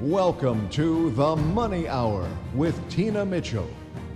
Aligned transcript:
Welcome 0.00 0.68
to 0.68 1.10
the 1.10 1.34
Money 1.34 1.88
Hour 1.88 2.30
with 2.54 2.88
Tina 2.88 3.26
Mitchell. 3.26 3.68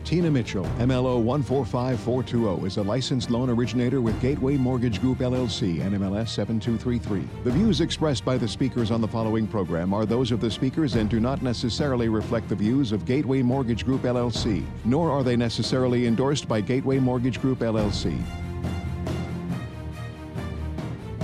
Tina 0.04 0.30
Mitchell, 0.30 0.64
MLO 0.78 1.20
145420, 1.20 2.64
is 2.64 2.76
a 2.76 2.82
licensed 2.84 3.30
loan 3.30 3.50
originator 3.50 4.00
with 4.00 4.20
Gateway 4.20 4.56
Mortgage 4.56 5.00
Group 5.00 5.18
LLC, 5.18 5.80
NMLS 5.80 6.28
7233. 6.28 7.28
The 7.42 7.50
views 7.50 7.80
expressed 7.80 8.24
by 8.24 8.38
the 8.38 8.46
speakers 8.46 8.92
on 8.92 9.00
the 9.00 9.08
following 9.08 9.48
program 9.48 9.92
are 9.92 10.06
those 10.06 10.30
of 10.30 10.40
the 10.40 10.52
speakers 10.52 10.94
and 10.94 11.10
do 11.10 11.18
not 11.18 11.42
necessarily 11.42 12.08
reflect 12.08 12.48
the 12.48 12.54
views 12.54 12.92
of 12.92 13.04
Gateway 13.04 13.42
Mortgage 13.42 13.84
Group 13.84 14.02
LLC, 14.02 14.64
nor 14.84 15.10
are 15.10 15.24
they 15.24 15.34
necessarily 15.34 16.06
endorsed 16.06 16.46
by 16.46 16.60
Gateway 16.60 17.00
Mortgage 17.00 17.40
Group 17.40 17.58
LLC. 17.58 18.16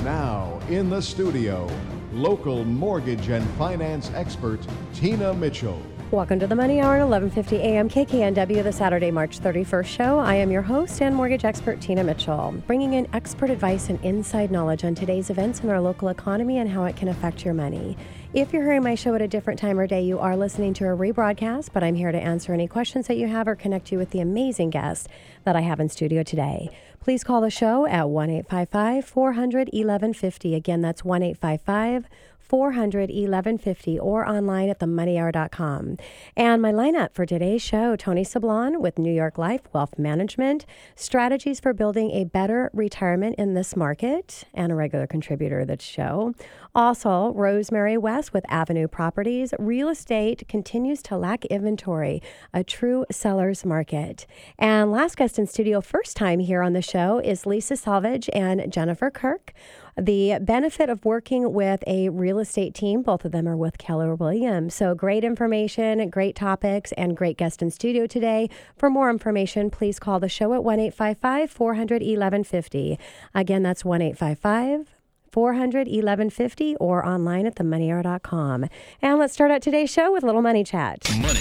Now, 0.03 0.59
in 0.69 0.91
the 0.91 1.01
studio, 1.01 1.71
local 2.19 2.65
mortgage 2.65 3.29
and 3.29 3.49
finance 3.51 4.11
expert 4.13 4.61
Tina 4.93 5.33
Mitchell. 5.33 5.81
Welcome 6.11 6.41
to 6.41 6.47
the 6.49 6.57
Money 6.57 6.81
Hour 6.81 6.97
at 6.97 7.03
11:50 7.03 7.59
a.m. 7.59 7.89
KKNW, 7.89 8.63
the 8.65 8.73
Saturday, 8.73 9.13
March 9.13 9.39
31st 9.39 9.87
show. 9.87 10.19
I 10.19 10.35
am 10.35 10.51
your 10.51 10.63
host 10.63 11.01
and 11.01 11.15
mortgage 11.15 11.45
expert 11.45 11.81
Tina 11.81 12.03
Mitchell, 12.03 12.55
bringing 12.67 12.95
in 12.95 13.07
expert 13.13 13.51
advice 13.51 13.89
and 13.89 14.03
inside 14.05 14.51
knowledge 14.51 14.85
on 14.85 14.97
today's 14.97 15.31
events 15.31 15.61
in 15.61 15.71
our 15.71 15.81
local 15.81 16.09
economy 16.09 16.59
and 16.59 16.69
how 16.69 16.85
it 16.85 16.97
can 16.97 17.09
affect 17.09 17.45
your 17.45 17.55
money. 17.55 17.97
If 18.35 18.53
you're 18.53 18.63
hearing 18.63 18.83
my 18.83 18.95
show 18.95 19.15
at 19.15 19.23
a 19.23 19.27
different 19.27 19.59
time 19.59 19.79
or 19.79 19.87
day, 19.87 20.03
you 20.03 20.19
are 20.19 20.37
listening 20.37 20.75
to 20.75 20.85
a 20.85 20.95
rebroadcast, 20.95 21.71
but 21.73 21.83
I'm 21.83 21.95
here 21.95 22.13
to 22.13 22.19
answer 22.19 22.53
any 22.53 22.69
questions 22.69 23.07
that 23.07 23.17
you 23.17 23.27
have 23.27 23.49
or 23.49 23.57
connect 23.57 23.91
you 23.91 23.97
with 23.97 24.11
the 24.11 24.21
amazing 24.21 24.69
guests 24.69 25.09
that 25.45 25.57
I 25.57 25.63
have 25.63 25.81
in 25.81 25.89
studio 25.89 26.23
today. 26.23 26.69
Please 27.01 27.25
call 27.25 27.41
the 27.41 27.49
show 27.49 27.87
at 27.87 28.11
1 28.11 28.29
855 28.29 29.07
400 29.07 29.69
1150. 29.69 30.55
Again, 30.55 30.83
that's 30.83 31.03
1 31.03 31.23
855 31.23 32.05
400 32.49 33.11
1150 33.11 33.99
or 33.99 34.27
online 34.29 34.69
at 34.69 34.79
themoneyhour.com. 34.79 35.97
And 36.37 36.63
my 36.63 36.73
lineup 36.73 37.13
for 37.13 37.27
today's 37.27 37.63
show 37.63 37.97
Tony 37.97 38.25
Sablan 38.25 38.81
with 38.81 38.99
New 38.99 39.13
York 39.13 39.39
Life 39.39 39.63
Wealth 39.73 39.99
Management, 39.99 40.65
strategies 40.95 41.61
for 41.61 41.73
building 41.73 42.11
a 42.13 42.25
better 42.25 42.71
retirement 42.73 43.37
in 43.37 43.55
this 43.55 43.77
market, 43.77 44.45
and 44.55 44.73
a 44.73 44.75
regular 44.75 45.07
contributor 45.07 45.61
to 45.61 45.67
the 45.67 45.83
show. 45.83 46.35
Also, 46.75 47.33
Rosemary 47.33 47.97
West 47.97 48.33
with 48.33 48.45
Avenue 48.49 48.89
Properties. 48.89 49.53
Real 49.59 49.89
estate 49.89 50.47
continues 50.49 51.03
to 51.03 51.17
lack 51.17 51.45
inventory, 51.47 52.23
a 52.55 52.63
true 52.63 53.05
seller's 53.11 53.65
market. 53.65 54.27
And 54.59 54.93
last 54.93 55.17
guest 55.17 55.39
in 55.39 55.47
studio, 55.47 55.81
first 55.81 56.17
time 56.17 56.41
here 56.41 56.63
on 56.63 56.73
the 56.73 56.83
show, 56.83 57.19
is 57.19 57.47
Lisa 57.47 57.77
Salvage 57.77 58.31
and 58.33 58.73
Jennifer 58.73 59.11
Kirk. 59.11 59.53
The 59.99 60.39
benefit 60.41 60.91
of 60.91 61.05
working 61.05 61.53
with 61.53 61.83
a 61.87 62.09
real 62.09 62.39
estate 62.39 62.73
team, 62.73 63.03
both 63.03 63.25
of 63.25 63.33
them 63.33 63.49
are 63.49 63.57
with 63.57 63.79
Keller 63.79 64.15
Williams. 64.15 64.75
So 64.75 64.95
great 64.95 65.25
information, 65.25 66.09
great 66.09 66.37
topics, 66.37 66.93
and 66.93 67.17
great 67.17 67.37
guest 67.37 67.63
in 67.63 67.73
studio 67.73 68.07
today. 68.07 68.49
For 68.77 68.91
more 68.91 69.11
information, 69.11 69.71
please 69.71 69.99
call 69.99 70.21
the 70.21 70.29
show 70.29 70.55
at 70.55 70.63
1 70.63 70.79
855 70.79 71.51
400 71.51 72.03
1150. 72.03 72.99
Again, 73.35 73.65
that's 73.65 73.85
1 73.85 74.01
855 74.01 74.95
400 75.33 75.89
1150 75.89 76.77
or 76.77 77.05
online 77.05 77.47
at 77.47 77.57
themoneyhour.com. 77.57 78.67
And 79.03 79.19
let's 79.19 79.33
start 79.33 79.51
out 79.51 79.63
today's 79.63 79.91
show 79.91 80.13
with 80.13 80.23
a 80.23 80.27
little 80.27 80.43
money 80.43 80.63
chat. 80.63 80.99
Money. 81.21 81.41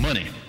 Money. 0.00 0.41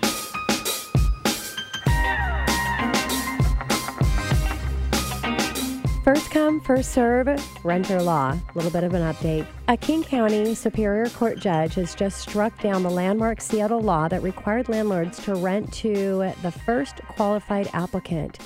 First 6.60 6.92
serve, 6.92 7.26
renter 7.64 8.02
law. 8.02 8.32
A 8.32 8.52
little 8.54 8.70
bit 8.70 8.84
of 8.84 8.92
an 8.92 9.00
update. 9.00 9.46
A 9.68 9.78
King 9.78 10.02
County 10.02 10.54
Superior 10.54 11.08
Court 11.08 11.38
judge 11.38 11.74
has 11.74 11.94
just 11.94 12.20
struck 12.20 12.60
down 12.60 12.82
the 12.82 12.90
landmark 12.90 13.40
Seattle 13.40 13.80
law 13.80 14.08
that 14.08 14.22
required 14.22 14.68
landlords 14.68 15.22
to 15.24 15.36
rent 15.36 15.72
to 15.72 16.32
the 16.42 16.52
first 16.52 16.96
qualified 17.08 17.70
applicant. 17.72 18.40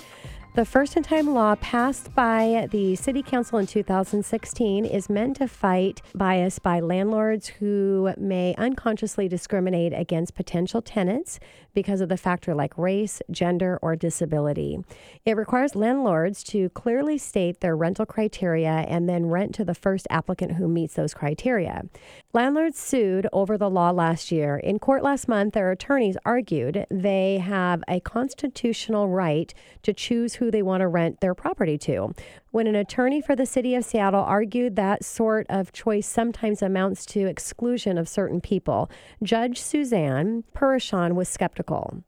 The 0.58 0.64
first 0.64 0.96
in 0.96 1.04
time 1.04 1.34
law 1.34 1.54
passed 1.54 2.12
by 2.16 2.66
the 2.72 2.96
City 2.96 3.22
Council 3.22 3.60
in 3.60 3.68
2016 3.68 4.84
is 4.84 5.08
meant 5.08 5.36
to 5.36 5.46
fight 5.46 6.02
bias 6.16 6.58
by 6.58 6.80
landlords 6.80 7.46
who 7.46 8.12
may 8.18 8.56
unconsciously 8.58 9.28
discriminate 9.28 9.92
against 9.92 10.34
potential 10.34 10.82
tenants 10.82 11.38
because 11.74 12.00
of 12.00 12.08
the 12.08 12.16
factor 12.16 12.56
like 12.56 12.76
race, 12.76 13.22
gender, 13.30 13.78
or 13.82 13.94
disability. 13.94 14.78
It 15.24 15.36
requires 15.36 15.76
landlords 15.76 16.42
to 16.44 16.70
clearly 16.70 17.18
state 17.18 17.60
their 17.60 17.76
rental 17.76 18.04
criteria 18.04 18.84
and 18.88 19.08
then 19.08 19.26
rent 19.26 19.54
to 19.54 19.64
the 19.64 19.76
first 19.76 20.08
applicant 20.10 20.54
who 20.54 20.66
meets 20.66 20.94
those 20.94 21.14
criteria. 21.14 21.84
Landlords 22.32 22.80
sued 22.80 23.28
over 23.32 23.56
the 23.56 23.70
law 23.70 23.92
last 23.92 24.32
year. 24.32 24.56
In 24.56 24.80
court 24.80 25.04
last 25.04 25.28
month, 25.28 25.54
their 25.54 25.70
attorneys 25.70 26.16
argued 26.24 26.84
they 26.90 27.38
have 27.38 27.84
a 27.86 28.00
constitutional 28.00 29.08
right 29.08 29.54
to 29.84 29.92
choose 29.92 30.34
who 30.34 30.47
they 30.50 30.62
want 30.62 30.80
to 30.80 30.88
rent 30.88 31.20
their 31.20 31.34
property 31.34 31.78
to. 31.78 32.14
When 32.50 32.66
an 32.66 32.74
attorney 32.74 33.20
for 33.20 33.36
the 33.36 33.46
city 33.46 33.74
of 33.74 33.84
Seattle 33.84 34.22
argued 34.22 34.76
that 34.76 35.04
sort 35.04 35.46
of 35.48 35.72
choice 35.72 36.06
sometimes 36.06 36.62
amounts 36.62 37.06
to 37.06 37.26
exclusion 37.26 37.98
of 37.98 38.08
certain 38.08 38.40
people, 38.40 38.90
Judge 39.22 39.60
Suzanne 39.60 40.44
Parisien 40.54 41.14
was 41.14 41.28
skeptical. 41.28 42.02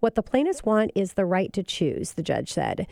What 0.00 0.14
the 0.14 0.22
plaintiffs 0.22 0.64
want 0.64 0.92
is 0.94 1.12
the 1.12 1.26
right 1.26 1.52
to 1.52 1.62
choose, 1.62 2.12
the 2.12 2.22
judge 2.22 2.52
said. 2.52 2.86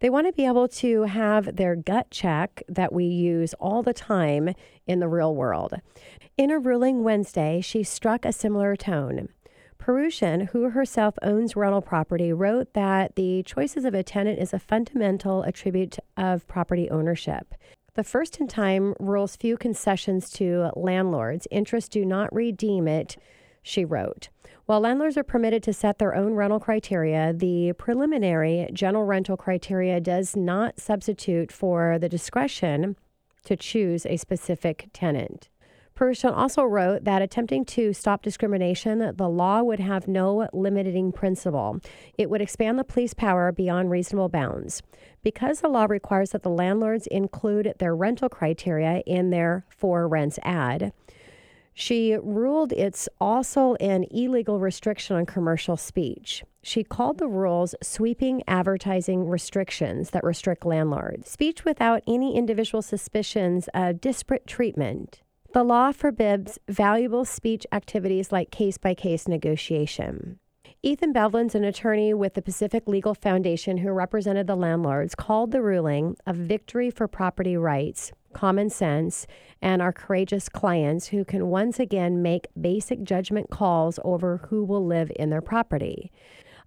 They 0.00 0.10
want 0.10 0.26
to 0.26 0.32
be 0.32 0.46
able 0.46 0.66
to 0.68 1.02
have 1.02 1.56
their 1.56 1.76
gut 1.76 2.10
check 2.10 2.62
that 2.68 2.92
we 2.92 3.04
use 3.04 3.54
all 3.54 3.82
the 3.82 3.92
time 3.92 4.54
in 4.86 5.00
the 5.00 5.08
real 5.08 5.34
world. 5.34 5.74
In 6.36 6.50
a 6.50 6.58
ruling 6.58 7.04
Wednesday, 7.04 7.60
she 7.60 7.82
struck 7.82 8.24
a 8.24 8.32
similar 8.32 8.76
tone. 8.76 9.28
Parisien, 9.80 10.50
who 10.50 10.70
herself 10.70 11.14
owns 11.22 11.56
rental 11.56 11.80
property, 11.80 12.32
wrote 12.32 12.74
that 12.74 13.16
the 13.16 13.42
choices 13.44 13.84
of 13.84 13.94
a 13.94 14.02
tenant 14.02 14.38
is 14.38 14.52
a 14.52 14.58
fundamental 14.58 15.42
attribute 15.42 15.98
of 16.16 16.46
property 16.46 16.90
ownership. 16.90 17.54
The 17.94 18.04
first 18.04 18.38
in 18.40 18.46
time 18.46 18.94
rules 19.00 19.36
few 19.36 19.56
concessions 19.56 20.30
to 20.32 20.70
landlords. 20.76 21.48
Interests 21.50 21.88
do 21.88 22.04
not 22.04 22.32
redeem 22.32 22.86
it, 22.86 23.16
she 23.62 23.84
wrote. 23.84 24.28
While 24.66 24.80
landlords 24.80 25.16
are 25.16 25.24
permitted 25.24 25.62
to 25.64 25.72
set 25.72 25.98
their 25.98 26.14
own 26.14 26.34
rental 26.34 26.60
criteria, 26.60 27.32
the 27.32 27.72
preliminary 27.72 28.68
general 28.72 29.04
rental 29.04 29.36
criteria 29.36 30.00
does 30.00 30.36
not 30.36 30.78
substitute 30.78 31.50
for 31.50 31.98
the 31.98 32.08
discretion 32.08 32.96
to 33.44 33.56
choose 33.56 34.06
a 34.06 34.16
specific 34.16 34.90
tenant. 34.92 35.48
Parisien 36.00 36.34
also 36.34 36.62
wrote 36.64 37.04
that 37.04 37.20
attempting 37.20 37.66
to 37.66 37.92
stop 37.92 38.22
discrimination, 38.22 39.12
the 39.16 39.28
law 39.28 39.62
would 39.62 39.80
have 39.80 40.08
no 40.08 40.48
limiting 40.54 41.12
principle. 41.12 41.78
It 42.16 42.30
would 42.30 42.40
expand 42.40 42.78
the 42.78 42.84
police 42.84 43.12
power 43.12 43.52
beyond 43.52 43.90
reasonable 43.90 44.30
bounds. 44.30 44.82
Because 45.22 45.60
the 45.60 45.68
law 45.68 45.84
requires 45.84 46.30
that 46.30 46.42
the 46.42 46.48
landlords 46.48 47.06
include 47.08 47.74
their 47.78 47.94
rental 47.94 48.30
criteria 48.30 49.02
in 49.06 49.28
their 49.28 49.66
for 49.68 50.08
rents 50.08 50.38
ad, 50.42 50.94
she 51.74 52.16
ruled 52.16 52.72
it's 52.72 53.06
also 53.20 53.74
an 53.74 54.04
illegal 54.10 54.58
restriction 54.58 55.16
on 55.16 55.26
commercial 55.26 55.76
speech. 55.76 56.44
She 56.62 56.82
called 56.82 57.18
the 57.18 57.28
rules 57.28 57.74
sweeping 57.82 58.42
advertising 58.48 59.28
restrictions 59.28 60.10
that 60.10 60.24
restrict 60.24 60.64
landlords. 60.64 61.30
Speech 61.30 61.66
without 61.66 62.02
any 62.06 62.36
individual 62.36 62.80
suspicions 62.80 63.68
of 63.74 64.00
disparate 64.00 64.46
treatment 64.46 65.20
the 65.52 65.64
law 65.64 65.90
forbids 65.90 66.58
valuable 66.68 67.24
speech 67.24 67.66
activities 67.72 68.30
like 68.30 68.50
case 68.50 68.78
by 68.78 68.94
case 68.94 69.26
negotiation. 69.26 70.38
Ethan 70.82 71.12
Blevins 71.12 71.54
an 71.54 71.64
attorney 71.64 72.14
with 72.14 72.34
the 72.34 72.42
Pacific 72.42 72.84
Legal 72.86 73.14
Foundation 73.14 73.78
who 73.78 73.90
represented 73.90 74.46
the 74.46 74.56
landlords, 74.56 75.14
called 75.14 75.50
the 75.50 75.60
ruling 75.60 76.16
a 76.26 76.32
victory 76.32 76.88
for 76.88 77.08
property 77.08 77.56
rights, 77.56 78.12
common 78.32 78.70
sense, 78.70 79.26
and 79.60 79.82
our 79.82 79.92
courageous 79.92 80.48
clients 80.48 81.08
who 81.08 81.24
can 81.24 81.48
once 81.48 81.80
again 81.80 82.22
make 82.22 82.46
basic 82.58 83.02
judgment 83.02 83.50
calls 83.50 83.98
over 84.04 84.46
who 84.48 84.64
will 84.64 84.86
live 84.86 85.10
in 85.16 85.30
their 85.30 85.42
property. 85.42 86.12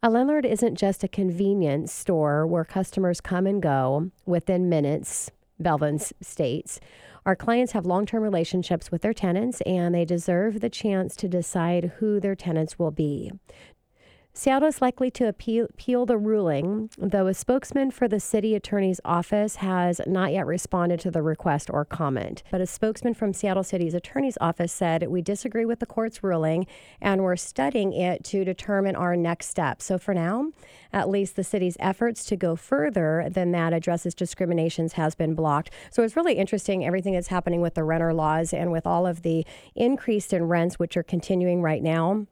A 0.04 0.10
landlord 0.10 0.46
isn't 0.46 0.76
just 0.76 1.04
a 1.04 1.08
convenience 1.08 1.92
store 1.92 2.46
where 2.46 2.66
customers 2.66 3.22
come 3.22 3.48
and 3.48 3.62
go 3.64 4.12
within 4.26 4.68
minutes, 4.68 5.32
Blevins 5.58 6.12
states. 6.22 6.80
Our 7.26 7.38
clients 7.38 7.72
have 7.72 7.86
long 7.86 8.06
term 8.06 8.22
relationships 8.22 8.92
with 8.92 9.02
their 9.02 9.14
tenants 9.14 9.62
and 9.62 9.96
they 9.96 10.04
deserve 10.04 10.60
the 10.60 10.70
chance 10.70 11.16
to 11.18 11.30
decide 11.30 11.94
who 11.98 12.20
their 12.20 12.36
tenants 12.36 12.78
will 12.78 12.92
be. 12.92 13.32
Seattle 14.36 14.68
is 14.68 14.82
likely 14.82 15.12
to 15.12 15.28
appeal, 15.28 15.66
appeal, 15.66 16.08
the 16.08 16.18
ruling, 16.18 16.90
though 16.98 17.28
a 17.28 17.36
spokesman 17.36 17.92
for 17.92 18.08
the 18.08 18.20
city 18.20 18.56
attorney's 18.56 19.00
office 19.06 19.58
has 19.58 20.02
not 20.08 20.34
yet 20.34 20.48
responded 20.48 21.00
to 21.02 21.12
the 21.12 21.22
request 21.22 21.70
or 21.72 21.86
comment. 21.86 22.42
But 22.50 22.60
a 22.60 22.66
spokesman 22.66 23.14
from 23.14 23.34
Seattle 23.34 23.64
City's 23.64 23.94
attorney's 23.94 24.40
office 24.42 24.74
said, 24.74 25.08
We 25.08 25.22
disagree 25.22 25.66
with 25.66 25.80
the 25.80 25.86
court's 25.86 26.24
ruling 26.24 26.66
and 27.00 27.22
we're 27.22 27.36
studying 27.36 27.94
it 27.94 28.24
to 28.26 28.44
determine 28.44 28.96
our 28.96 29.16
next 29.16 29.50
step. 29.50 29.84
So 29.84 30.00
for 30.00 30.16
now, 30.16 30.52
at 30.92 31.10
least 31.10 31.36
the 31.36 31.44
city's 31.44 31.78
efforts 31.80 32.26
to 32.26 32.36
go 32.36 32.56
further 32.56 33.28
than 33.30 33.52
that 33.52 33.72
addresses 33.72 34.16
discriminations 34.16 34.94
has 34.94 35.14
been 35.14 35.36
blocked. 35.36 35.70
So 35.92 36.02
it's 36.02 36.16
really 36.16 36.34
interesting 36.34 36.84
everything 36.84 37.14
that's 37.14 37.28
happening 37.28 37.62
with 37.62 37.76
the 37.76 37.84
renter 37.84 38.16
laws 38.16 38.52
and 38.52 38.72
with 38.72 38.88
all 38.88 39.06
of 39.06 39.22
the 39.22 39.46
increase 39.76 40.34
in 40.34 40.46
rents, 40.46 40.80
which 40.80 40.98
are 40.98 41.04
continuing 41.04 41.62
right 41.62 41.84
now 41.84 42.26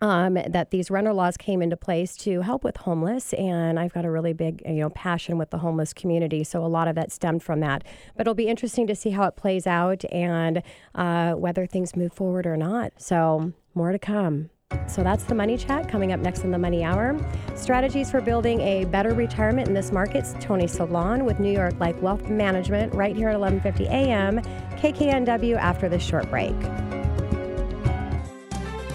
um, 0.00 0.34
that 0.34 0.70
these 0.70 0.90
renter 0.90 1.12
laws 1.12 1.36
came 1.36 1.62
into 1.62 1.76
place 1.76 2.16
to 2.18 2.42
help 2.42 2.64
with 2.64 2.76
homeless, 2.76 3.32
and 3.34 3.78
I've 3.78 3.92
got 3.92 4.04
a 4.04 4.10
really 4.10 4.32
big, 4.32 4.62
you 4.66 4.74
know, 4.74 4.90
passion 4.90 5.38
with 5.38 5.50
the 5.50 5.58
homeless 5.58 5.92
community. 5.92 6.44
So 6.44 6.64
a 6.64 6.68
lot 6.68 6.88
of 6.88 6.94
that 6.96 7.12
stemmed 7.12 7.42
from 7.42 7.60
that. 7.60 7.84
But 8.16 8.22
it'll 8.22 8.34
be 8.34 8.48
interesting 8.48 8.86
to 8.88 8.94
see 8.94 9.10
how 9.10 9.24
it 9.24 9.36
plays 9.36 9.66
out 9.66 10.04
and 10.12 10.62
uh, 10.94 11.32
whether 11.32 11.66
things 11.66 11.96
move 11.96 12.12
forward 12.12 12.46
or 12.46 12.56
not. 12.56 12.92
So 12.98 13.52
more 13.74 13.92
to 13.92 13.98
come. 13.98 14.50
So 14.88 15.04
that's 15.04 15.22
the 15.24 15.34
money 15.34 15.56
chat 15.56 15.88
coming 15.88 16.12
up 16.12 16.18
next 16.18 16.42
in 16.42 16.50
the 16.50 16.58
Money 16.58 16.82
Hour. 16.82 17.16
Strategies 17.54 18.10
for 18.10 18.20
building 18.20 18.60
a 18.60 18.84
better 18.86 19.14
retirement 19.14 19.68
in 19.68 19.74
this 19.74 19.92
market. 19.92 20.26
Tony 20.40 20.64
Sablan 20.64 21.24
with 21.24 21.38
New 21.38 21.52
York 21.52 21.78
Life 21.78 21.96
Wealth 22.02 22.28
Management 22.28 22.92
right 22.94 23.14
here 23.14 23.28
at 23.28 23.36
11:50 23.36 23.86
a.m. 23.86 24.40
KKNW 24.76 25.56
after 25.56 25.88
this 25.88 26.02
short 26.02 26.28
break. 26.30 26.54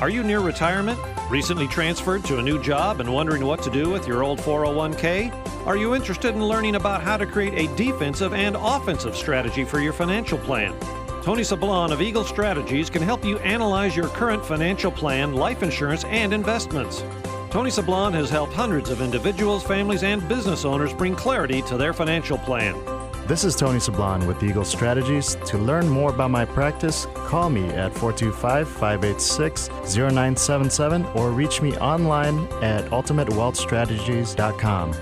Are 0.01 0.09
you 0.09 0.23
near 0.23 0.39
retirement? 0.39 0.99
Recently 1.29 1.67
transferred 1.67 2.25
to 2.25 2.39
a 2.39 2.41
new 2.41 2.59
job 2.59 3.01
and 3.01 3.13
wondering 3.13 3.45
what 3.45 3.61
to 3.61 3.69
do 3.69 3.91
with 3.91 4.07
your 4.07 4.23
old 4.23 4.39
401k? 4.39 5.31
Are 5.67 5.77
you 5.77 5.93
interested 5.93 6.33
in 6.33 6.43
learning 6.43 6.73
about 6.73 7.03
how 7.03 7.17
to 7.17 7.25
create 7.27 7.53
a 7.53 7.75
defensive 7.75 8.33
and 8.33 8.55
offensive 8.55 9.15
strategy 9.15 9.63
for 9.63 9.79
your 9.79 9.93
financial 9.93 10.39
plan? 10.39 10.73
Tony 11.21 11.43
Sablan 11.43 11.91
of 11.91 12.01
Eagle 12.01 12.23
Strategies 12.23 12.89
can 12.89 13.03
help 13.03 13.23
you 13.23 13.37
analyze 13.39 13.95
your 13.95 14.07
current 14.07 14.43
financial 14.43 14.91
plan, 14.91 15.33
life 15.33 15.61
insurance, 15.61 16.03
and 16.05 16.33
investments. 16.33 17.03
Tony 17.51 17.69
Sablan 17.69 18.11
has 18.15 18.31
helped 18.31 18.53
hundreds 18.53 18.89
of 18.89 19.01
individuals, 19.01 19.61
families, 19.63 20.01
and 20.01 20.27
business 20.27 20.65
owners 20.65 20.95
bring 20.95 21.15
clarity 21.15 21.61
to 21.61 21.77
their 21.77 21.93
financial 21.93 22.39
plan. 22.39 22.73
This 23.27 23.43
is 23.45 23.55
Tony 23.55 23.79
Sablan 23.79 24.27
with 24.27 24.43
Eagle 24.43 24.65
Strategies. 24.65 25.35
To 25.45 25.57
learn 25.57 25.87
more 25.87 26.09
about 26.09 26.31
my 26.31 26.43
practice, 26.43 27.07
call 27.13 27.49
me 27.49 27.63
at 27.69 27.93
425 27.93 28.67
586 28.67 29.69
0977 29.69 31.05
or 31.15 31.31
reach 31.31 31.61
me 31.61 31.77
online 31.77 32.39
at 32.61 32.83
ultimatewealthstrategies.com. 32.85 34.93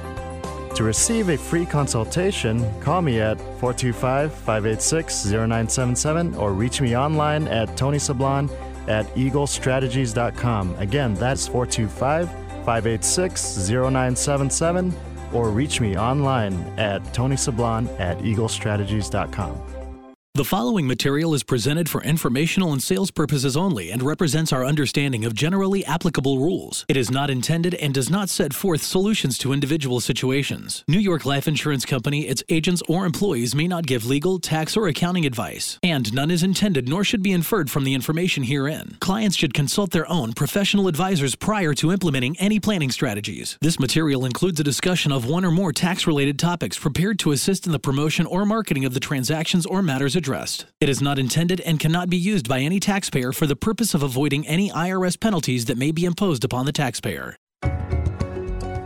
To 0.75 0.83
receive 0.83 1.29
a 1.29 1.37
free 1.37 1.65
consultation, 1.65 2.63
call 2.81 3.01
me 3.01 3.19
at 3.19 3.39
425 3.59 4.31
586 4.33 5.25
0977 5.25 6.35
or 6.35 6.53
reach 6.53 6.81
me 6.81 6.95
online 6.95 7.47
at 7.47 7.75
Tony 7.75 7.97
Sablan 7.97 8.51
at 8.87 9.07
eaglestrategies.com. 9.15 10.75
Again, 10.75 11.15
that's 11.15 11.47
425 11.47 12.29
586 12.29 13.69
0977 13.69 14.93
or 15.33 15.49
reach 15.49 15.79
me 15.81 15.97
online 15.97 16.53
at 16.77 17.01
tonysablan 17.13 17.87
at 17.99 18.17
eaglestrategies.com. 18.19 19.68
The 20.35 20.45
following 20.45 20.85
material 20.85 21.33
is 21.33 21.41
presented 21.41 21.89
for 21.89 22.03
informational 22.03 22.71
and 22.71 22.81
sales 22.81 23.09
purposes 23.09 23.57
only 23.57 23.89
and 23.89 24.03
represents 24.03 24.53
our 24.53 24.63
understanding 24.63 25.25
of 25.25 25.33
generally 25.33 25.83
applicable 25.83 26.37
rules. 26.37 26.85
It 26.87 26.95
is 26.95 27.09
not 27.09 27.31
intended 27.31 27.73
and 27.73 27.95
does 27.95 28.11
not 28.11 28.29
set 28.29 28.53
forth 28.53 28.83
solutions 28.83 29.39
to 29.39 29.51
individual 29.51 29.99
situations. 29.99 30.83
New 30.87 30.99
York 30.99 31.25
Life 31.25 31.47
Insurance 31.47 31.83
Company, 31.83 32.27
its 32.27 32.43
agents, 32.47 32.83
or 32.87 33.07
employees 33.07 33.55
may 33.55 33.67
not 33.67 33.87
give 33.87 34.05
legal, 34.05 34.37
tax, 34.39 34.77
or 34.77 34.87
accounting 34.87 35.25
advice, 35.25 35.79
and 35.81 36.13
none 36.13 36.29
is 36.29 36.43
intended 36.43 36.87
nor 36.87 37.03
should 37.03 37.23
be 37.23 37.31
inferred 37.31 37.71
from 37.71 37.83
the 37.83 37.95
information 37.95 38.43
herein. 38.43 38.97
Clients 38.99 39.35
should 39.35 39.55
consult 39.55 39.89
their 39.89 40.09
own 40.09 40.33
professional 40.33 40.87
advisors 40.87 41.35
prior 41.35 41.73
to 41.73 41.91
implementing 41.91 42.37
any 42.37 42.59
planning 42.59 42.91
strategies. 42.91 43.57
This 43.61 43.79
material 43.79 44.25
includes 44.25 44.59
a 44.59 44.63
discussion 44.63 45.11
of 45.11 45.25
one 45.25 45.43
or 45.43 45.51
more 45.51 45.73
tax 45.73 46.05
related 46.05 46.37
topics 46.37 46.77
prepared 46.77 47.17
to 47.19 47.31
assist 47.31 47.65
in 47.65 47.71
the 47.71 47.79
promotion 47.79 48.27
or 48.27 48.45
marketing 48.45 48.85
of 48.85 48.93
the 48.93 48.99
transactions 48.99 49.65
or 49.65 49.81
matters 49.81 50.18
addressed. 50.19 50.67
It 50.79 50.89
is 50.89 51.01
not 51.01 51.17
intended 51.17 51.61
and 51.61 51.79
cannot 51.79 52.09
be 52.09 52.17
used 52.17 52.47
by 52.47 52.59
any 52.59 52.79
taxpayer 52.79 53.31
for 53.31 53.47
the 53.47 53.55
purpose 53.55 53.95
of 53.95 54.03
avoiding 54.03 54.45
any 54.45 54.69
IRS 54.69 55.19
penalties 55.19 55.65
that 55.65 55.77
may 55.77 55.91
be 55.91 56.05
imposed 56.05 56.43
upon 56.43 56.67
the 56.67 56.71
taxpayer. 56.71 57.35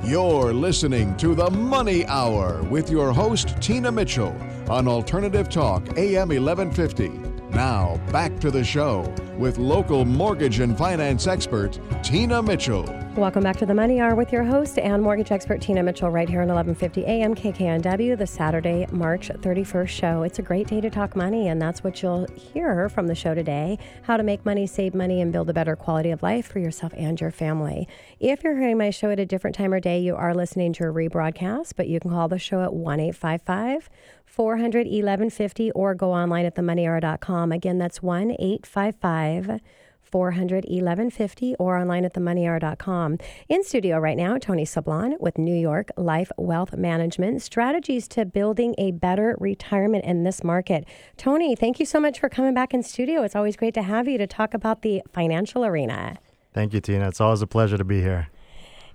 You're 0.06 0.54
listening 0.54 1.16
to 1.18 1.34
the 1.34 1.50
Money 1.50 2.06
Hour 2.06 2.62
with 2.64 2.90
your 2.90 3.12
host, 3.14 3.56
Tina 3.62 3.92
Mitchell, 3.92 4.36
on 4.70 4.88
Alternative 4.88 5.50
Talk, 5.50 5.98
AM 5.98 6.30
1150. 6.30 7.33
Now, 7.54 7.98
back 8.12 8.40
to 8.40 8.50
the 8.50 8.64
show 8.64 9.02
with 9.38 9.60
local 9.60 10.06
mortgage 10.06 10.60
and 10.60 10.76
finance 10.76 11.28
expert, 11.28 11.80
Tina 12.02 12.42
Mitchell. 12.42 12.84
Welcome 13.16 13.44
back 13.44 13.58
to 13.58 13.68
the 13.68 13.76
Money 13.76 14.02
Hour 14.02 14.16
with 14.16 14.32
your 14.32 14.44
host 14.44 14.80
and 14.80 15.04
mortgage 15.04 15.32
expert 15.32 15.62
Tina 15.62 15.84
Mitchell 15.84 16.10
right 16.10 16.28
here 16.28 16.42
on 16.42 16.48
1150 16.48 17.06
AM 17.06 17.36
KKNW, 17.36 18.18
the 18.18 18.26
Saturday, 18.26 18.88
March 18.92 19.30
31st 19.30 19.88
show. 19.88 20.24
It's 20.24 20.40
a 20.40 20.42
great 20.42 20.66
day 20.66 20.82
to 20.82 20.90
talk 20.90 21.16
money, 21.16 21.48
and 21.48 21.62
that's 21.62 21.84
what 21.84 22.02
you'll 22.02 22.26
hear 22.34 22.90
from 22.90 23.06
the 23.06 23.14
show 23.14 23.36
today 23.36 23.78
how 24.02 24.18
to 24.18 24.24
make 24.24 24.44
money, 24.48 24.66
save 24.66 24.96
money, 24.96 25.22
and 25.22 25.32
build 25.32 25.48
a 25.48 25.54
better 25.54 25.76
quality 25.76 26.10
of 26.10 26.24
life 26.24 26.48
for 26.48 26.58
yourself 26.58 26.92
and 26.98 27.22
your 27.22 27.30
family. 27.30 27.88
If 28.20 28.44
you're 28.44 28.58
hearing 28.58 28.80
my 28.80 28.90
show 28.90 29.12
at 29.12 29.20
a 29.20 29.28
different 29.28 29.56
time 29.56 29.74
or 29.74 29.80
day, 29.80 30.00
you 30.00 30.16
are 30.16 30.34
listening 30.34 30.74
to 30.74 30.86
a 30.86 30.92
rebroadcast, 30.92 31.74
but 31.76 31.88
you 31.88 32.00
can 32.00 32.10
call 32.10 32.28
the 32.28 32.40
show 32.40 32.64
at 32.64 32.74
1 32.74 33.00
855 33.00 33.90
400 34.34 34.88
1150 34.88 35.70
or 35.74 35.94
go 35.94 36.12
online 36.12 36.46
at 36.46 36.56
themoneyhour.com. 36.56 37.52
Again, 37.52 37.78
that's 37.78 38.02
1 38.02 38.32
855 38.32 39.62
400 40.02 40.66
1150 40.66 41.56
or 41.60 41.78
online 41.78 42.04
at 42.04 42.16
themoneyhour.com. 42.16 43.20
In 43.48 43.64
studio 43.64 44.00
right 44.00 44.18
now, 44.18 44.40
Tony 44.40 44.66
Sablan 44.66 45.20
with 45.20 45.38
New 45.38 45.56
York 45.56 45.92
Life 45.98 46.32
Wealth 46.36 46.76
Management 46.76 47.44
strategies 47.44 48.08
to 48.08 48.26
building 48.26 48.74
a 48.80 48.92
better 48.92 49.38
retirement 49.40 50.04
in 50.04 50.24
this 50.24 50.44
market. 50.44 50.86
Tony, 51.16 51.56
thank 51.56 51.80
you 51.80 51.86
so 51.86 52.00
much 52.00 52.20
for 52.20 52.28
coming 52.28 52.56
back 52.56 52.74
in 52.74 52.82
studio. 52.82 53.22
It's 53.22 53.36
always 53.36 53.56
great 53.56 53.76
to 53.76 53.84
have 53.84 54.08
you 54.08 54.18
to 54.18 54.26
talk 54.26 54.56
about 54.56 54.82
the 54.82 55.04
financial 55.12 55.64
arena. 55.64 56.18
Thank 56.56 56.74
you, 56.74 56.82
Tina. 56.82 57.08
It's 57.08 57.22
always 57.22 57.44
a 57.44 57.48
pleasure 57.48 57.78
to 57.78 57.84
be 57.84 58.02
here. 58.02 58.30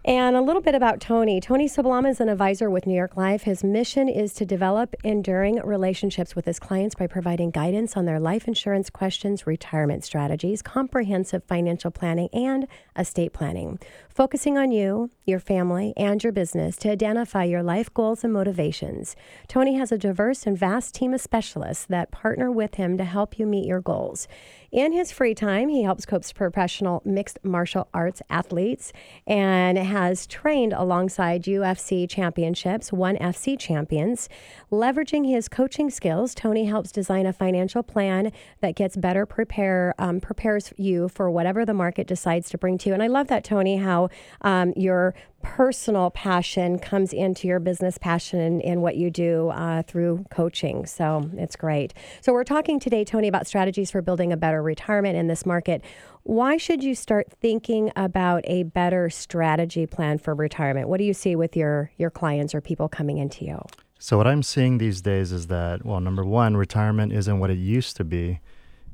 And 0.04 0.36
a 0.36 0.40
little 0.40 0.62
bit 0.62 0.76
about 0.76 1.00
Tony. 1.00 1.40
Tony 1.40 1.68
Sablan 1.68 2.08
is 2.08 2.20
an 2.20 2.28
advisor 2.28 2.70
with 2.70 2.86
New 2.86 2.94
York 2.94 3.16
Life. 3.16 3.42
His 3.42 3.64
mission 3.64 4.08
is 4.08 4.32
to 4.34 4.46
develop 4.46 4.94
enduring 5.02 5.60
relationships 5.64 6.36
with 6.36 6.44
his 6.44 6.60
clients 6.60 6.94
by 6.94 7.08
providing 7.08 7.50
guidance 7.50 7.96
on 7.96 8.04
their 8.04 8.20
life 8.20 8.46
insurance 8.46 8.90
questions, 8.90 9.46
retirement 9.46 10.04
strategies, 10.04 10.62
comprehensive 10.62 11.42
financial 11.44 11.90
planning, 11.90 12.28
and 12.32 12.68
estate 12.96 13.32
planning. 13.32 13.80
Focusing 14.08 14.56
on 14.56 14.70
you, 14.70 15.10
your 15.26 15.40
family, 15.40 15.92
and 15.96 16.22
your 16.22 16.32
business 16.32 16.76
to 16.78 16.90
identify 16.90 17.42
your 17.44 17.62
life 17.62 17.92
goals 17.92 18.22
and 18.22 18.32
motivations. 18.32 19.16
Tony 19.48 19.74
has 19.74 19.90
a 19.90 19.98
diverse 19.98 20.46
and 20.46 20.56
vast 20.56 20.94
team 20.94 21.12
of 21.12 21.20
specialists 21.20 21.84
that 21.86 22.12
partner 22.12 22.50
with 22.52 22.76
him 22.76 22.96
to 22.98 23.04
help 23.04 23.38
you 23.38 23.46
meet 23.46 23.66
your 23.66 23.80
goals. 23.80 24.28
In 24.70 24.92
his 24.92 25.10
free 25.10 25.34
time, 25.34 25.70
he 25.70 25.82
helps 25.82 26.04
coach 26.04 26.34
professional 26.34 27.00
mixed 27.02 27.38
martial 27.42 27.88
arts 27.94 28.20
athletes 28.28 28.92
and 29.26 29.78
has 29.78 30.26
trained 30.26 30.74
alongside 30.74 31.44
UFC 31.44 32.08
championships, 32.08 32.92
ONE 32.92 33.16
FC 33.16 33.58
champions. 33.58 34.28
Leveraging 34.70 35.26
his 35.26 35.48
coaching 35.48 35.88
skills, 35.88 36.34
Tony 36.34 36.66
helps 36.66 36.92
design 36.92 37.24
a 37.24 37.32
financial 37.32 37.82
plan 37.82 38.30
that 38.60 38.76
gets 38.76 38.94
better 38.94 39.24
prepare 39.24 39.94
um, 39.98 40.20
prepares 40.20 40.70
you 40.76 41.08
for 41.08 41.30
whatever 41.30 41.64
the 41.64 41.72
market 41.72 42.06
decides 42.06 42.50
to 42.50 42.58
bring 42.58 42.76
to 42.76 42.90
you. 42.90 42.94
And 42.94 43.02
I 43.02 43.06
love 43.06 43.28
that, 43.28 43.44
Tony, 43.44 43.78
how 43.78 44.10
um, 44.42 44.74
your 44.76 45.14
personal 45.42 46.10
passion 46.10 46.78
comes 46.78 47.12
into 47.12 47.46
your 47.46 47.60
business 47.60 47.98
passion 47.98 48.40
and, 48.40 48.62
in 48.62 48.80
what 48.80 48.96
you 48.96 49.10
do 49.10 49.48
uh, 49.50 49.82
through 49.82 50.24
coaching. 50.30 50.86
So 50.86 51.30
it's 51.34 51.56
great. 51.56 51.94
So 52.20 52.32
we're 52.32 52.44
talking 52.44 52.80
today, 52.80 53.04
Tony, 53.04 53.28
about 53.28 53.46
strategies 53.46 53.90
for 53.90 54.02
building 54.02 54.32
a 54.32 54.36
better 54.36 54.62
retirement 54.62 55.16
in 55.16 55.26
this 55.26 55.46
market. 55.46 55.82
Why 56.24 56.56
should 56.56 56.82
you 56.82 56.94
start 56.94 57.28
thinking 57.40 57.90
about 57.96 58.44
a 58.46 58.64
better 58.64 59.10
strategy 59.10 59.86
plan 59.86 60.18
for 60.18 60.34
retirement? 60.34 60.88
What 60.88 60.98
do 60.98 61.04
you 61.04 61.14
see 61.14 61.36
with 61.36 61.56
your 61.56 61.90
your 61.96 62.10
clients 62.10 62.54
or 62.54 62.60
people 62.60 62.88
coming 62.88 63.18
into 63.18 63.44
you? 63.44 63.60
So 63.98 64.16
what 64.16 64.26
I'm 64.26 64.42
seeing 64.42 64.78
these 64.78 65.00
days 65.00 65.32
is 65.32 65.46
that 65.46 65.84
well, 65.84 66.00
number 66.00 66.24
one, 66.24 66.56
retirement 66.56 67.12
isn't 67.12 67.38
what 67.38 67.50
it 67.50 67.58
used 67.58 67.96
to 67.96 68.04
be. 68.04 68.40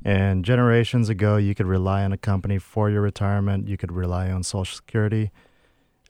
And 0.04 0.44
generations 0.44 1.08
ago, 1.08 1.38
you 1.38 1.54
could 1.54 1.66
rely 1.66 2.04
on 2.04 2.12
a 2.12 2.18
company 2.18 2.58
for 2.58 2.90
your 2.90 3.00
retirement. 3.00 3.68
You 3.68 3.78
could 3.78 3.90
rely 3.90 4.30
on 4.30 4.42
Social 4.42 4.76
Security 4.76 5.30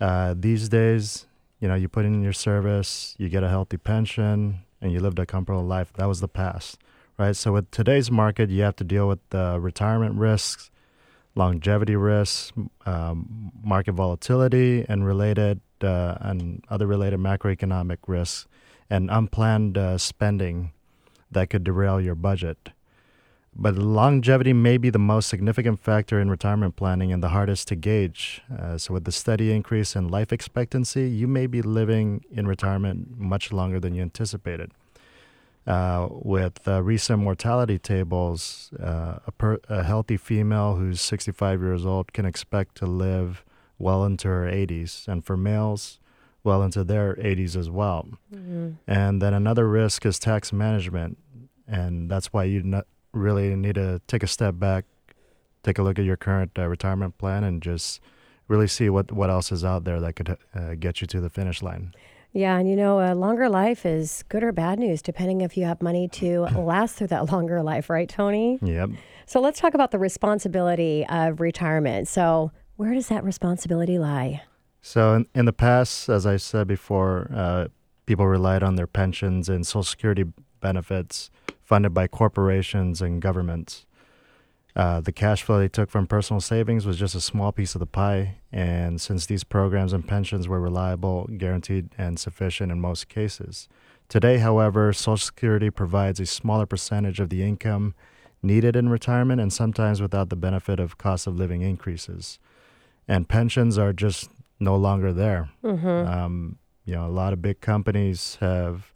uh, 0.04 0.34
these 0.37 0.68
days, 0.68 1.26
you 1.61 1.66
know, 1.66 1.75
you 1.75 1.88
put 1.88 2.04
in 2.04 2.23
your 2.23 2.34
service, 2.34 3.14
you 3.16 3.30
get 3.30 3.42
a 3.42 3.49
healthy 3.49 3.78
pension, 3.78 4.58
and 4.82 4.92
you 4.92 5.00
lived 5.00 5.18
a 5.18 5.25
comfortable 5.25 5.64
life. 5.64 5.94
That 5.94 6.04
was 6.04 6.20
the 6.20 6.28
past, 6.28 6.76
right? 7.16 7.34
So 7.34 7.54
with 7.54 7.70
today's 7.70 8.11
market, 8.11 8.50
you 8.50 8.62
have 8.64 8.76
to 8.76 8.84
deal 8.84 9.08
with 9.08 9.20
the 9.30 9.58
retirement 9.58 10.16
risks, 10.16 10.70
longevity 11.34 11.96
risks, 11.96 12.52
um, 12.84 13.50
market 13.62 13.92
volatility, 13.92 14.84
and 14.90 15.06
related 15.06 15.62
uh, 15.80 16.18
and 16.20 16.62
other 16.68 16.87
related 16.87 17.18
macroeconomic 17.18 18.00
risks, 18.06 18.46
and 18.90 19.11
unplanned 19.11 19.78
uh, 19.78 19.96
spending 19.96 20.73
that 21.30 21.49
could 21.49 21.64
derail 21.64 21.99
your 21.99 22.14
budget. 22.14 22.58
But 23.56 23.76
longevity 23.76 24.52
may 24.52 24.78
be 24.78 24.90
the 24.90 24.99
most 24.99 25.28
significant 25.28 25.78
factor 25.78 26.20
in 26.20 26.28
retirement 26.28 26.75
planning 26.75 27.12
and 27.12 27.23
the 27.23 27.28
hardest 27.28 27.68
to 27.68 27.76
gauge. 27.76 28.42
Uh, 28.50 28.78
so, 28.78 28.94
with 28.94 29.04
the 29.04 29.12
steady 29.12 29.52
increase 29.52 29.94
in 29.94 30.08
life 30.08 30.32
expectancy, 30.32 31.08
you 31.08 31.28
may 31.28 31.46
be 31.46 31.62
living 31.62 32.25
in 32.32 32.49
retirement 32.49 33.16
much 33.16 33.52
longer 33.52 33.78
than 33.78 33.94
you 33.94 34.02
anticipated. 34.02 34.73
Uh, 35.66 36.08
with 36.11 36.66
uh, 36.68 36.82
recent 36.82 37.20
mortality 37.20 37.78
tables, 37.78 38.70
uh, 38.82 39.18
a, 39.26 39.32
per, 39.32 39.58
a, 39.70 39.82
healthy 39.82 40.18
female 40.18 40.76
who's 40.76 41.00
65 41.00 41.62
years 41.62 41.87
old 41.87 42.12
can 42.12 42.26
expect 42.26 42.75
to 42.75 42.84
live 42.84 43.44
well 43.78 44.04
into 44.04 44.28
her 44.28 44.44
80s, 44.44 45.08
and 45.08 45.25
for 45.25 45.38
males, 45.38 46.00
well 46.42 46.62
into 46.62 46.84
their 46.84 47.14
80s 47.14 47.56
as 47.56 47.70
well. 47.70 48.08
Mm-hmm. 48.34 48.73
And 48.87 49.23
then 49.23 49.32
another 49.32 49.66
risk 49.66 50.04
is 50.04 50.18
tax 50.18 50.52
management, 50.52 51.16
and 51.66 52.11
that's 52.11 52.30
why 52.30 52.44
you 52.44 52.62
not 52.62 52.87
really 53.14 53.54
need 53.54 53.76
to 53.76 54.00
take 54.06 54.23
a 54.23 54.26
step 54.26 54.59
back, 54.59 54.85
take 55.62 55.78
a 55.78 55.83
look 55.83 55.99
at 55.99 56.04
your 56.04 56.16
current 56.16 56.52
uh, 56.59 56.66
retirement 56.68 57.16
plan, 57.18 57.44
and 57.44 57.62
just 57.62 58.00
really 58.49 58.66
see 58.66 58.90
what, 58.90 59.11
what 59.12 59.30
else 59.30 59.50
is 59.50 59.64
out 59.64 59.85
there 59.85 60.00
that 60.00 60.14
could 60.14 60.37
uh, 60.54 60.75
get 60.78 61.00
you 61.00 61.06
to 61.06 61.21
the 61.21 61.30
finish 61.30 61.62
line. 61.62 61.94
Yeah, 62.33 62.59
and 62.59 62.68
you 62.68 62.75
know, 62.75 63.00
a 63.00 63.14
longer 63.14 63.49
life 63.49 63.87
is 63.87 64.25
good 64.28 64.42
or 64.42 64.50
bad 64.50 64.80
news, 64.80 65.00
depending 65.02 65.40
if 65.40 65.56
you 65.56 65.64
have 65.66 65.80
money 65.80 66.09
to 66.09 66.40
last 66.56 66.97
through 66.97 67.06
that 67.09 67.30
longer 67.30 67.62
life, 67.62 67.88
right, 67.88 68.09
Tony? 68.09 68.59
Yep. 68.61 68.90
So 69.26 69.40
let's 69.40 69.61
talk 69.61 69.75
about 69.75 69.92
the 69.92 69.99
responsibility 69.99 71.06
of 71.09 71.40
retirement. 71.40 72.09
So, 72.09 72.50
where 72.76 72.92
does 72.92 73.06
that 73.06 73.23
responsibility 73.23 73.99
lie? 74.00 74.42
So, 74.83 75.14
in, 75.14 75.26
in 75.35 75.44
the 75.44 75.52
past, 75.52 76.09
as 76.09 76.26
I 76.26 76.37
said 76.37 76.66
before, 76.66 77.30
uh, 77.33 77.68
people 78.04 78.26
relied 78.26 78.64
on 78.64 78.75
their 78.75 78.88
pensions 78.88 79.49
and 79.49 79.64
Social 79.64 79.85
Security 79.85 80.25
benefits 80.61 81.30
funded 81.64 81.94
by 81.94 82.06
corporations 82.06 83.02
and 83.02 83.21
governments. 83.21 83.87
Uh, 84.76 85.00
the 85.00 85.12
cash 85.12 85.42
flow 85.42 85.59
they 85.59 85.68
took 85.68 85.88
from 85.88 86.06
personal 86.06 86.40
savings 86.40 86.85
was 86.85 86.97
just 86.97 87.14
a 87.14 87.21
small 87.21 87.52
piece 87.52 87.75
of 87.75 87.78
the 87.78 87.87
pie, 87.87 88.37
and 88.52 89.00
since 89.00 89.26
these 89.26 89.44
programs 89.44 89.92
and 89.92 90.06
pensions 90.06 90.49
were 90.49 90.61
reliable, 90.61 91.28
guaranteed, 91.38 91.90
and 91.97 92.18
sufficient 92.18 92.73
in 92.73 92.80
most 92.80 93.09
cases. 93.09 93.68
Today, 94.09 94.38
however, 94.38 94.92
Social 94.92 95.16
Security 95.16 95.71
provides 95.71 96.21
a 96.21 96.26
smaller 96.26 96.66
percentage 96.66 97.21
of 97.21 97.30
the 97.30 97.42
income 97.42 97.94
needed 98.42 98.76
in 98.76 98.88
retirement 98.88 99.40
and 99.40 99.52
sometimes 99.52 100.02
without 100.02 100.28
the 100.28 100.37
benefit 100.37 100.78
of 100.78 100.99
cost 100.99 101.26
of 101.26 101.37
living 101.37 101.62
increases. 101.62 102.38
And 103.09 103.28
pensions 103.28 103.78
are 103.78 103.92
just 103.92 104.28
no 104.61 104.76
longer 104.76 105.12
there. 105.12 105.50
Mm-hmm. 105.62 105.87
Um, 105.87 106.59
you 106.85 106.94
know, 106.94 107.06
a 107.06 107.09
lot 107.09 107.33
of 107.33 107.40
big 107.40 107.61
companies 107.61 108.38
have 108.40 108.92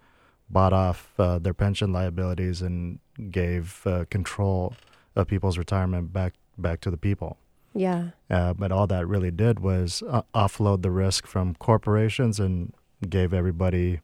bought 0.51 0.73
off 0.73 1.13
uh, 1.19 1.39
their 1.39 1.55
pension 1.55 1.93
liabilities 1.93 2.63
and 2.63 2.99
gave 3.31 3.83
uh, 3.87 4.05
control 4.11 4.75
of 5.17 5.27
people's 5.27 5.59
retirement 5.59 6.13
back 6.13 6.35
back 6.57 6.81
to 6.81 6.91
the 6.91 6.97
people. 6.97 7.37
Yeah. 7.75 8.11
Uh, 8.31 8.55
but 8.55 8.73
all 8.73 8.87
that 8.89 9.07
really 9.07 9.31
did 9.31 9.61
was 9.61 10.03
uh, 10.09 10.23
offload 10.35 10.83
the 10.83 10.91
risk 10.91 11.27
from 11.27 11.55
corporations 11.55 12.41
and 12.41 12.73
gave 13.09 13.33
everybody 13.33 14.01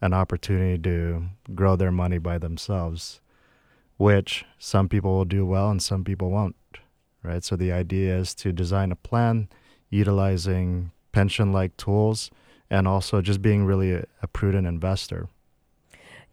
an 0.00 0.12
opportunity 0.12 0.78
to 0.82 1.24
grow 1.54 1.76
their 1.76 1.90
money 1.90 2.18
by 2.18 2.38
themselves, 2.38 3.20
which 3.96 4.44
some 4.58 4.88
people 4.88 5.16
will 5.16 5.24
do 5.24 5.46
well 5.46 5.70
and 5.70 5.82
some 5.82 6.04
people 6.04 6.30
won't. 6.30 6.56
Right. 7.22 7.42
So 7.42 7.56
the 7.56 7.72
idea 7.72 8.16
is 8.16 8.34
to 8.36 8.52
design 8.52 8.92
a 8.92 8.96
plan 8.96 9.48
utilizing 9.90 10.92
pension-like 11.12 11.76
tools 11.76 12.30
and 12.70 12.86
also 12.86 13.22
just 13.22 13.40
being 13.40 13.64
really 13.64 13.92
a, 13.92 14.04
a 14.22 14.28
prudent 14.28 14.66
investor. 14.66 15.28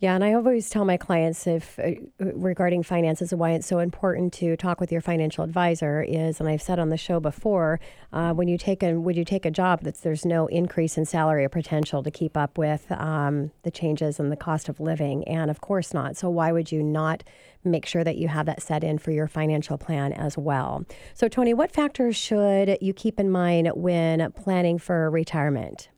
Yeah, 0.05 0.13
and 0.13 0.23
I 0.23 0.33
always 0.33 0.69
tell 0.69 0.85
my 0.85 0.97
clients 0.97 1.47
if 1.47 1.79
uh, 1.79 1.93
regarding 2.19 2.83
finances 2.83 3.31
and 3.31 3.39
why 3.39 3.53
it's 3.53 3.65
so 3.65 3.79
important 3.79 4.33
to 4.33 4.55
talk 4.55 4.79
with 4.79 4.91
your 4.91 5.01
financial 5.01 5.43
advisor 5.43 6.03
is, 6.03 6.39
and 6.39 6.47
I've 6.47 6.61
said 6.61 6.77
on 6.77 6.89
the 6.89 6.95
show 6.95 7.19
before, 7.19 7.79
uh, 8.13 8.31
when 8.31 8.47
you 8.47 8.55
take 8.55 8.83
a 8.83 8.93
would 8.93 9.15
you 9.15 9.25
take 9.25 9.45
a 9.45 9.49
job 9.49 9.81
that 9.81 9.99
there's 10.03 10.23
no 10.23 10.45
increase 10.45 10.95
in 10.95 11.05
salary 11.05 11.43
or 11.43 11.49
potential 11.49 12.03
to 12.03 12.11
keep 12.11 12.37
up 12.37 12.55
with 12.59 12.85
um, 12.91 13.49
the 13.63 13.71
changes 13.71 14.19
and 14.19 14.31
the 14.31 14.35
cost 14.35 14.69
of 14.69 14.79
living, 14.79 15.27
and 15.27 15.49
of 15.49 15.61
course 15.61 15.91
not. 15.91 16.15
So 16.15 16.29
why 16.29 16.51
would 16.51 16.71
you 16.71 16.83
not 16.83 17.23
make 17.63 17.87
sure 17.87 18.03
that 18.03 18.17
you 18.17 18.27
have 18.27 18.45
that 18.45 18.61
set 18.61 18.83
in 18.83 18.99
for 18.99 19.09
your 19.09 19.25
financial 19.25 19.79
plan 19.79 20.13
as 20.13 20.37
well? 20.37 20.85
So 21.15 21.27
Tony, 21.27 21.55
what 21.55 21.71
factors 21.71 22.15
should 22.15 22.77
you 22.79 22.93
keep 22.93 23.19
in 23.19 23.31
mind 23.31 23.71
when 23.73 24.31
planning 24.33 24.77
for 24.77 25.09
retirement? 25.09 25.89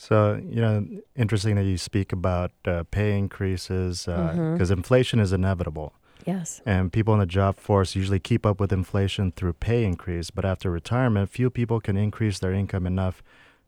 So, 0.00 0.40
you 0.48 0.60
know, 0.60 0.86
interesting 1.16 1.56
that 1.56 1.64
you 1.64 1.76
speak 1.76 2.12
about 2.12 2.52
uh, 2.64 2.84
pay 2.88 3.18
increases 3.18 4.04
because 4.04 4.28
uh, 4.28 4.32
mm-hmm. 4.32 4.72
inflation 4.72 5.18
is 5.18 5.32
inevitable. 5.32 5.92
Yes. 6.24 6.62
And 6.64 6.92
people 6.92 7.14
in 7.14 7.20
the 7.20 7.26
job 7.26 7.58
force 7.58 7.96
usually 7.96 8.20
keep 8.20 8.46
up 8.46 8.60
with 8.60 8.72
inflation 8.72 9.32
through 9.32 9.54
pay 9.54 9.84
increase, 9.84 10.30
but 10.30 10.44
after 10.44 10.70
retirement, 10.70 11.30
few 11.30 11.50
people 11.50 11.80
can 11.80 11.96
increase 11.96 12.38
their 12.38 12.52
income 12.52 12.86
enough 12.86 13.24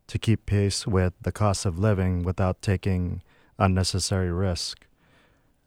to 0.07 0.17
keep 0.17 0.45
pace 0.45 0.87
with 0.87 1.13
the 1.21 1.33
cost 1.33 1.65
of 1.65 1.77
living 1.77 2.23
without 2.23 2.61
taking 2.61 3.21
unnecessary 3.59 4.31
risk. 4.31 4.85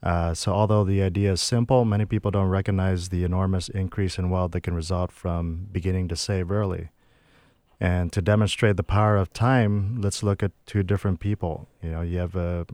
Uh, 0.02 0.32
so, 0.32 0.50
although 0.52 0.82
the 0.82 1.02
idea 1.02 1.32
is 1.32 1.42
simple, 1.42 1.84
many 1.84 2.06
people 2.06 2.30
don't 2.30 2.48
recognize 2.48 3.10
the 3.10 3.22
enormous 3.22 3.68
increase 3.68 4.18
in 4.18 4.30
wealth 4.30 4.52
that 4.52 4.62
can 4.62 4.74
result 4.74 5.12
from 5.12 5.68
beginning 5.70 6.08
to 6.08 6.16
save 6.16 6.50
early. 6.50 6.88
And 7.80 8.12
to 8.12 8.22
demonstrate 8.22 8.76
the 8.76 8.82
power 8.82 9.16
of 9.16 9.32
time, 9.32 10.00
let's 10.00 10.22
look 10.22 10.42
at 10.42 10.52
two 10.66 10.82
different 10.82 11.20
people. 11.20 11.68
You 11.82 11.90
know, 11.90 12.00
you 12.02 12.18
have 12.18 12.36
a 12.36 12.66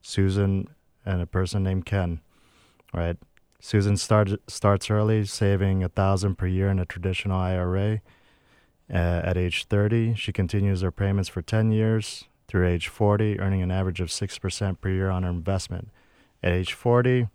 Susan 0.00 0.68
and 1.04 1.20
a 1.20 1.26
person 1.26 1.62
named 1.62 1.86
Ken, 1.86 2.20
right? 2.92 3.16
Susan 3.60 3.96
started 3.96 4.40
starts 4.48 4.90
early, 4.90 5.24
saving 5.24 5.84
a 5.84 5.88
thousand 5.88 6.36
per 6.36 6.46
year 6.46 6.68
in 6.68 6.78
a 6.78 6.86
traditional 6.86 7.38
IRA. 7.38 8.00
Uh, 8.92 8.96
at 9.24 9.36
age 9.36 9.66
30, 9.66 10.14
she 10.16 10.32
continues 10.32 10.80
her 10.80 10.90
payments 10.90 11.28
for 11.28 11.40
10 11.40 11.70
years 11.70 12.24
through 12.48 12.66
age 12.66 12.88
40, 12.88 13.38
earning 13.40 13.62
an 13.62 13.70
average 13.70 14.00
of 14.00 14.08
6% 14.08 14.80
per 14.80 14.90
year 14.90 15.08
on 15.08 15.22
her 15.22 15.30
investment. 15.30 15.90
At 16.42 16.52
age 16.52 16.72
40, 16.72 17.28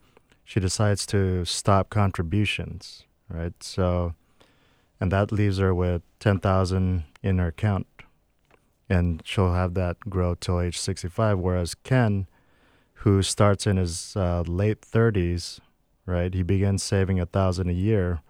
she 0.44 0.60
decides 0.60 1.06
to 1.08 1.46
stop 1.46 1.90
contributions, 1.90 3.06
right? 3.30 3.54
So 3.64 4.14
and 5.00 5.12
that 5.12 5.32
leaves 5.32 5.58
her 5.58 5.74
with 5.74 6.02
10,000 6.20 7.04
in 7.24 7.38
her 7.38 7.48
account 7.48 7.88
and 8.90 9.22
she'll 9.26 9.54
have 9.54 9.74
that 9.74 10.00
grow 10.10 10.36
till 10.36 10.60
age 10.60 10.78
65 10.78 11.40
whereas 11.40 11.76
Ken 11.76 12.28
who 13.02 13.22
starts 13.22 13.68
in 13.68 13.78
his 13.78 14.16
uh, 14.16 14.44
late 14.48 14.82
30s 14.82 15.60
right 16.06 16.34
he 16.34 16.44
begins 16.44 16.84
saving 16.84 17.20
a 17.20 17.26
thousand 17.26 17.70
a 17.70 17.74
year 17.74 18.22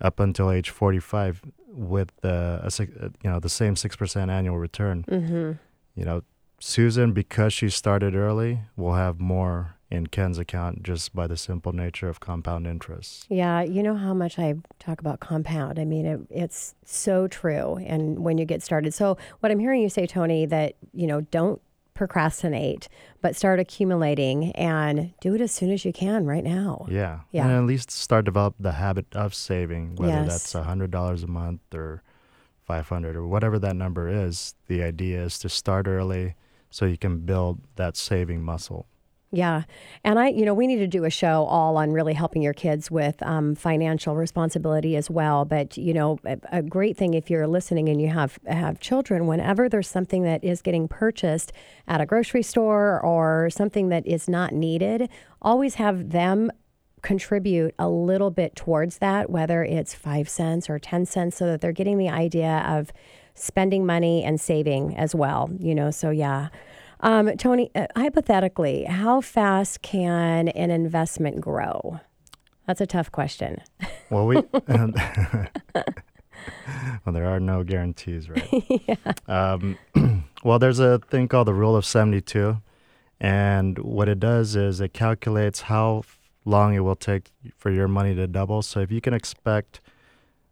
up 0.00 0.20
until 0.20 0.50
age 0.50 0.70
45 0.70 1.42
with 1.68 2.12
uh, 2.24 2.60
a, 2.62 2.82
you 3.22 3.30
know 3.30 3.40
the 3.40 3.48
same 3.48 3.74
6% 3.74 4.30
annual 4.30 4.58
return 4.58 5.04
mm-hmm. 5.08 5.52
you 5.98 6.04
know 6.04 6.22
Susan 6.58 7.12
because 7.12 7.52
she 7.52 7.68
started 7.68 8.14
early 8.14 8.60
will 8.76 8.94
have 8.94 9.20
more 9.20 9.75
in 9.90 10.08
Ken's 10.08 10.38
account 10.38 10.82
just 10.82 11.14
by 11.14 11.26
the 11.26 11.36
simple 11.36 11.72
nature 11.72 12.08
of 12.08 12.18
compound 12.18 12.66
interest. 12.66 13.26
Yeah, 13.28 13.62
you 13.62 13.82
know 13.82 13.94
how 13.94 14.14
much 14.14 14.38
I 14.38 14.56
talk 14.78 15.00
about 15.00 15.20
compound. 15.20 15.78
I 15.78 15.84
mean, 15.84 16.06
it, 16.06 16.20
it's 16.30 16.74
so 16.84 17.28
true. 17.28 17.76
And 17.86 18.20
when 18.20 18.38
you 18.38 18.44
get 18.44 18.62
started, 18.62 18.94
so 18.94 19.16
what 19.40 19.52
I'm 19.52 19.60
hearing 19.60 19.80
you 19.82 19.88
say, 19.88 20.06
Tony, 20.06 20.46
that 20.46 20.74
you 20.92 21.06
know, 21.06 21.20
don't 21.20 21.60
procrastinate, 21.94 22.88
but 23.22 23.34
start 23.34 23.58
accumulating 23.58 24.52
and 24.52 25.12
do 25.20 25.34
it 25.34 25.40
as 25.40 25.50
soon 25.50 25.70
as 25.70 25.84
you 25.84 25.92
can 25.92 26.26
right 26.26 26.44
now. 26.44 26.86
Yeah, 26.88 27.20
yeah. 27.32 27.46
And 27.46 27.56
at 27.56 27.64
least 27.64 27.90
start 27.90 28.24
develop 28.24 28.54
the 28.60 28.72
habit 28.72 29.06
of 29.14 29.34
saving, 29.34 29.96
whether 29.96 30.12
yes. 30.12 30.28
that's 30.28 30.54
a 30.54 30.64
hundred 30.64 30.90
dollars 30.90 31.22
a 31.22 31.26
month 31.26 31.60
or 31.74 32.02
five 32.64 32.88
hundred 32.88 33.16
or 33.16 33.26
whatever 33.26 33.58
that 33.60 33.76
number 33.76 34.08
is. 34.08 34.54
The 34.66 34.82
idea 34.82 35.22
is 35.22 35.38
to 35.40 35.48
start 35.48 35.86
early 35.86 36.34
so 36.70 36.84
you 36.86 36.98
can 36.98 37.20
build 37.20 37.60
that 37.76 37.96
saving 37.96 38.42
muscle. 38.42 38.86
Yeah. 39.36 39.62
And 40.02 40.18
I, 40.18 40.28
you 40.28 40.44
know, 40.44 40.54
we 40.54 40.66
need 40.66 40.78
to 40.78 40.86
do 40.86 41.04
a 41.04 41.10
show 41.10 41.44
all 41.44 41.76
on 41.76 41.92
really 41.92 42.14
helping 42.14 42.42
your 42.42 42.54
kids 42.54 42.90
with 42.90 43.22
um, 43.22 43.54
financial 43.54 44.16
responsibility 44.16 44.96
as 44.96 45.10
well. 45.10 45.44
But, 45.44 45.76
you 45.76 45.92
know, 45.92 46.18
a, 46.24 46.38
a, 46.50 46.62
great 46.62 46.96
thing 46.96 47.14
if 47.14 47.28
you're 47.28 47.46
listening 47.46 47.88
and 47.88 48.00
you 48.00 48.08
have, 48.08 48.38
have 48.46 48.80
children, 48.80 49.26
whenever 49.26 49.68
there's 49.68 49.88
something 49.88 50.22
that 50.22 50.42
is 50.42 50.62
getting 50.62 50.88
purchased 50.88 51.52
at 51.86 52.00
a 52.00 52.06
grocery 52.06 52.42
store 52.42 53.00
or 53.00 53.50
something 53.50 53.88
that 53.90 54.06
is 54.06 54.28
not 54.28 54.52
needed, 54.52 55.08
always 55.42 55.74
have 55.74 56.10
them 56.10 56.50
contribute 57.02 57.74
a 57.78 57.88
little 57.88 58.30
bit 58.30 58.56
towards 58.56 58.98
that, 58.98 59.30
whether 59.30 59.62
it's 59.62 59.94
five 59.94 60.28
cents 60.28 60.68
or 60.70 60.78
10 60.78 61.06
cents, 61.06 61.36
so 61.36 61.46
that 61.46 61.60
they're 61.60 61.72
getting 61.72 61.98
the 61.98 62.08
idea 62.08 62.64
of 62.66 62.92
spending 63.34 63.84
money 63.84 64.24
and 64.24 64.40
saving 64.40 64.96
as 64.96 65.14
well, 65.14 65.50
you 65.60 65.74
know. 65.74 65.90
So, 65.90 66.10
yeah. 66.10 66.48
Um, 67.00 67.36
Tony, 67.36 67.70
uh, 67.74 67.86
hypothetically, 67.94 68.84
how 68.84 69.20
fast 69.20 69.82
can 69.82 70.48
an 70.48 70.70
investment 70.70 71.40
grow? 71.40 72.00
That's 72.66 72.80
a 72.80 72.86
tough 72.86 73.12
question. 73.12 73.62
Well, 74.08 74.28
we. 74.28 74.36
well, 74.62 75.50
there 77.06 77.26
are 77.26 77.40
no 77.40 77.64
guarantees, 77.64 78.30
right? 78.30 78.64
yeah. 78.86 78.94
Um, 79.26 79.76
well, 80.44 80.60
there's 80.60 80.78
a 80.78 81.00
thing 81.10 81.26
called 81.26 81.48
the 81.48 81.54
rule 81.54 81.74
of 81.74 81.84
72. 81.84 82.58
And 83.18 83.78
what 83.78 84.08
it 84.08 84.20
does 84.20 84.54
is 84.54 84.80
it 84.80 84.92
calculates 84.92 85.62
how 85.62 86.04
long 86.44 86.74
it 86.74 86.80
will 86.80 86.94
take 86.94 87.32
for 87.56 87.72
your 87.72 87.88
money 87.88 88.14
to 88.14 88.28
double. 88.28 88.62
So 88.62 88.78
if 88.78 88.92
you 88.92 89.00
can 89.00 89.12
expect, 89.12 89.80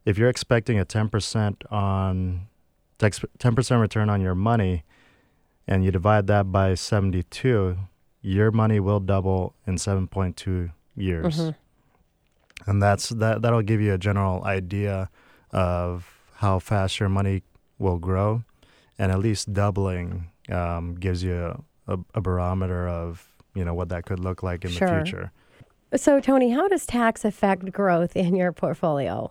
if 0.04 0.18
you're 0.18 0.28
expecting 0.28 0.80
a 0.80 0.84
10% 0.84 1.72
on 1.72 2.48
10% 2.98 3.80
return 3.80 4.10
on 4.10 4.20
your 4.20 4.34
money, 4.34 4.82
and 5.66 5.84
you 5.84 5.90
divide 5.90 6.26
that 6.26 6.52
by 6.52 6.74
72, 6.74 7.76
your 8.22 8.50
money 8.50 8.80
will 8.80 9.00
double 9.00 9.54
in 9.66 9.76
7.2 9.76 10.72
years. 10.96 11.38
Mm-hmm. 11.38 12.70
And 12.70 12.82
that's 12.82 13.10
that 13.10 13.42
that'll 13.42 13.62
give 13.62 13.80
you 13.80 13.92
a 13.92 13.98
general 13.98 14.44
idea 14.44 15.10
of 15.50 16.08
how 16.36 16.58
fast 16.58 16.98
your 16.98 17.08
money 17.08 17.42
will 17.78 17.98
grow, 17.98 18.42
and 18.98 19.12
at 19.12 19.18
least 19.18 19.52
doubling 19.52 20.30
um, 20.50 20.94
gives 20.94 21.22
you 21.22 21.62
a, 21.86 21.98
a, 22.14 22.20
barometer 22.20 22.88
of 22.88 23.28
you 23.54 23.64
know 23.64 23.74
what 23.74 23.88
that 23.90 24.06
could 24.06 24.20
look 24.20 24.42
like 24.42 24.64
in 24.64 24.70
sure. 24.70 24.88
the 24.88 25.04
future. 25.04 25.32
So, 25.96 26.20
Tony, 26.20 26.50
how 26.50 26.66
does 26.68 26.86
tax 26.86 27.24
affect 27.24 27.70
growth 27.70 28.16
in 28.16 28.34
your 28.34 28.52
portfolio? 28.52 29.30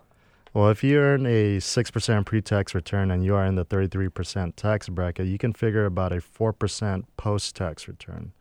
Well, 0.53 0.69
if 0.69 0.83
you 0.83 0.99
earn 0.99 1.25
a 1.25 1.57
6% 1.57 2.25
pre 2.25 2.41
tax 2.41 2.75
return 2.75 3.09
and 3.09 3.25
you 3.25 3.33
are 3.33 3.45
in 3.45 3.55
the 3.55 3.65
33% 3.65 4.55
tax 4.55 4.87
bracket, 4.87 5.25
you 5.25 5.39
can 5.39 5.51
figure 5.51 5.85
about 5.85 6.13
a 6.13 6.17
4% 6.17 7.05
post 7.17 7.55
tax 7.55 7.87
return. 7.87 8.33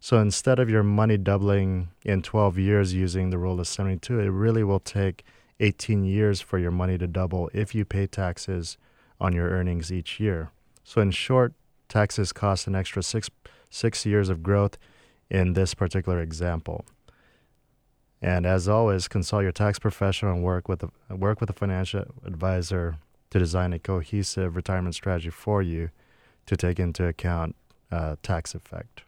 So 0.00 0.18
instead 0.18 0.58
of 0.58 0.68
your 0.68 0.82
money 0.82 1.16
doubling 1.16 1.90
in 2.04 2.22
12 2.22 2.58
years 2.58 2.94
using 2.94 3.30
the 3.30 3.38
rule 3.38 3.60
of 3.60 3.68
72, 3.68 4.18
it 4.18 4.26
really 4.26 4.64
will 4.64 4.80
take 4.80 5.24
18 5.60 6.02
years 6.02 6.40
for 6.40 6.58
your 6.58 6.72
money 6.72 6.98
to 6.98 7.06
double 7.06 7.48
if 7.54 7.76
you 7.76 7.84
pay 7.84 8.08
taxes 8.08 8.76
on 9.20 9.32
your 9.32 9.50
earnings 9.50 9.92
each 9.92 10.18
year. 10.18 10.50
So 10.82 11.00
in 11.00 11.12
short, 11.12 11.54
taxes 11.88 12.32
cost 12.32 12.66
an 12.66 12.74
extra 12.74 13.04
six, 13.04 13.30
six 13.70 14.04
years 14.04 14.28
of 14.28 14.42
growth 14.42 14.78
in 15.30 15.52
this 15.52 15.74
particular 15.74 16.20
example. 16.20 16.84
And 18.22 18.46
as 18.46 18.68
always, 18.68 19.08
consult 19.08 19.42
your 19.42 19.52
tax 19.52 19.80
professional 19.80 20.32
and 20.32 20.44
work 20.44 20.68
with 20.68 20.84
a, 20.84 21.16
work 21.16 21.40
with 21.40 21.50
a 21.50 21.52
financial 21.52 22.04
advisor 22.24 22.96
to 23.30 23.38
design 23.38 23.72
a 23.72 23.80
cohesive 23.80 24.54
retirement 24.54 24.94
strategy 24.94 25.30
for 25.30 25.60
you 25.60 25.90
to 26.46 26.56
take 26.56 26.78
into 26.78 27.04
account 27.06 27.56
uh, 27.90 28.16
tax 28.22 28.54
effect. 28.54 29.02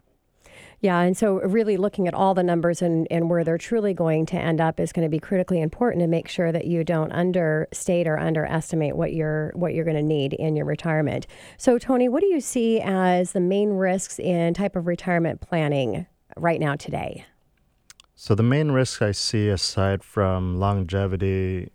Yeah, 0.81 0.99
and 0.99 1.17
so 1.17 1.39
really 1.41 1.77
looking 1.77 2.07
at 2.07 2.13
all 2.13 2.33
the 2.33 2.43
numbers 2.43 2.81
and, 2.81 3.07
and 3.09 3.29
where 3.29 3.43
they're 3.43 3.57
truly 3.57 3.93
going 3.93 4.25
to 4.27 4.37
end 4.37 4.61
up 4.61 4.79
is 4.79 4.91
going 4.91 5.05
to 5.05 5.09
be 5.09 5.19
critically 5.19 5.61
important 5.61 6.01
to 6.01 6.07
make 6.07 6.27
sure 6.27 6.51
that 6.51 6.65
you 6.65 6.83
don't 6.83 7.11
understate 7.11 8.07
or 8.07 8.19
underestimate 8.19 8.95
what 8.95 9.13
you're 9.13 9.51
what 9.55 9.73
you're 9.73 9.85
going 9.85 9.97
to 9.97 10.03
need 10.03 10.33
in 10.33 10.55
your 10.55 10.65
retirement. 10.65 11.27
So 11.57 11.77
Tony, 11.77 12.09
what 12.09 12.21
do 12.21 12.27
you 12.27 12.41
see 12.41 12.81
as 12.81 13.31
the 13.31 13.39
main 13.39 13.69
risks 13.69 14.19
in 14.19 14.53
type 14.53 14.75
of 14.75 14.85
retirement 14.87 15.41
planning 15.41 16.05
right 16.37 16.59
now 16.59 16.75
today? 16.75 17.25
So 18.15 18.33
the 18.33 18.43
main 18.43 18.71
risk 18.71 19.01
I 19.01 19.11
see, 19.11 19.49
aside 19.49 20.01
from 20.01 20.57
longevity, 20.57 21.69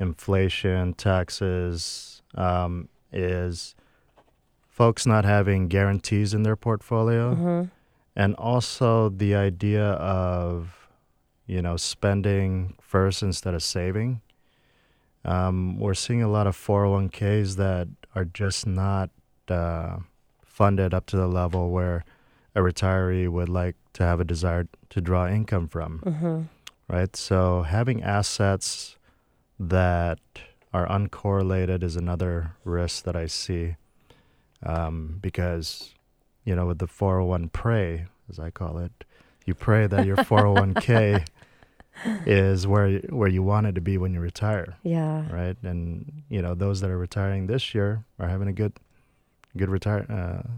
inflation, 0.00 0.94
taxes, 0.94 2.20
um, 2.34 2.88
is 3.12 3.76
folks 4.68 5.06
not 5.06 5.24
having 5.24 5.68
guarantees 5.68 6.34
in 6.34 6.42
their 6.42 6.56
portfolio, 6.56 7.34
mm-hmm. 7.34 7.68
and 8.16 8.34
also 8.34 9.08
the 9.08 9.36
idea 9.36 9.84
of 9.92 10.88
you 11.46 11.62
know 11.62 11.76
spending 11.76 12.74
first 12.80 13.22
instead 13.22 13.54
of 13.54 13.62
saving. 13.62 14.20
Um, 15.24 15.78
we're 15.78 15.94
seeing 15.94 16.22
a 16.22 16.28
lot 16.28 16.46
of 16.48 16.56
401ks 16.56 17.56
that 17.56 17.88
are 18.14 18.26
just 18.26 18.66
not 18.66 19.10
uh, 19.48 19.98
funded 20.44 20.92
up 20.92 21.06
to 21.06 21.16
the 21.16 21.28
level 21.28 21.70
where 21.70 22.04
a 22.54 22.60
retiree 22.60 23.28
would 23.28 23.48
like 23.48 23.76
to 23.94 24.02
have 24.02 24.20
a 24.20 24.24
desire 24.24 24.68
to 24.90 25.00
draw 25.00 25.26
income 25.26 25.68
from. 25.68 26.00
Mm-hmm. 26.04 26.42
Right? 26.88 27.16
So 27.16 27.62
having 27.62 28.02
assets 28.02 28.96
that 29.58 30.18
are 30.72 30.86
uncorrelated 30.86 31.82
is 31.82 31.96
another 31.96 32.56
risk 32.64 33.04
that 33.04 33.16
I 33.16 33.26
see 33.26 33.76
um, 34.62 35.18
because, 35.22 35.94
you 36.44 36.54
know, 36.54 36.66
with 36.66 36.78
the 36.78 36.86
401 36.86 37.48
pray, 37.50 38.06
as 38.28 38.38
I 38.38 38.50
call 38.50 38.78
it, 38.78 39.04
you 39.46 39.54
pray 39.54 39.86
that 39.86 40.06
your 40.06 40.16
401k 40.30 41.26
is 42.26 42.66
where 42.66 42.98
where 43.10 43.28
you 43.28 43.42
want 43.42 43.66
it 43.66 43.74
to 43.76 43.80
be 43.80 43.98
when 43.98 44.12
you 44.14 44.20
retire. 44.20 44.76
Yeah. 44.82 45.32
Right. 45.32 45.56
And 45.62 46.24
you 46.28 46.42
know 46.42 46.54
those 46.54 46.80
that 46.80 46.90
are 46.90 46.98
retiring 46.98 47.46
this 47.46 47.74
year 47.74 48.04
are 48.18 48.28
having 48.28 48.48
a 48.48 48.52
good 48.52 48.72
good 49.56 49.68
retire 49.68 50.04
uh, 50.10 50.48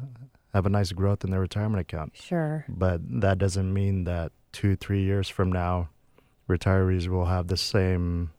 have 0.57 0.67
a 0.67 0.71
nice 0.71 0.91
growth 0.93 1.23
in 1.23 1.31
their 1.31 1.41
retirement 1.41 1.81
account. 1.81 2.13
Sure. 2.17 2.65
But 2.69 3.01
that 3.21 3.39
doesn't 3.39 3.73
mean 3.73 4.05
that 4.05 4.33
two, 4.53 4.75
three 4.75 5.03
years 5.05 5.29
from 5.29 5.53
now, 5.53 5.91
retirees 6.49 7.09
will 7.09 7.27
have 7.27 7.49
the 7.49 7.57
same 7.57 8.31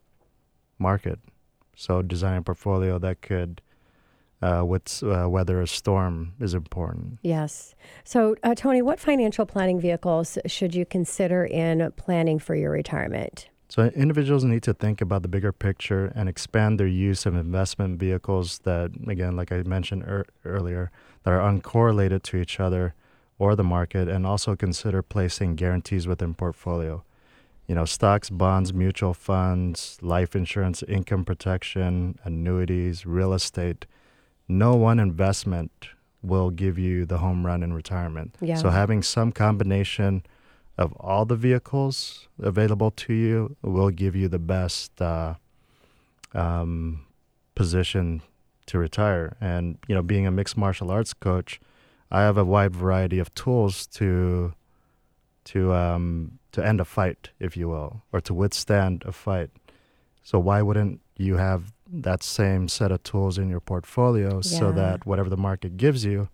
market. 0.80 1.20
So 1.76 2.02
designing 2.02 2.40
a 2.40 2.42
portfolio 2.42 2.98
that 3.00 3.22
could 3.22 3.62
uh, 4.42 4.64
with, 4.66 5.04
uh, 5.04 5.30
weather 5.30 5.62
a 5.62 5.68
storm 5.68 6.34
is 6.40 6.54
important. 6.54 7.20
Yes. 7.22 7.76
So, 8.04 8.36
uh, 8.44 8.56
Tony, 8.56 8.82
what 8.82 9.00
financial 9.00 9.46
planning 9.46 9.80
vehicles 9.80 10.38
should 10.46 10.76
you 10.76 10.86
consider 10.86 11.46
in 11.46 11.92
planning 11.98 12.40
for 12.40 12.56
your 12.56 12.72
retirement? 12.72 13.50
So, 13.70 13.86
individuals 13.88 14.46
need 14.46 14.64
to 14.64 14.74
think 14.74 15.02
about 15.02 15.24
the 15.24 15.28
bigger 15.28 15.52
picture 15.52 16.12
and 16.16 16.30
expand 16.30 16.80
their 16.80 16.88
use 16.88 17.26
of 17.26 17.36
investment 17.36 18.00
vehicles 18.00 18.60
that, 18.60 18.92
again, 19.08 19.36
like 19.36 19.52
I 19.52 19.64
mentioned 19.64 20.04
er- 20.04 20.26
earlier, 20.46 20.90
that 21.24 21.32
are 21.32 21.40
uncorrelated 21.40 22.24
to 22.24 22.38
each 22.38 22.60
other 22.62 22.94
or 23.38 23.56
the 23.56 23.64
market, 23.64 24.08
and 24.08 24.26
also 24.26 24.56
consider 24.56 25.02
placing 25.02 25.56
guarantees 25.56 26.08
within 26.08 26.34
portfolio. 26.34 27.04
You 27.68 27.76
know, 27.76 27.84
stocks, 27.84 28.30
bonds, 28.30 28.74
mutual 28.74 29.14
funds, 29.14 29.98
life 30.02 30.36
insurance, 30.36 30.82
income 30.84 31.26
protection, 31.26 32.18
annuities, 32.24 33.06
real 33.06 33.34
estate. 33.34 33.86
No 34.48 34.76
one 34.76 35.00
investment 35.00 35.90
will 36.24 36.50
give 36.50 36.80
you 36.80 37.06
the 37.06 37.18
home 37.18 37.46
run 37.46 37.62
in 37.64 37.74
retirement. 37.74 38.36
Yeah. 38.40 38.56
So 38.56 38.70
having 38.70 39.04
some 39.04 39.34
combination 39.34 40.24
of 40.78 40.94
all 40.94 41.26
the 41.26 41.36
vehicles 41.36 42.28
available 42.42 42.92
to 42.92 43.14
you 43.14 43.56
will 43.62 43.90
give 43.90 44.16
you 44.16 44.28
the 44.28 44.40
best 44.40 45.02
uh, 45.02 45.36
um, 46.34 47.06
position 47.56 48.22
to 48.68 48.78
retire. 48.78 49.36
And 49.42 49.78
you 49.88 49.96
know, 49.96 50.04
being 50.04 50.28
a 50.28 50.32
mixed 50.32 50.58
martial 50.58 50.92
arts 50.92 51.14
coach, 51.14 51.60
I 52.12 52.22
have 52.22 52.38
a 52.38 52.46
wide 52.46 52.76
variety 52.76 53.20
of 53.20 53.34
tools 53.34 53.88
to 53.88 54.54
to 55.46 55.74
um, 55.74 56.40
to 56.52 56.66
end 56.66 56.80
a 56.80 56.86
fight, 56.86 57.30
if 57.40 57.58
you 57.58 57.68
will, 57.70 58.04
or 58.14 58.22
to 58.22 58.34
withstand 58.34 59.04
a 59.06 59.12
fight. 59.12 59.50
So 60.24 60.40
why 60.40 60.62
wouldn't 60.62 61.00
you 61.16 61.38
have 61.38 61.74
that 61.90 62.22
same 62.22 62.68
set 62.68 62.92
of 62.92 63.02
tools 63.04 63.38
in 63.38 63.50
your 63.50 63.62
portfolio 63.62 64.36
yeah. 64.36 64.42
so 64.42 64.72
that 64.74 65.06
whatever 65.06 65.30
the 65.30 65.38
market 65.38 65.78
gives 65.78 66.04
you, 66.04 66.28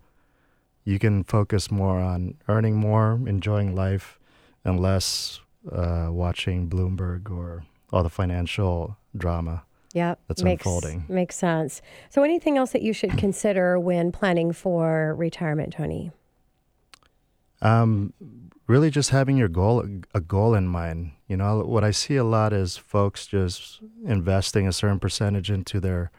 you 0.84 0.98
can 0.98 1.22
focus 1.24 1.70
more 1.70 2.00
on 2.00 2.34
earning 2.48 2.74
more, 2.74 3.20
enjoying 3.26 3.74
life, 3.74 4.18
and 4.64 4.80
less 4.80 5.40
uh, 5.70 6.08
watching 6.10 6.68
Bloomberg 6.68 7.30
or 7.30 7.64
all 7.92 8.02
the 8.02 8.10
financial 8.10 8.96
drama. 9.16 9.64
Yeah, 9.92 10.16
that's 10.26 10.42
makes, 10.42 10.66
unfolding. 10.66 11.04
Makes 11.08 11.36
sense. 11.36 11.80
So, 12.10 12.24
anything 12.24 12.58
else 12.58 12.72
that 12.72 12.82
you 12.82 12.92
should 12.92 13.16
consider 13.16 13.78
when 13.78 14.10
planning 14.10 14.52
for 14.52 15.14
retirement, 15.14 15.72
Tony? 15.74 16.10
Um, 17.62 18.12
really, 18.66 18.90
just 18.90 19.10
having 19.10 19.36
your 19.36 19.48
goal, 19.48 19.86
a 20.12 20.20
goal 20.20 20.54
in 20.54 20.66
mind. 20.66 21.12
You 21.28 21.36
know, 21.36 21.60
what 21.60 21.84
I 21.84 21.92
see 21.92 22.16
a 22.16 22.24
lot 22.24 22.52
is 22.52 22.76
folks 22.76 23.26
just 23.26 23.80
investing 24.04 24.66
a 24.66 24.72
certain 24.72 24.98
percentage 24.98 25.48
into 25.48 25.78
their 25.78 26.10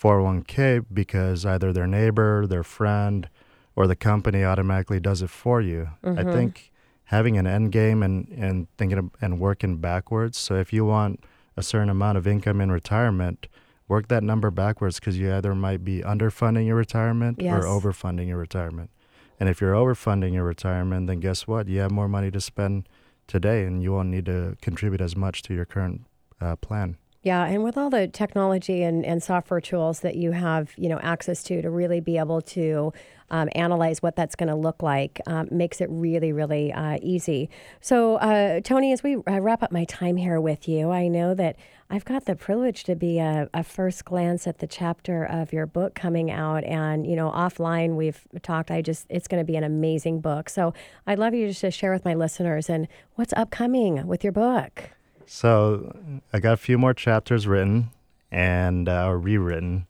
401k 0.00 0.86
because 0.92 1.44
either 1.44 1.72
their 1.72 1.86
neighbor, 1.86 2.46
their 2.46 2.62
friend, 2.62 3.28
or 3.74 3.86
the 3.86 3.96
company 3.96 4.44
automatically 4.44 5.00
does 5.00 5.20
it 5.20 5.30
for 5.30 5.60
you. 5.60 5.88
Mm-hmm. 6.04 6.18
I 6.18 6.32
think 6.32 6.72
having 7.06 7.36
an 7.38 7.46
end 7.46 7.72
game 7.72 8.02
and, 8.02 8.28
and 8.28 8.68
thinking 8.76 8.98
of, 8.98 9.10
and 9.20 9.40
working 9.40 9.78
backwards. 9.78 10.38
So 10.38 10.54
if 10.54 10.72
you 10.72 10.84
want 10.84 11.20
a 11.56 11.62
certain 11.62 11.88
amount 11.88 12.18
of 12.18 12.26
income 12.26 12.60
in 12.60 12.70
retirement, 12.70 13.48
work 13.88 14.08
that 14.08 14.22
number 14.22 14.50
backwards 14.50 14.98
because 14.98 15.18
you 15.18 15.32
either 15.32 15.54
might 15.54 15.84
be 15.84 16.00
underfunding 16.00 16.66
your 16.66 16.76
retirement 16.76 17.40
yes. 17.40 17.54
or 17.54 17.66
overfunding 17.66 18.28
your 18.28 18.38
retirement. 18.38 18.90
And 19.38 19.48
if 19.48 19.60
you're 19.60 19.74
overfunding 19.74 20.32
your 20.32 20.44
retirement, 20.44 21.06
then 21.06 21.20
guess 21.20 21.46
what? 21.46 21.68
You 21.68 21.80
have 21.80 21.90
more 21.90 22.08
money 22.08 22.30
to 22.30 22.40
spend 22.40 22.88
today 23.26 23.64
and 23.64 23.82
you 23.82 23.92
won't 23.92 24.08
need 24.08 24.26
to 24.26 24.56
contribute 24.60 25.00
as 25.00 25.14
much 25.14 25.42
to 25.42 25.54
your 25.54 25.64
current 25.64 26.02
uh, 26.40 26.56
plan. 26.56 26.96
Yeah, 27.26 27.44
and 27.44 27.64
with 27.64 27.76
all 27.76 27.90
the 27.90 28.06
technology 28.06 28.84
and, 28.84 29.04
and 29.04 29.20
software 29.20 29.60
tools 29.60 29.98
that 30.02 30.14
you 30.14 30.30
have, 30.30 30.72
you 30.76 30.88
know, 30.88 31.00
access 31.00 31.42
to 31.42 31.60
to 31.60 31.68
really 31.68 31.98
be 31.98 32.18
able 32.18 32.40
to 32.42 32.92
um, 33.30 33.48
analyze 33.56 34.00
what 34.00 34.14
that's 34.14 34.36
going 34.36 34.48
to 34.48 34.54
look 34.54 34.80
like 34.80 35.20
um, 35.26 35.48
makes 35.50 35.80
it 35.80 35.88
really, 35.90 36.32
really 36.32 36.72
uh, 36.72 37.00
easy. 37.02 37.50
So, 37.80 38.14
uh, 38.18 38.60
Tony, 38.60 38.92
as 38.92 39.02
we 39.02 39.16
uh, 39.16 39.40
wrap 39.40 39.64
up 39.64 39.72
my 39.72 39.84
time 39.86 40.16
here 40.18 40.40
with 40.40 40.68
you, 40.68 40.92
I 40.92 41.08
know 41.08 41.34
that 41.34 41.56
I've 41.90 42.04
got 42.04 42.26
the 42.26 42.36
privilege 42.36 42.84
to 42.84 42.94
be 42.94 43.18
a, 43.18 43.50
a, 43.52 43.64
first 43.64 44.04
glance 44.04 44.46
at 44.46 44.58
the 44.58 44.68
chapter 44.68 45.24
of 45.24 45.52
your 45.52 45.66
book 45.66 45.96
coming 45.96 46.30
out. 46.30 46.62
And, 46.62 47.08
you 47.08 47.16
know, 47.16 47.32
offline 47.32 47.96
we've 47.96 48.24
talked, 48.42 48.70
I 48.70 48.82
just, 48.82 49.04
it's 49.10 49.26
going 49.26 49.40
to 49.40 49.44
be 49.44 49.56
an 49.56 49.64
amazing 49.64 50.20
book. 50.20 50.48
So 50.48 50.74
I'd 51.08 51.18
love 51.18 51.34
you 51.34 51.48
just 51.48 51.62
to 51.62 51.72
share 51.72 51.92
with 51.92 52.04
my 52.04 52.14
listeners 52.14 52.70
and 52.70 52.86
what's 53.16 53.32
upcoming 53.32 54.06
with 54.06 54.22
your 54.22 54.32
book. 54.32 54.90
So 55.26 55.94
I 56.32 56.40
got 56.40 56.52
a 56.52 56.56
few 56.56 56.78
more 56.78 56.94
chapters 56.94 57.46
written 57.46 57.90
and 58.30 58.88
uh, 58.88 59.12
rewritten. 59.12 59.86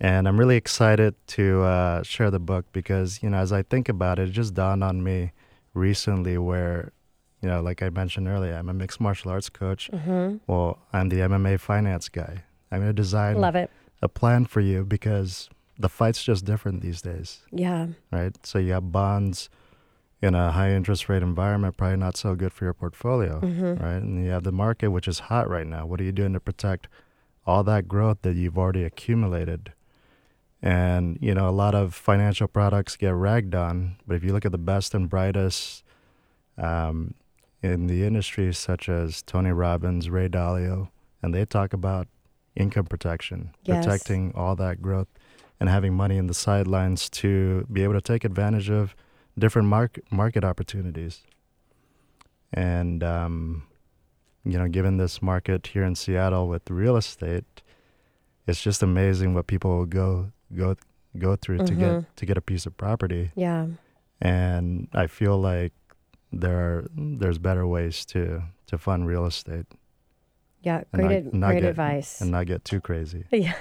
And 0.00 0.26
I'm 0.26 0.38
really 0.38 0.56
excited 0.56 1.14
to 1.28 1.62
uh, 1.62 2.02
share 2.02 2.30
the 2.30 2.40
book 2.40 2.66
because, 2.72 3.22
you 3.22 3.30
know, 3.30 3.38
as 3.38 3.52
I 3.52 3.62
think 3.62 3.88
about 3.88 4.18
it, 4.18 4.28
it 4.28 4.32
just 4.32 4.54
dawned 4.54 4.82
on 4.82 5.02
me 5.02 5.32
recently 5.72 6.36
where, 6.36 6.92
you 7.40 7.48
know, 7.48 7.62
like 7.62 7.82
I 7.82 7.90
mentioned 7.90 8.26
earlier, 8.26 8.54
I'm 8.54 8.68
a 8.68 8.74
mixed 8.74 9.00
martial 9.00 9.30
arts 9.30 9.48
coach. 9.48 9.90
Mm-hmm. 9.92 10.38
Well, 10.46 10.78
I'm 10.92 11.08
the 11.10 11.20
MMA 11.20 11.60
finance 11.60 12.08
guy. 12.08 12.44
I'm 12.70 12.80
going 12.80 12.88
to 12.88 12.92
design 12.92 13.40
Love 13.40 13.54
it. 13.56 13.70
a 14.02 14.08
plan 14.08 14.46
for 14.46 14.60
you 14.60 14.84
because 14.84 15.48
the 15.78 15.88
fight's 15.88 16.22
just 16.22 16.44
different 16.44 16.80
these 16.80 17.02
days. 17.02 17.40
Yeah. 17.52 17.88
Right? 18.10 18.34
So 18.44 18.58
you 18.58 18.72
have 18.72 18.90
bonds 18.90 19.48
in 20.24 20.34
a 20.34 20.52
high 20.52 20.70
interest 20.70 21.08
rate 21.10 21.22
environment, 21.22 21.76
probably 21.76 21.98
not 21.98 22.16
so 22.16 22.34
good 22.34 22.52
for 22.52 22.64
your 22.64 22.72
portfolio, 22.72 23.40
mm-hmm. 23.40 23.74
right? 23.74 24.02
And 24.02 24.24
you 24.24 24.30
have 24.30 24.42
the 24.42 24.52
market, 24.52 24.88
which 24.88 25.06
is 25.06 25.18
hot 25.18 25.50
right 25.50 25.66
now. 25.66 25.84
What 25.84 26.00
are 26.00 26.04
you 26.04 26.12
doing 26.12 26.32
to 26.32 26.40
protect 26.40 26.88
all 27.46 27.62
that 27.64 27.86
growth 27.86 28.22
that 28.22 28.34
you've 28.34 28.56
already 28.56 28.84
accumulated? 28.84 29.72
And, 30.62 31.18
you 31.20 31.34
know, 31.34 31.46
a 31.46 31.52
lot 31.52 31.74
of 31.74 31.94
financial 31.94 32.48
products 32.48 32.96
get 32.96 33.10
ragged 33.10 33.54
on, 33.54 33.96
but 34.06 34.16
if 34.16 34.24
you 34.24 34.32
look 34.32 34.46
at 34.46 34.52
the 34.52 34.56
best 34.56 34.94
and 34.94 35.10
brightest 35.10 35.84
um, 36.56 37.12
in 37.62 37.86
the 37.86 38.04
industry, 38.04 38.50
such 38.54 38.88
as 38.88 39.20
Tony 39.22 39.50
Robbins, 39.50 40.08
Ray 40.08 40.30
Dalio, 40.30 40.88
and 41.22 41.34
they 41.34 41.44
talk 41.44 41.74
about 41.74 42.08
income 42.56 42.86
protection, 42.86 43.50
yes. 43.64 43.84
protecting 43.84 44.32
all 44.34 44.56
that 44.56 44.80
growth, 44.80 45.08
and 45.60 45.68
having 45.68 45.92
money 45.92 46.16
in 46.16 46.28
the 46.28 46.34
sidelines 46.34 47.10
to 47.10 47.66
be 47.70 47.82
able 47.82 47.94
to 47.94 48.00
take 48.00 48.24
advantage 48.24 48.70
of 48.70 48.96
different 49.38 49.68
market 49.68 50.04
market 50.10 50.44
opportunities. 50.44 51.22
And 52.52 53.02
um, 53.02 53.64
you 54.44 54.58
know, 54.58 54.68
given 54.68 54.96
this 54.98 55.22
market 55.22 55.68
here 55.68 55.84
in 55.84 55.94
Seattle 55.94 56.48
with 56.48 56.70
real 56.70 56.96
estate, 56.96 57.62
it's 58.46 58.62
just 58.62 58.82
amazing 58.82 59.34
what 59.34 59.46
people 59.46 59.76
will 59.76 59.86
go 59.86 60.32
go 60.56 60.76
go 61.18 61.36
through 61.36 61.58
mm-hmm. 61.58 61.66
to 61.66 61.74
get 61.74 61.90
mm-hmm. 61.90 62.08
to 62.16 62.26
get 62.26 62.36
a 62.36 62.42
piece 62.42 62.66
of 62.66 62.76
property. 62.76 63.30
Yeah. 63.34 63.66
And 64.20 64.88
I 64.92 65.06
feel 65.06 65.38
like 65.38 65.72
there 66.32 66.58
are 66.58 66.90
there's 66.96 67.38
better 67.38 67.66
ways 67.66 68.04
to 68.06 68.42
to 68.66 68.78
fund 68.78 69.06
real 69.06 69.26
estate. 69.26 69.66
Yeah, 70.64 70.82
great, 70.94 71.24
not, 71.26 71.34
not 71.34 71.50
great 71.50 71.60
get, 71.60 71.70
advice. 71.70 72.20
And 72.22 72.30
not 72.30 72.46
get 72.46 72.64
too 72.64 72.80
crazy. 72.80 73.24
Yeah. 73.32 73.54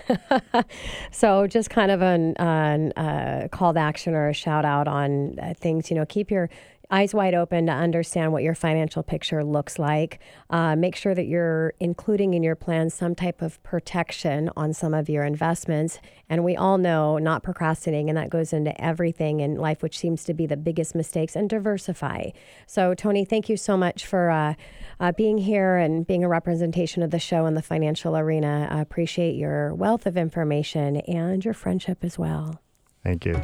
so, 1.12 1.48
just 1.48 1.70
kind 1.70 1.92
of 1.92 2.02
an, 2.02 2.36
an 2.38 2.94
uh, 2.94 3.50
call 3.52 3.74
to 3.74 3.80
action 3.80 4.14
or 4.14 4.30
a 4.30 4.34
shout 4.34 4.64
out 4.64 4.88
on 4.88 5.38
uh, 5.40 5.54
things, 5.58 5.90
you 5.90 5.96
know, 5.96 6.06
keep 6.06 6.32
your 6.32 6.50
eyes 6.94 7.12
wide 7.12 7.34
open 7.34 7.66
to 7.66 7.72
understand 7.72 8.32
what 8.32 8.44
your 8.44 8.54
financial 8.54 9.02
picture 9.02 9.44
looks 9.44 9.80
like. 9.80 10.20
Uh, 10.52 10.76
make 10.76 10.96
sure 10.96 11.16
that 11.16 11.26
you're 11.26 11.74
including 11.80 12.36
in 12.36 12.44
your 12.44 12.56
plan 12.56 12.88
some 12.88 13.16
type 13.16 13.42
of 13.42 13.62
protection 13.64 14.52
on 14.56 14.72
some 14.74 14.94
of 14.94 15.10
your 15.10 15.24
investments. 15.24 16.00
And 16.30 16.44
we 16.44 16.56
all 16.56 16.78
know 16.78 17.18
not 17.18 17.42
procrastinating, 17.42 18.10
and 18.10 18.18
that 18.18 18.30
goes 18.30 18.54
into 18.54 18.80
everything 18.80 19.40
in 19.40 19.56
life, 19.56 19.82
which 19.82 19.98
seems 19.98 20.24
to 20.26 20.36
be 20.36 20.46
the 20.46 20.56
biggest 20.56 20.94
mistakes, 20.94 21.36
and 21.36 21.50
diversify. 21.50 22.30
So, 22.68 22.94
Tony, 22.94 23.26
thank 23.26 23.50
you 23.50 23.58
so 23.58 23.76
much 23.76 24.06
for 24.06 24.30
uh, 24.30 24.54
uh, 25.00 25.12
being 25.14 25.40
here 25.40 25.78
and 25.78 26.06
being 26.06 26.24
a 26.24 26.30
representation 26.30 27.02
of 27.02 27.10
the 27.10 27.20
show 27.20 27.48
in 27.48 27.56
the 27.56 27.64
financial 27.64 28.16
arena. 28.16 28.68
I 28.70 28.82
appreciate 28.82 29.36
your 29.36 29.74
wealth 29.74 30.06
of 30.06 30.16
information 30.16 30.98
and 30.98 31.44
your 31.44 31.56
friendship 31.56 32.04
as 32.04 32.20
well. 32.20 32.63
Thank 33.04 33.26
you. 33.26 33.40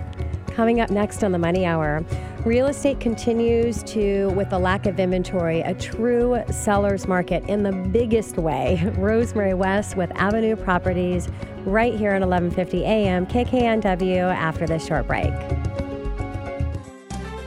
Coming 0.52 0.80
up 0.80 0.89
next 0.89 1.24
on 1.24 1.32
the 1.32 1.38
Money 1.38 1.65
Hour, 1.65 2.04
real 2.45 2.67
estate 2.67 3.00
continues 3.00 3.84
to, 3.84 4.30
with 4.30 4.50
the 4.50 4.60
lack 4.60 4.86
of 4.86 5.00
inventory, 5.00 5.62
a 5.62 5.74
true 5.74 6.41
seller's 6.50 7.08
market 7.08 7.43
in 7.50 7.63
the 7.63 7.72
biggest 7.72 8.38
way. 8.38 8.82
Rosemary 8.98 9.54
West 9.54 9.98
with 9.98 10.12
Avenue 10.15 10.56
Properties 10.56 11.28
right 11.65 11.93
here 11.93 12.12
at 12.12 12.22
11:50 12.22 12.82
a.m. 12.82 13.26
KKNW 13.26 14.34
after 14.34 14.65
this 14.65 14.86
short 14.86 15.08
break. 15.08 15.32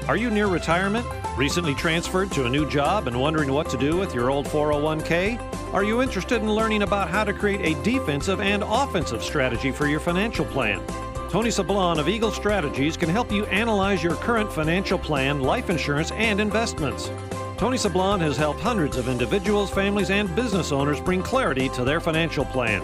Are 0.08 0.16
you 0.16 0.30
near 0.30 0.48
retirement? 0.48 1.06
Recently 1.38 1.74
transferred 1.74 2.30
to 2.32 2.44
a 2.44 2.50
new 2.50 2.68
job 2.68 3.06
and 3.06 3.18
wondering 3.18 3.52
what 3.52 3.70
to 3.70 3.78
do 3.78 3.96
with 3.96 4.14
your 4.14 4.30
old 4.30 4.46
401k? 4.46 5.40
Are 5.72 5.82
you 5.82 6.02
interested 6.02 6.42
in 6.42 6.52
learning 6.52 6.82
about 6.82 7.08
how 7.08 7.24
to 7.24 7.32
create 7.32 7.60
a 7.62 7.82
defensive 7.82 8.40
and 8.42 8.62
offensive 8.62 9.22
strategy 9.22 9.70
for 9.70 9.86
your 9.86 10.00
financial 10.00 10.44
plan? 10.44 10.82
Tony 11.32 11.48
Sablan 11.48 11.98
of 11.98 12.08
Eagle 12.10 12.30
Strategies 12.30 12.94
can 12.94 13.08
help 13.08 13.32
you 13.32 13.46
analyze 13.46 14.02
your 14.02 14.16
current 14.16 14.52
financial 14.52 14.98
plan, 14.98 15.40
life 15.40 15.70
insurance, 15.70 16.10
and 16.10 16.38
investments. 16.38 17.10
Tony 17.56 17.78
Sablan 17.78 18.20
has 18.20 18.36
helped 18.36 18.60
hundreds 18.60 18.98
of 18.98 19.08
individuals, 19.08 19.70
families, 19.70 20.10
and 20.10 20.36
business 20.36 20.72
owners 20.72 21.00
bring 21.00 21.22
clarity 21.22 21.70
to 21.70 21.84
their 21.84 22.00
financial 22.00 22.44
plan. 22.44 22.82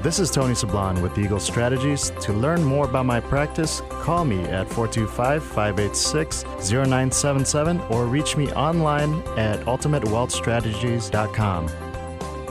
This 0.00 0.18
is 0.18 0.30
Tony 0.30 0.54
Sablan 0.54 1.02
with 1.02 1.18
Eagle 1.18 1.38
Strategies. 1.38 2.08
To 2.22 2.32
learn 2.32 2.64
more 2.64 2.86
about 2.86 3.04
my 3.04 3.20
practice, 3.20 3.82
call 3.90 4.24
me 4.24 4.44
at 4.44 4.66
425 4.70 5.44
586 5.44 6.44
0977 6.44 7.80
or 7.90 8.06
reach 8.06 8.34
me 8.34 8.50
online 8.52 9.20
at 9.36 9.60
ultimatewealthstrategies.com. 9.66 11.89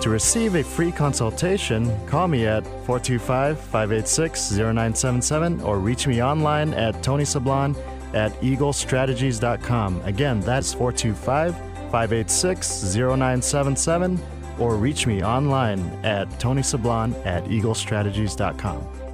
To 0.02 0.10
receive 0.10 0.56
a 0.56 0.64
free 0.64 0.94
consultation, 0.94 1.92
call 2.08 2.30
me 2.30 2.48
at 2.48 2.64
425 2.86 3.60
586 3.60 4.52
0977 4.52 5.62
or 5.62 5.80
reach 5.80 6.08
me 6.08 6.24
online 6.24 6.74
at 6.74 6.96
tonysablan 7.04 7.76
at 8.14 8.32
eaglestrategies.com. 8.42 10.02
Again, 10.06 10.40
that's 10.40 10.74
425 10.74 11.54
586 11.92 12.96
0977 12.96 14.20
or 14.58 14.76
reach 14.76 15.06
me 15.06 15.22
online 15.22 15.80
at 16.06 16.30
tonysablan 16.40 17.14
at 17.26 17.44
eaglestrategies.com. 17.46 19.09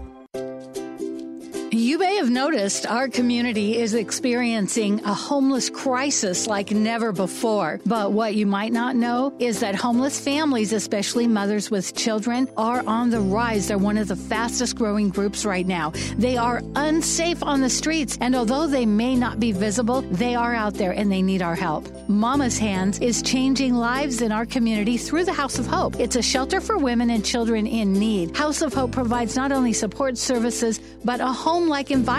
Have 2.25 2.31
noticed 2.31 2.87
our 2.87 3.07
community 3.07 3.77
is 3.77 3.93
experiencing 3.93 4.99
a 5.03 5.13
homeless 5.13 5.69
crisis 5.69 6.47
like 6.47 6.71
never 6.71 7.11
before. 7.11 7.79
But 7.85 8.13
what 8.13 8.33
you 8.33 8.47
might 8.47 8.73
not 8.73 8.95
know 8.95 9.31
is 9.37 9.59
that 9.59 9.75
homeless 9.75 10.19
families, 10.19 10.73
especially 10.73 11.27
mothers 11.27 11.69
with 11.69 11.95
children, 11.95 12.49
are 12.57 12.83
on 12.87 13.11
the 13.11 13.19
rise. 13.19 13.67
They're 13.67 13.77
one 13.77 13.99
of 13.99 14.07
the 14.07 14.15
fastest 14.15 14.75
growing 14.75 15.09
groups 15.09 15.45
right 15.45 15.67
now. 15.67 15.91
They 16.17 16.35
are 16.35 16.63
unsafe 16.75 17.43
on 17.43 17.61
the 17.61 17.69
streets, 17.69 18.17
and 18.19 18.35
although 18.35 18.65
they 18.65 18.87
may 18.87 19.15
not 19.15 19.39
be 19.39 19.51
visible, 19.51 20.01
they 20.01 20.33
are 20.33 20.55
out 20.55 20.73
there 20.73 20.93
and 20.93 21.11
they 21.11 21.21
need 21.21 21.43
our 21.43 21.53
help. 21.53 21.87
Mama's 22.09 22.57
Hands 22.57 22.97
is 23.01 23.21
changing 23.21 23.75
lives 23.75 24.21
in 24.21 24.31
our 24.31 24.47
community 24.47 24.97
through 24.97 25.25
the 25.25 25.33
House 25.33 25.59
of 25.59 25.67
Hope. 25.67 25.99
It's 25.99 26.15
a 26.15 26.23
shelter 26.23 26.59
for 26.59 26.79
women 26.79 27.11
and 27.11 27.23
children 27.23 27.67
in 27.67 27.93
need. 27.93 28.35
House 28.35 28.63
of 28.63 28.73
Hope 28.73 28.91
provides 28.91 29.35
not 29.35 29.51
only 29.51 29.73
support 29.73 30.17
services, 30.17 30.79
but 31.03 31.19
a 31.19 31.27
home 31.27 31.69
like 31.69 31.91
environment 31.91 32.14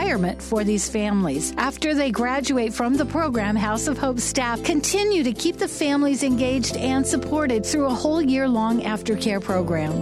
for 0.47 0.65
these 0.65 0.89
families. 0.89 1.53
After 1.57 1.95
they 1.95 2.11
graduate 2.11 2.73
from 2.73 2.95
the 2.95 3.05
program, 3.05 3.57
House 3.57 3.89
of 3.89 3.99
Hope 3.99 4.21
staff 4.21 4.63
continue 4.63 5.23
to 5.23 5.33
keep 5.33 5.57
the 5.57 5.69
families 5.69 6.23
engaged 6.23 6.77
and 6.77 7.07
supported 7.07 7.67
through 7.67 7.87
a 7.87 7.95
whole 7.95 8.23
year 8.23 8.49
long 8.49 8.81
aftercare 8.81 9.43
program. 9.43 9.93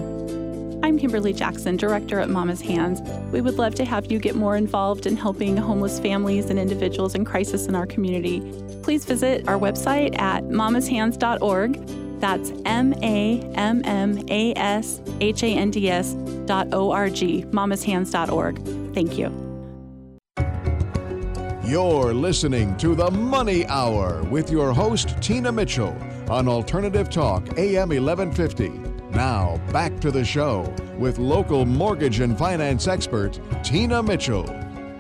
I'm 0.85 0.99
Kimberly 0.99 1.33
Jackson, 1.33 1.77
Director 1.77 2.21
at 2.21 2.29
Mama's 2.29 2.61
Hands. 2.61 3.01
We 3.33 3.41
would 3.41 3.55
love 3.55 3.75
to 3.77 3.85
have 3.85 4.13
you 4.13 4.19
get 4.19 4.37
more 4.37 4.57
involved 4.57 5.07
in 5.07 5.17
helping 5.17 5.57
homeless 5.57 5.99
families 5.99 6.51
and 6.51 6.59
individuals 6.59 7.15
in 7.15 7.25
crisis 7.25 7.67
in 7.67 7.75
our 7.75 7.87
community. 7.87 8.41
Please 8.83 9.07
visit 9.07 9.49
our 9.49 9.59
website 9.59 10.19
at 10.21 10.45
mamashands.org. 10.45 12.21
That's 12.21 12.53
M 12.67 12.93
A 13.03 13.41
M 13.55 13.83
M 13.85 14.25
A 14.29 14.55
S 14.55 15.01
H 15.21 15.43
A 15.43 15.47
N 15.47 15.71
D 15.71 15.91
S 15.91 16.13
dot 16.47 16.69
O 16.73 16.91
R 16.91 17.09
G, 17.09 17.45
mamashands.org. 17.45 18.95
Thank 18.95 19.19
you. 19.19 19.54
You're 21.67 22.13
listening 22.13 22.77
to 22.77 22.95
the 22.95 23.11
Money 23.11 23.67
Hour 23.69 24.23
with 24.25 24.51
your 24.51 24.75
host, 24.75 25.17
Tina 25.23 25.51
Mitchell, 25.51 25.97
on 26.29 26.47
Alternative 26.47 27.09
Talk, 27.09 27.59
AM 27.59 27.89
1150. 27.89 28.69
Now, 29.17 29.59
back 29.73 29.99
to 30.01 30.11
the 30.11 30.27
show 30.27 30.71
with 30.99 31.19
local 31.19 31.65
mortgage 31.65 32.21
and 32.21 32.37
finance 32.37 32.87
expert, 32.87 33.41
Tina 33.63 34.03
Mitchell. 34.03 34.45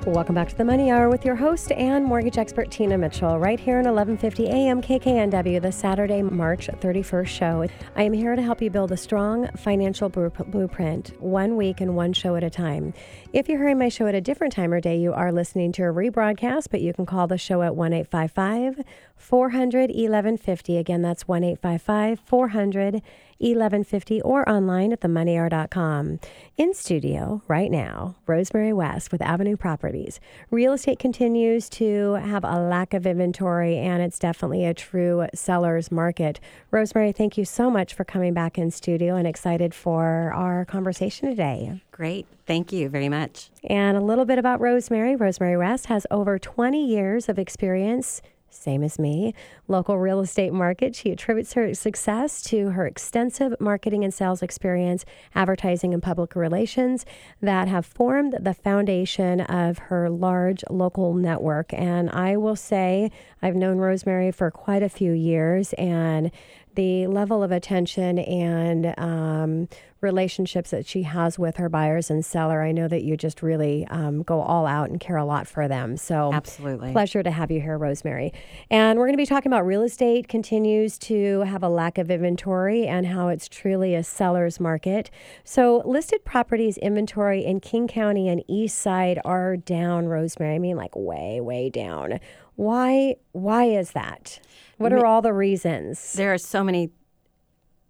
Welcome 0.06 0.34
back 0.34 0.50
to 0.50 0.56
the 0.56 0.66
Money 0.66 0.90
Hour 0.90 1.08
with 1.08 1.24
your 1.24 1.34
host 1.34 1.72
and 1.72 2.04
mortgage 2.04 2.36
expert 2.36 2.70
Tina 2.70 2.98
Mitchell, 2.98 3.38
right 3.38 3.58
here 3.58 3.78
on 3.78 3.86
1150 3.86 4.48
AM 4.48 4.82
KKNW, 4.82 5.62
the 5.62 5.72
Saturday, 5.72 6.20
March 6.20 6.66
31st 6.66 7.26
show. 7.26 7.66
I 7.96 8.02
am 8.02 8.12
here 8.12 8.36
to 8.36 8.42
help 8.42 8.60
you 8.60 8.68
build 8.68 8.92
a 8.92 8.98
strong 8.98 9.48
financial 9.56 10.10
blueprint, 10.10 11.18
one 11.20 11.56
week 11.56 11.80
and 11.80 11.96
one 11.96 12.12
show 12.12 12.36
at 12.36 12.44
a 12.44 12.50
time. 12.50 12.92
If 13.32 13.48
you're 13.48 13.56
hearing 13.56 13.78
my 13.78 13.88
show 13.88 14.06
at 14.06 14.14
a 14.14 14.20
different 14.20 14.52
time 14.52 14.74
or 14.74 14.80
day, 14.80 14.98
you 14.98 15.14
are 15.14 15.32
listening 15.32 15.72
to 15.72 15.84
a 15.84 15.86
rebroadcast, 15.86 16.66
but 16.70 16.82
you 16.82 16.92
can 16.92 17.06
call 17.06 17.26
the 17.26 17.38
show 17.38 17.62
at 17.62 17.74
1 17.74 17.94
855 17.94 18.84
400 19.16 19.90
1150. 19.90 20.76
Again, 20.76 21.02
that's 21.02 21.26
1 21.26 21.44
855 21.44 22.20
400 22.20 23.02
1150 23.38 24.22
or 24.22 24.48
online 24.48 24.92
at 24.92 25.00
themoneyhour.com. 25.00 26.20
In 26.56 26.74
studio 26.74 27.42
right 27.48 27.70
now, 27.70 28.16
Rosemary 28.26 28.72
West 28.72 29.10
with 29.10 29.20
Avenue 29.20 29.56
Properties. 29.56 30.20
Real 30.50 30.72
estate 30.72 30.98
continues 30.98 31.68
to 31.70 32.14
have 32.14 32.44
a 32.44 32.60
lack 32.60 32.94
of 32.94 33.06
inventory 33.06 33.76
and 33.76 34.02
it's 34.02 34.18
definitely 34.18 34.64
a 34.64 34.72
true 34.74 35.26
seller's 35.34 35.90
market. 35.90 36.38
Rosemary, 36.70 37.12
thank 37.12 37.36
you 37.36 37.44
so 37.44 37.70
much 37.70 37.92
for 37.92 38.04
coming 38.04 38.34
back 38.34 38.56
in 38.56 38.70
studio 38.70 39.16
and 39.16 39.26
excited 39.26 39.74
for 39.74 40.32
our 40.34 40.64
conversation 40.64 41.28
today. 41.28 41.82
Great. 41.90 42.26
Thank 42.46 42.72
you 42.72 42.88
very 42.88 43.08
much. 43.08 43.50
And 43.64 43.96
a 43.96 44.00
little 44.00 44.24
bit 44.24 44.38
about 44.38 44.60
Rosemary. 44.60 45.16
Rosemary 45.16 45.56
West 45.56 45.86
has 45.86 46.06
over 46.10 46.38
20 46.38 46.86
years 46.86 47.28
of 47.28 47.38
experience 47.38 48.22
same 48.54 48.82
as 48.82 48.98
me, 48.98 49.34
local 49.68 49.98
real 49.98 50.20
estate 50.20 50.52
market. 50.52 50.94
She 50.94 51.10
attributes 51.10 51.54
her 51.54 51.74
success 51.74 52.42
to 52.44 52.70
her 52.70 52.86
extensive 52.86 53.54
marketing 53.60 54.04
and 54.04 54.12
sales 54.12 54.42
experience, 54.42 55.04
advertising 55.34 55.92
and 55.92 56.02
public 56.02 56.34
relations 56.36 57.04
that 57.40 57.68
have 57.68 57.86
formed 57.86 58.36
the 58.40 58.54
foundation 58.54 59.40
of 59.42 59.78
her 59.78 60.08
large 60.08 60.64
local 60.70 61.14
network. 61.14 61.72
And 61.72 62.10
I 62.10 62.36
will 62.36 62.56
say, 62.56 63.10
I've 63.42 63.56
known 63.56 63.78
Rosemary 63.78 64.30
for 64.30 64.50
quite 64.50 64.82
a 64.82 64.88
few 64.88 65.12
years, 65.12 65.72
and 65.74 66.30
the 66.74 67.06
level 67.06 67.42
of 67.42 67.52
attention 67.52 68.18
and 68.18 68.94
um, 68.98 69.68
relationships 70.04 70.70
that 70.70 70.86
she 70.86 71.02
has 71.02 71.38
with 71.38 71.56
her 71.56 71.68
buyers 71.68 72.10
and 72.10 72.24
seller. 72.24 72.62
I 72.62 72.70
know 72.70 72.86
that 72.86 73.02
you 73.02 73.16
just 73.16 73.42
really 73.42 73.86
um, 73.88 74.22
go 74.22 74.40
all 74.40 74.66
out 74.66 74.90
and 74.90 75.00
care 75.00 75.16
a 75.16 75.24
lot 75.24 75.48
for 75.48 75.66
them. 75.66 75.96
So 75.96 76.32
absolutely 76.32 76.92
pleasure 76.92 77.22
to 77.22 77.30
have 77.30 77.50
you 77.50 77.60
here, 77.60 77.76
Rosemary. 77.76 78.32
And 78.70 78.98
we're 78.98 79.06
going 79.06 79.14
to 79.14 79.22
be 79.22 79.26
talking 79.26 79.50
about 79.50 79.66
real 79.66 79.82
estate 79.82 80.28
continues 80.28 80.98
to 80.98 81.40
have 81.40 81.62
a 81.62 81.68
lack 81.68 81.98
of 81.98 82.10
inventory 82.10 82.86
and 82.86 83.06
how 83.06 83.28
it's 83.28 83.48
truly 83.48 83.94
a 83.94 84.04
seller's 84.04 84.60
market. 84.60 85.10
So 85.42 85.82
listed 85.84 86.24
properties 86.24 86.76
inventory 86.78 87.44
in 87.44 87.60
King 87.60 87.88
County 87.88 88.28
and 88.28 88.44
East 88.46 88.78
Side 88.78 89.18
are 89.24 89.56
down, 89.56 90.06
Rosemary. 90.06 90.54
I 90.54 90.58
mean, 90.58 90.76
like 90.76 90.94
way, 90.94 91.40
way 91.40 91.70
down. 91.70 92.20
Why? 92.56 93.16
Why 93.32 93.64
is 93.64 93.92
that? 93.92 94.40
What 94.78 94.92
are 94.92 95.06
all 95.06 95.22
the 95.22 95.32
reasons? 95.32 96.12
There 96.14 96.32
are 96.32 96.38
so 96.38 96.64
many 96.64 96.90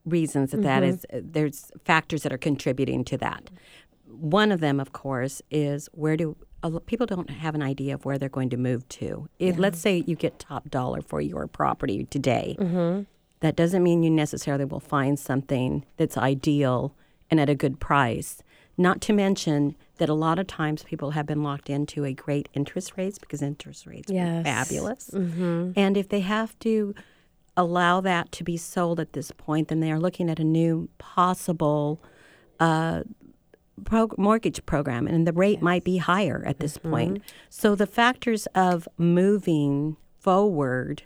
reasons 0.04 0.50
that, 0.50 0.58
mm-hmm. 0.58 0.66
that 0.66 0.82
is. 0.82 1.06
Uh, 1.12 1.20
there's 1.22 1.70
factors 1.84 2.22
that 2.22 2.32
are 2.32 2.38
contributing 2.38 3.04
to 3.04 3.18
that. 3.18 3.50
One 4.06 4.52
of 4.52 4.60
them, 4.60 4.80
of 4.80 4.92
course, 4.92 5.42
is 5.50 5.88
where 5.92 6.16
do 6.16 6.36
people 6.86 7.06
don't 7.06 7.30
have 7.30 7.54
an 7.54 7.62
idea 7.62 7.94
of 7.94 8.04
where 8.04 8.18
they're 8.18 8.28
going 8.28 8.50
to 8.50 8.56
move 8.56 8.88
to. 8.88 9.28
If, 9.38 9.56
yeah. 9.56 9.60
Let's 9.60 9.78
say 9.78 10.02
you 10.06 10.16
get 10.16 10.38
top 10.38 10.70
dollar 10.70 11.02
for 11.02 11.20
your 11.20 11.46
property 11.46 12.04
today. 12.04 12.56
Mm-hmm. 12.58 13.02
That 13.40 13.56
doesn't 13.56 13.82
mean 13.82 14.02
you 14.02 14.10
necessarily 14.10 14.64
will 14.64 14.80
find 14.80 15.18
something 15.18 15.84
that's 15.98 16.16
ideal 16.16 16.94
and 17.30 17.38
at 17.38 17.50
a 17.50 17.54
good 17.54 17.80
price. 17.80 18.42
Not 18.78 19.00
to 19.02 19.12
mention 19.12 19.76
that 19.98 20.08
a 20.08 20.14
lot 20.14 20.38
of 20.38 20.46
times 20.46 20.82
people 20.82 21.12
have 21.12 21.26
been 21.26 21.42
locked 21.42 21.70
into 21.70 22.04
a 22.04 22.12
great 22.12 22.48
interest 22.54 22.94
rates 22.96 23.18
because 23.18 23.42
interest 23.42 23.86
rates 23.86 24.10
yes. 24.10 24.40
are 24.40 24.44
fabulous. 24.44 25.10
Mm-hmm. 25.12 25.72
And 25.76 25.96
if 25.96 26.08
they 26.08 26.20
have 26.20 26.58
to 26.60 26.94
allow 27.56 28.00
that 28.00 28.32
to 28.32 28.44
be 28.44 28.56
sold 28.56 28.98
at 28.98 29.12
this 29.12 29.30
point, 29.30 29.68
then 29.68 29.80
they 29.80 29.92
are 29.92 30.00
looking 30.00 30.28
at 30.28 30.40
a 30.40 30.44
new 30.44 30.88
possible 30.98 32.02
uh, 32.58 33.02
pro- 33.84 34.10
mortgage 34.18 34.64
program, 34.66 35.06
and 35.06 35.26
the 35.26 35.32
rate 35.32 35.54
yes. 35.54 35.62
might 35.62 35.84
be 35.84 35.98
higher 35.98 36.42
at 36.46 36.58
this 36.58 36.78
mm-hmm. 36.78 36.90
point. 36.90 37.22
So 37.48 37.74
the 37.74 37.86
factors 37.86 38.46
of 38.54 38.88
moving 38.98 39.96
forward 40.18 41.04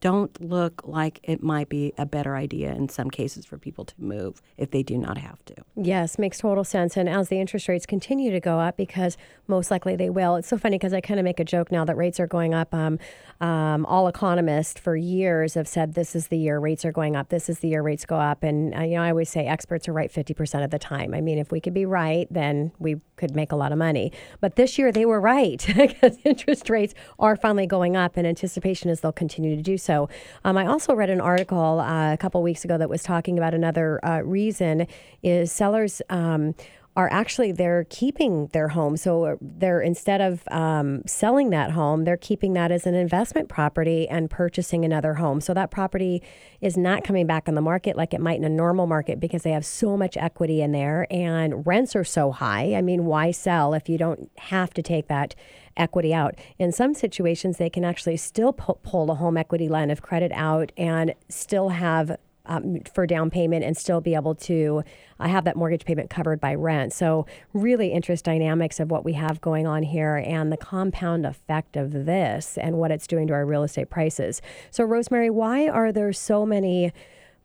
don't 0.00 0.40
look 0.40 0.82
like 0.84 1.20
it 1.22 1.42
might 1.42 1.68
be 1.68 1.92
a 1.98 2.06
better 2.06 2.36
idea 2.36 2.72
in 2.72 2.88
some 2.88 3.10
cases 3.10 3.44
for 3.44 3.58
people 3.58 3.84
to 3.84 3.94
move 3.98 4.40
if 4.56 4.70
they 4.70 4.82
do 4.82 4.96
not 4.96 5.18
have 5.18 5.44
to. 5.46 5.54
Yes, 5.74 6.18
makes 6.18 6.38
total 6.38 6.64
sense. 6.64 6.96
And 6.96 7.08
as 7.08 7.28
the 7.28 7.40
interest 7.40 7.68
rates 7.68 7.86
continue 7.86 8.30
to 8.30 8.40
go 8.40 8.60
up, 8.60 8.76
because 8.76 9.16
most 9.48 9.70
likely 9.70 9.96
they 9.96 10.10
will, 10.10 10.36
it's 10.36 10.48
so 10.48 10.56
funny 10.56 10.78
because 10.78 10.92
I 10.92 11.00
kind 11.00 11.18
of 11.18 11.24
make 11.24 11.40
a 11.40 11.44
joke 11.44 11.72
now 11.72 11.84
that 11.84 11.96
rates 11.96 12.20
are 12.20 12.26
going 12.26 12.54
up. 12.54 12.72
Um, 12.74 12.98
um, 13.40 13.86
all 13.86 14.08
economists 14.08 14.78
for 14.78 14.96
years 14.96 15.54
have 15.54 15.66
said 15.66 15.94
this 15.94 16.14
is 16.14 16.28
the 16.28 16.38
year 16.38 16.58
rates 16.58 16.84
are 16.84 16.92
going 16.92 17.16
up, 17.16 17.28
this 17.28 17.48
is 17.48 17.58
the 17.58 17.68
year 17.68 17.82
rates 17.82 18.04
go 18.04 18.16
up. 18.16 18.42
And, 18.42 18.74
uh, 18.76 18.82
you 18.82 18.96
know, 18.96 19.02
I 19.02 19.10
always 19.10 19.30
say 19.30 19.46
experts 19.46 19.88
are 19.88 19.92
right 19.92 20.12
50% 20.12 20.64
of 20.64 20.70
the 20.70 20.78
time. 20.78 21.14
I 21.14 21.20
mean, 21.20 21.38
if 21.38 21.50
we 21.50 21.60
could 21.60 21.74
be 21.74 21.86
right, 21.86 22.26
then 22.30 22.72
we 22.78 22.96
could 23.16 23.34
make 23.34 23.50
a 23.50 23.56
lot 23.56 23.72
of 23.72 23.78
money. 23.78 24.12
But 24.40 24.56
this 24.56 24.78
year 24.78 24.92
they 24.92 25.04
were 25.04 25.20
right 25.20 25.64
because 25.76 26.18
interest 26.24 26.70
rates 26.70 26.94
are 27.18 27.36
finally 27.36 27.66
going 27.66 27.96
up, 27.96 28.16
and 28.16 28.26
anticipation 28.26 28.90
is 28.90 29.00
they'll 29.00 29.12
continue 29.12 29.56
to 29.56 29.62
do 29.62 29.76
so 29.76 29.87
so 29.88 30.10
um, 30.44 30.58
I 30.58 30.66
also 30.66 30.94
read 30.94 31.08
an 31.08 31.22
article 31.22 31.80
uh, 31.80 32.12
a 32.12 32.18
couple 32.18 32.42
weeks 32.42 32.62
ago 32.62 32.76
that 32.76 32.90
was 32.90 33.02
talking 33.02 33.38
about 33.38 33.54
another 33.54 34.04
uh, 34.04 34.20
reason 34.20 34.86
is 35.22 35.50
sellers. 35.50 36.02
Um, 36.10 36.54
are 36.98 37.08
actually 37.12 37.52
they're 37.52 37.86
keeping 37.90 38.48
their 38.48 38.66
home. 38.66 38.96
So 38.96 39.24
uh, 39.24 39.36
they're 39.40 39.80
instead 39.80 40.20
of 40.20 40.42
um, 40.50 41.02
selling 41.06 41.50
that 41.50 41.70
home, 41.70 42.02
they're 42.02 42.16
keeping 42.16 42.54
that 42.54 42.72
as 42.72 42.86
an 42.86 42.94
investment 42.94 43.48
property 43.48 44.08
and 44.08 44.28
purchasing 44.28 44.84
another 44.84 45.14
home. 45.14 45.40
So 45.40 45.54
that 45.54 45.70
property 45.70 46.24
is 46.60 46.76
not 46.76 47.04
coming 47.04 47.24
back 47.24 47.48
on 47.48 47.54
the 47.54 47.60
market 47.60 47.96
like 47.96 48.12
it 48.12 48.20
might 48.20 48.38
in 48.38 48.44
a 48.44 48.48
normal 48.48 48.88
market 48.88 49.20
because 49.20 49.44
they 49.44 49.52
have 49.52 49.64
so 49.64 49.96
much 49.96 50.16
equity 50.16 50.60
in 50.60 50.72
there 50.72 51.06
and 51.08 51.64
rents 51.64 51.94
are 51.94 52.02
so 52.02 52.32
high. 52.32 52.74
I 52.74 52.82
mean, 52.82 53.04
why 53.04 53.30
sell 53.30 53.74
if 53.74 53.88
you 53.88 53.96
don't 53.96 54.28
have 54.36 54.74
to 54.74 54.82
take 54.82 55.06
that 55.06 55.36
equity 55.76 56.12
out. 56.12 56.34
In 56.58 56.72
some 56.72 56.94
situations, 56.94 57.58
they 57.58 57.70
can 57.70 57.84
actually 57.84 58.16
still 58.16 58.52
pull 58.52 59.08
a 59.12 59.14
home 59.14 59.36
equity 59.36 59.68
line 59.68 59.92
of 59.92 60.02
credit 60.02 60.32
out 60.34 60.72
and 60.76 61.14
still 61.28 61.68
have 61.68 62.16
um, 62.48 62.80
for 62.92 63.06
down 63.06 63.30
payment 63.30 63.64
and 63.64 63.76
still 63.76 64.00
be 64.00 64.14
able 64.14 64.34
to 64.34 64.82
uh, 65.20 65.28
have 65.28 65.44
that 65.44 65.56
mortgage 65.56 65.84
payment 65.84 66.10
covered 66.10 66.40
by 66.40 66.54
rent. 66.54 66.92
So, 66.92 67.26
really 67.52 67.92
interest 67.92 68.24
dynamics 68.24 68.80
of 68.80 68.90
what 68.90 69.04
we 69.04 69.12
have 69.12 69.40
going 69.40 69.66
on 69.66 69.82
here 69.82 70.16
and 70.16 70.50
the 70.50 70.56
compound 70.56 71.26
effect 71.26 71.76
of 71.76 71.92
this 71.92 72.58
and 72.58 72.78
what 72.78 72.90
it's 72.90 73.06
doing 73.06 73.26
to 73.28 73.34
our 73.34 73.46
real 73.46 73.62
estate 73.62 73.90
prices. 73.90 74.42
So, 74.70 74.84
Rosemary, 74.84 75.30
why 75.30 75.68
are 75.68 75.92
there 75.92 76.12
so 76.12 76.44
many 76.44 76.92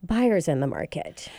buyers 0.01 0.47
in 0.47 0.59
the 0.59 0.67
market? 0.67 1.29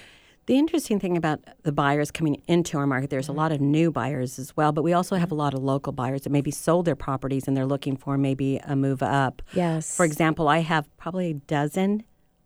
The 0.46 0.59
interesting 0.59 1.00
thing 1.00 1.16
about 1.16 1.40
the 1.62 1.72
buyers 1.72 2.11
coming 2.11 2.42
into 2.46 2.77
our 2.77 2.87
market, 2.87 3.09
there's 3.09 3.29
a 3.29 3.33
lot 3.33 3.50
of 3.50 3.62
new 3.62 3.90
buyers 3.90 4.38
as 4.38 4.55
well, 4.55 4.72
but 4.72 4.83
we 4.83 4.92
also 4.92 5.16
have 5.16 5.33
a 5.33 5.35
lot 5.35 5.55
of 5.55 5.62
local 5.62 5.90
buyers 5.90 6.22
that 6.22 6.31
maybe 6.31 6.50
sold 6.50 6.85
their 6.85 6.94
properties 6.94 7.48
and 7.48 7.57
they're 7.57 7.64
looking 7.64 7.96
for 7.96 8.18
maybe 8.18 8.59
a 8.59 8.77
move 8.77 9.03
up. 9.03 9.40
Yes. 9.55 9.96
For 9.96 10.05
example, 10.05 10.46
I 10.48 10.59
have 10.59 10.87
probably 10.98 11.31
a 11.31 11.35
dozen 11.35 12.05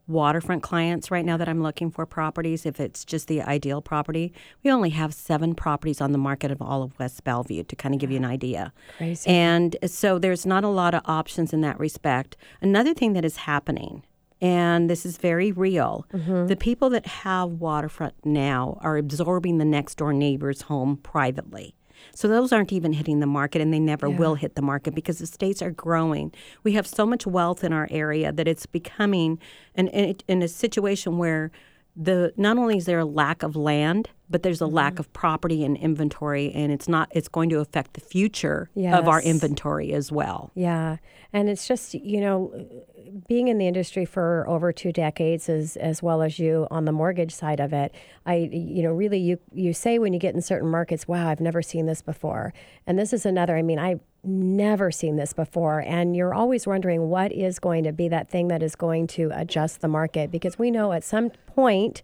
waterfront 0.09 0.63
clients 0.63 1.11
right 1.11 1.25
now 1.25 1.37
that 1.37 1.49
I'm 1.49 1.63
looking 1.63 1.91
for 1.91 2.07
properties. 2.07 2.67
If 2.67 2.81
it's 2.81 3.05
just 3.05 3.29
the 3.29 3.43
ideal 3.43 3.81
property, 3.81 4.33
we 4.65 4.71
only 4.71 4.91
have 4.91 5.15
seven 5.15 5.55
properties 5.55 6.01
on 6.01 6.13
the 6.13 6.19
market 6.19 6.51
of 6.51 6.61
all 6.61 6.83
of 6.83 6.99
West 6.99 7.23
Bellevue 7.25 7.65
to 7.65 7.77
kind 7.77 7.95
of 7.95 8.01
give 8.01 8.11
you 8.11 8.17
an 8.17 8.25
idea. 8.25 8.73
Crazy. 8.97 9.29
And 9.29 9.77
so 9.87 10.19
there's 10.19 10.47
not 10.47 10.65
a 10.65 10.69
lot 10.69 10.95
of 10.95 11.03
options 11.05 11.53
in 11.53 11.61
that 11.61 11.79
respect. 11.79 12.37
Another 12.61 12.95
thing 12.95 13.13
that 13.13 13.25
is 13.25 13.37
happening 13.37 14.03
and 14.41 14.89
this 14.89 15.05
is 15.05 15.17
very 15.17 15.53
real. 15.53 16.07
Mm-hmm. 16.13 16.47
The 16.47 16.57
people 16.57 16.91
that 16.91 17.07
have 17.07 17.51
waterfront 17.51 18.15
now 18.25 18.79
are 18.83 18.97
absorbing 18.97 19.59
the 19.59 19.65
next 19.65 19.97
door 19.97 20.13
neighbor's 20.13 20.63
home 20.63 20.97
privately. 20.99 21.75
So 22.15 22.29
those 22.29 22.53
aren't 22.53 22.73
even 22.73 22.93
hitting 22.93 23.21
the 23.21 23.27
market 23.27 23.61
and 23.61 23.73
they 23.73 23.79
never 23.81 24.09
yeah. 24.09 24.17
will 24.17 24.35
hit 24.35 24.55
the 24.55 24.63
market 24.63 24.95
because 24.95 25.19
the 25.19 25.27
states 25.27 25.63
are 25.63 25.71
growing. 25.71 26.33
We 26.63 26.73
have 26.73 26.87
so 26.87 27.07
much 27.07 27.27
wealth 27.27 27.65
in 27.65 27.73
our 27.73 27.89
area 27.91 28.33
that 28.33 28.49
it's 28.49 28.67
becoming 28.67 29.39
an, 29.75 29.89
in 29.89 30.43
a 30.43 30.49
situation 30.49 31.19
where 31.19 31.51
the 31.97 32.33
not 32.37 32.59
only 32.59 32.79
is 32.79 32.87
there 32.87 33.01
a 33.01 33.05
lack 33.05 33.43
of 33.43 33.57
land, 33.57 34.11
but 34.31 34.43
there's 34.43 34.61
a 34.61 34.65
mm-hmm. 34.65 34.75
lack 34.75 34.99
of 34.99 35.13
property 35.13 35.65
and 35.65 35.77
inventory, 35.77 36.53
and 36.53 36.73
it's 36.73 36.89
not. 36.89 37.09
It's 37.13 37.29
going 37.29 37.51
to 37.51 37.61
affect 37.61 37.95
the 37.95 38.01
future 38.01 38.71
yes. 38.75 38.99
of 38.99 39.09
our 39.09 39.21
inventory 39.23 39.93
as 39.93 40.13
well. 40.13 40.51
Yeah, 40.55 40.97
and 41.33 41.49
it's 41.49 41.67
just 41.67 41.95
you 41.95 42.21
know, 42.21 42.67
being 43.27 43.49
in 43.49 43.59
the 43.59 43.67
industry 43.67 44.05
for 44.05 44.45
over 44.49 44.73
two 44.73 44.93
decades, 44.93 45.49
as 45.49 45.77
as 45.77 46.03
well 46.03 46.23
as 46.23 46.39
you 46.39 46.67
on 46.71 46.85
the 46.85 46.93
mortgage 46.93 47.35
side 47.35 47.61
of 47.61 47.73
it. 47.73 47.95
I 48.27 48.49
you 48.53 48.83
know 48.83 48.93
really 48.93 49.19
you 49.19 49.39
you 49.53 49.73
say 49.73 49.99
when 49.99 50.13
you 50.13 50.19
get 50.19 50.35
in 50.35 50.43
certain 50.43 50.71
markets, 50.71 51.09
wow, 51.09 51.29
I've 51.29 51.41
never 51.41 51.63
seen 51.63 51.87
this 51.87 52.03
before, 52.03 52.53
and 52.87 52.99
this 52.99 53.13
is 53.13 53.25
another. 53.25 53.57
I 53.57 53.63
mean, 53.63 53.79
I 53.79 54.01
never 54.25 54.91
seen 54.91 55.17
this 55.17 55.33
before. 55.33 55.81
And 55.81 56.17
you're 56.17 56.35
always 56.35 56.67
wondering 56.67 57.09
what 57.09 57.33
is 57.33 57.59
going 57.59 57.85
to 57.85 57.93
be 57.93 58.09
that 58.09 58.29
thing 58.29 58.49
that 58.49 58.63
is 58.63 58.75
going 58.75 59.07
to 59.09 59.31
adjust 59.35 59.81
the 59.81 59.89
market 59.89 60.31
because 60.31 60.59
we 60.59 60.71
know 60.71 60.93
at 60.93 61.05
some 61.05 61.31
point 61.31 62.03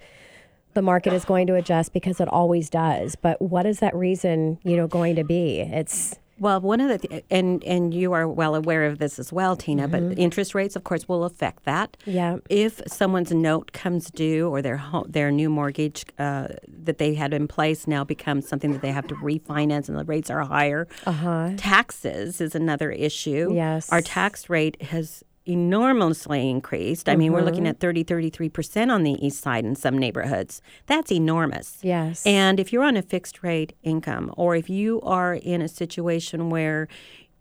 the 0.74 0.82
market 0.82 1.12
is 1.12 1.24
going 1.24 1.46
to 1.46 1.54
adjust 1.54 1.92
because 1.92 2.20
it 2.20 2.28
always 2.28 2.68
does. 2.68 3.16
But 3.16 3.40
what 3.40 3.66
is 3.66 3.78
that 3.80 3.94
reason, 3.94 4.58
you 4.62 4.76
know, 4.76 4.86
going 4.86 5.16
to 5.16 5.24
be? 5.24 5.60
It's 5.60 6.16
Well, 6.38 6.60
one 6.60 6.80
of 6.80 6.88
the 6.88 6.98
th- 6.98 7.24
and 7.30 7.62
and 7.64 7.94
you 7.94 8.12
are 8.12 8.26
well 8.26 8.56
aware 8.56 8.84
of 8.86 8.98
this 8.98 9.20
as 9.20 9.32
well, 9.32 9.54
Tina. 9.56 9.86
But 9.86 10.18
interest 10.18 10.52
rates, 10.54 10.74
of 10.74 10.82
course, 10.82 11.08
will 11.08 11.22
affect 11.24 11.64
that. 11.64 11.96
Yeah. 12.06 12.38
If 12.50 12.80
someone's 12.88 13.30
note 13.32 13.72
comes 13.72 14.10
due 14.10 14.48
or 14.48 14.60
their 14.60 14.76
home, 14.76 15.06
their 15.08 15.30
new 15.30 15.48
mortgage 15.48 16.04
uh, 16.18 16.48
that 16.84 16.98
they 16.98 17.14
had 17.14 17.32
in 17.32 17.46
place 17.46 17.86
now 17.86 18.02
becomes 18.02 18.48
something 18.48 18.72
that 18.72 18.82
they 18.82 18.90
have 18.90 19.06
to 19.06 19.14
refinance, 19.16 19.88
and 19.88 19.96
the 19.96 20.04
rates 20.04 20.28
are 20.28 20.42
higher. 20.42 20.88
Uh-huh. 21.06 21.50
Taxes 21.56 22.40
is 22.40 22.54
another 22.56 22.90
issue. 22.90 23.52
Yes. 23.54 23.90
Our 23.92 24.00
tax 24.00 24.50
rate 24.50 24.82
has 24.82 25.22
enormously 25.46 26.48
increased. 26.48 27.08
I 27.08 27.16
mean, 27.16 27.32
we're 27.32 27.42
looking 27.42 27.64
mm-hmm. 27.64 27.70
at 27.70 27.80
30, 27.80 28.04
33% 28.04 28.90
on 28.90 29.02
the 29.02 29.12
east 29.24 29.42
side 29.42 29.64
in 29.64 29.76
some 29.76 29.98
neighborhoods. 29.98 30.62
That's 30.86 31.12
enormous. 31.12 31.78
Yes. 31.82 32.24
And 32.26 32.58
if 32.58 32.72
you're 32.72 32.84
on 32.84 32.96
a 32.96 33.02
fixed 33.02 33.42
rate 33.42 33.74
income, 33.82 34.32
or 34.36 34.56
if 34.56 34.70
you 34.70 35.00
are 35.02 35.34
in 35.34 35.60
a 35.60 35.68
situation 35.68 36.48
where 36.48 36.88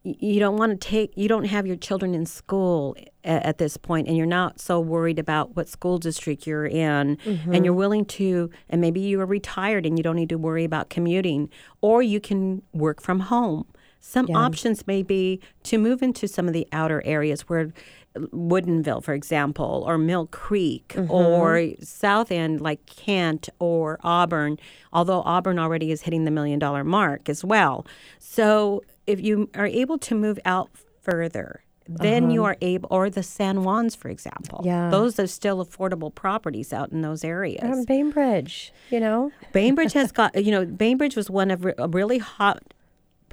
you 0.04 0.40
don't 0.40 0.58
want 0.58 0.72
to 0.72 0.88
take, 0.88 1.14
you 1.16 1.30
don't 1.30 1.46
have 1.46 1.66
your 1.66 1.78
children 1.78 2.14
in 2.14 2.26
school 2.26 2.96
a- 3.24 3.48
at 3.48 3.58
this 3.58 3.78
point, 3.78 4.08
and 4.08 4.18
you're 4.18 4.26
not 4.26 4.60
so 4.60 4.80
worried 4.80 5.18
about 5.18 5.56
what 5.56 5.70
school 5.70 5.98
district 5.98 6.46
you're 6.46 6.66
in, 6.66 6.78
and 6.80 7.20
mm-hmm. 7.20 7.64
you're 7.64 7.74
willing 7.74 8.04
to, 8.04 8.50
and 8.70 8.82
maybe 8.82 9.00
you 9.00 9.22
are 9.22 9.26
retired 9.26 9.86
and 9.86 9.98
you 9.98 10.04
don't 10.04 10.18
need 10.18 10.30
to 10.30 10.38
worry 10.38 10.66
about 10.66 10.90
commuting, 10.90 11.50
or 11.80 12.04
you 12.04 12.20
can 12.20 12.62
work 12.74 13.02
from 13.02 13.22
home. 13.22 13.66
Some 14.06 14.28
options 14.36 14.86
may 14.86 15.02
be 15.02 15.40
to 15.64 15.78
move 15.78 16.04
into 16.04 16.28
some 16.28 16.46
of 16.48 16.54
the 16.54 16.68
outer 16.74 17.02
areas 17.06 17.44
where 17.48 17.72
Woodinville, 18.16 19.02
for 19.02 19.14
example, 19.14 19.84
or 19.88 19.98
Mill 19.98 20.28
Creek, 20.28 20.94
or 21.08 21.70
South 21.82 22.30
End 22.30 22.60
like 22.60 22.86
Kent 22.86 23.48
or 23.60 24.00
Auburn, 24.04 24.60
although 24.92 25.22
Auburn 25.22 25.58
already 25.58 25.90
is 25.90 26.02
hitting 26.02 26.26
the 26.26 26.32
million 26.32 26.60
dollar 26.60 26.84
mark 26.84 27.30
as 27.30 27.46
well. 27.46 27.88
So 28.20 28.84
if 29.08 29.22
you 29.22 29.50
are 29.56 29.68
able 29.68 29.98
to 30.00 30.16
move 30.16 30.38
out 30.44 30.70
further, 31.02 31.64
then 31.88 32.30
you 32.30 32.44
are 32.44 32.58
able, 32.62 32.90
or 32.92 33.10
the 33.10 33.24
San 33.24 33.64
Juans, 33.64 33.96
for 33.96 34.10
example. 34.10 34.62
Yeah. 34.66 34.90
Those 34.90 35.18
are 35.18 35.28
still 35.28 35.66
affordable 35.66 36.14
properties 36.14 36.74
out 36.74 36.92
in 36.92 37.02
those 37.02 37.24
areas. 37.24 37.64
Um, 37.64 37.86
Bainbridge, 37.86 38.74
you 38.90 39.00
know? 39.00 39.32
Bainbridge 39.54 39.94
has 39.94 40.12
got, 40.12 40.44
you 40.44 40.52
know, 40.52 40.66
Bainbridge 40.66 41.16
was 41.16 41.30
one 41.30 41.50
of 41.52 41.66
re- 41.66 41.74
a 41.78 41.88
really 41.88 42.20
hot 42.20 42.62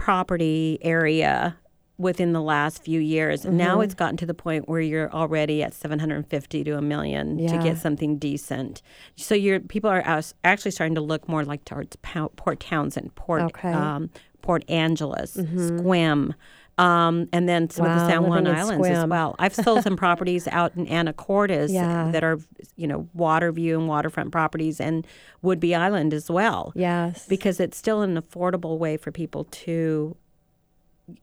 property 0.01 0.79
area 0.81 1.55
within 1.99 2.33
the 2.33 2.41
last 2.41 2.83
few 2.83 2.99
years. 2.99 3.43
Mm-hmm. 3.43 3.59
Now 3.59 3.81
it's 3.83 3.93
gotten 3.93 4.17
to 4.17 4.25
the 4.25 4.33
point 4.33 4.67
where 4.67 4.81
you're 4.81 5.13
already 5.13 5.63
at 5.63 5.75
750 5.75 6.65
to 6.65 6.79
a 6.79 6.81
million 6.81 7.37
to 7.47 7.59
get 7.63 7.77
something 7.77 8.17
decent. 8.17 8.81
So 9.17 9.35
you're 9.35 9.61
people 9.61 9.91
are 9.91 10.01
as- 10.01 10.35
actually 10.43 10.71
starting 10.71 10.95
to 10.95 11.03
look 11.03 11.29
more 11.29 11.45
like 11.45 11.67
towards 11.67 11.97
Port 11.97 12.61
Townsend, 12.61 13.15
Port 13.15 13.43
Okay. 13.43 13.69
Mm-hmm. 13.69 13.83
um, 13.83 14.11
Port 14.41 14.65
Angeles, 14.71 15.37
Sequim. 15.37 16.33
Um, 16.79 17.29
and 17.33 17.47
then 17.47 17.69
some 17.69 17.85
of 17.85 17.93
the 17.99 18.07
San 18.09 18.23
Juan 18.23 18.47
Islands 18.47 18.87
as 18.89 19.07
well. 19.07 19.37
I've 19.39 19.55
sold 19.55 19.83
some 19.83 19.97
properties 20.07 20.49
out 20.49 20.75
in 20.77 20.87
Anacortes 20.87 21.71
Yeah. 21.71 22.11
that 22.13 22.25
are, 22.25 22.39
you 22.77 22.87
know, 22.87 23.07
water 23.13 23.53
view 23.53 23.79
and 23.79 23.87
waterfront 23.87 24.33
properties, 24.33 24.81
and 24.81 25.07
Whidbey 25.45 25.77
Island 25.77 26.15
as 26.15 26.31
well 26.31 26.73
Yes. 26.75 27.27
because 27.29 27.61
it's 27.61 27.77
still 27.77 28.01
an 28.01 28.17
affordable 28.17 28.79
way 28.79 28.97
for 28.97 29.13
people 29.13 29.45
to 29.45 30.17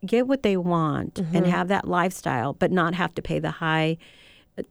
get 0.06 0.28
what 0.28 0.44
they 0.44 0.58
want 0.58 1.16
Mm-hmm. 1.16 1.36
and 1.36 1.46
have 1.48 1.70
that 1.70 1.88
lifestyle, 1.88 2.54
but 2.54 2.72
not 2.72 2.94
have 2.94 3.16
to 3.16 3.22
pay 3.22 3.40
the 3.40 3.52
high 3.52 3.98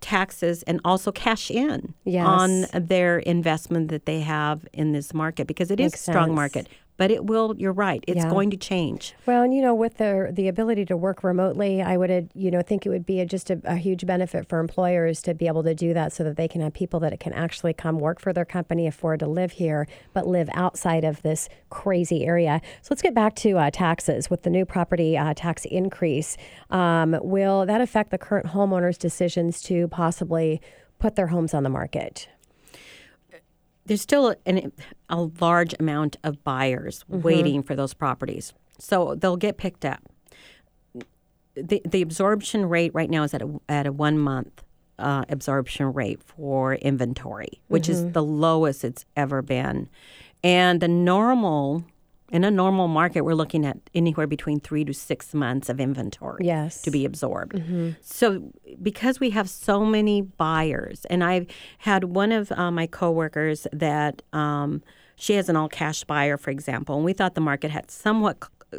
taxes 0.00 0.62
and 0.64 0.80
also 0.84 1.10
cash 1.12 1.50
in 1.50 1.94
Yes. 2.04 2.26
on 2.26 2.66
their 2.86 3.18
investment 3.20 3.88
that 3.88 4.04
they 4.06 4.20
have 4.20 4.66
in 4.72 4.92
this 4.92 5.14
market 5.14 5.46
because 5.46 5.70
it 5.70 5.80
is 5.80 5.92
Makes 5.92 6.00
a 6.08 6.10
strong 6.12 6.26
sense. 6.28 6.36
market. 6.36 6.68
But 6.98 7.10
it 7.10 7.26
will, 7.26 7.54
you're 7.58 7.72
right, 7.72 8.02
it's 8.08 8.24
Yeah. 8.24 8.30
going 8.30 8.50
to 8.50 8.56
change. 8.56 9.14
Well, 9.26 9.42
and 9.42 9.54
you 9.54 9.60
know, 9.60 9.74
with 9.74 9.98
the 9.98 10.30
the 10.32 10.48
ability 10.48 10.86
to 10.86 10.96
work 10.96 11.22
remotely, 11.22 11.82
I 11.82 11.96
would, 11.98 12.10
uh, 12.10 12.22
you 12.34 12.50
know, 12.50 12.62
think 12.62 12.86
it 12.86 12.88
would 12.88 13.04
be 13.04 13.20
a, 13.20 13.26
just 13.26 13.50
a, 13.50 13.60
a 13.64 13.76
huge 13.76 14.06
benefit 14.06 14.48
for 14.48 14.60
employers 14.60 15.20
to 15.22 15.34
be 15.34 15.46
able 15.46 15.62
to 15.64 15.74
do 15.74 15.92
that, 15.92 16.12
so 16.14 16.24
that 16.24 16.36
they 16.36 16.48
can 16.48 16.62
have 16.62 16.72
people 16.72 16.98
that 17.00 17.20
can 17.20 17.34
actually 17.34 17.74
come 17.74 17.98
work 17.98 18.18
for 18.18 18.32
their 18.32 18.46
company, 18.46 18.86
afford 18.86 19.20
to 19.20 19.26
live 19.26 19.52
here, 19.52 19.86
but 20.14 20.26
live 20.26 20.48
outside 20.54 21.04
of 21.04 21.20
this 21.20 21.48
crazy 21.68 22.24
area. 22.24 22.62
So 22.80 22.88
let's 22.92 23.02
get 23.02 23.14
back 23.14 23.36
to 23.36 23.58
uh, 23.58 23.70
taxes. 23.70 24.30
With 24.30 24.42
the 24.42 24.50
new 24.50 24.64
property 24.64 25.18
uh, 25.18 25.34
tax 25.34 25.66
increase, 25.66 26.38
um, 26.70 27.18
will 27.22 27.66
that 27.66 27.82
affect 27.82 28.10
the 28.10 28.18
current 28.18 28.46
homeowners' 28.46 28.98
decisions 28.98 29.60
to 29.62 29.86
possibly 29.88 30.62
put 30.98 31.14
their 31.14 31.26
homes 31.26 31.52
on 31.52 31.62
the 31.62 31.68
market? 31.68 32.28
There's 33.86 34.02
still 34.02 34.34
an, 34.46 34.72
a 35.08 35.22
large 35.40 35.74
amount 35.80 36.16
of 36.24 36.42
buyers 36.44 37.04
Mm-hmm. 37.10 37.22
waiting 37.22 37.62
for 37.62 37.74
those 37.74 37.94
properties. 37.94 38.52
So 38.78 39.14
they'll 39.14 39.36
get 39.36 39.56
picked 39.56 39.84
up. 39.84 40.00
The, 41.54 41.80
the 41.86 42.02
absorption 42.02 42.66
rate 42.68 42.92
right 42.94 43.08
now 43.08 43.22
is 43.22 43.32
at 43.32 43.40
a, 43.42 43.60
at 43.68 43.86
a 43.86 43.92
one 43.92 44.18
month 44.18 44.62
uh, 44.98 45.24
absorption 45.28 45.92
rate 45.92 46.22
for 46.22 46.74
inventory, 46.74 47.60
which 47.68 47.84
Mm-hmm. 47.88 48.06
is 48.08 48.12
the 48.12 48.22
lowest 48.22 48.84
it's 48.84 49.04
ever 49.16 49.40
been. 49.42 49.88
And 50.44 50.80
the 50.80 50.88
normal, 50.88 51.84
in 52.32 52.42
a 52.44 52.50
normal 52.50 52.88
market, 52.88 53.22
we're 53.22 53.34
looking 53.34 53.64
at 53.64 53.78
anywhere 53.94 54.26
between 54.26 54.58
three 54.60 54.84
to 54.84 54.92
six 54.92 55.32
months 55.32 55.68
of 55.68 55.78
inventory 55.80 56.44
Yes. 56.46 56.82
to 56.82 56.90
be 56.90 57.04
absorbed. 57.04 57.62
So, 58.00 58.52
because 58.82 59.20
we 59.20 59.30
have 59.30 59.48
so 59.48 59.84
many 59.84 60.22
buyers, 60.22 61.04
and 61.06 61.22
I've 61.22 61.46
had 61.78 62.04
one 62.04 62.32
of 62.32 62.50
uh, 62.52 62.70
my 62.70 62.86
coworkers 62.86 63.66
that 63.72 64.22
um, 64.32 64.82
she 65.16 65.34
has 65.34 65.48
an 65.48 65.56
all 65.56 65.68
cash 65.68 66.04
buyer, 66.04 66.36
for 66.36 66.50
example, 66.50 66.96
and 66.96 67.04
we 67.04 67.12
thought 67.12 67.34
the 67.34 67.40
market 67.40 67.70
had 67.70 67.90
somewhat 67.90 68.42
uh, 68.72 68.78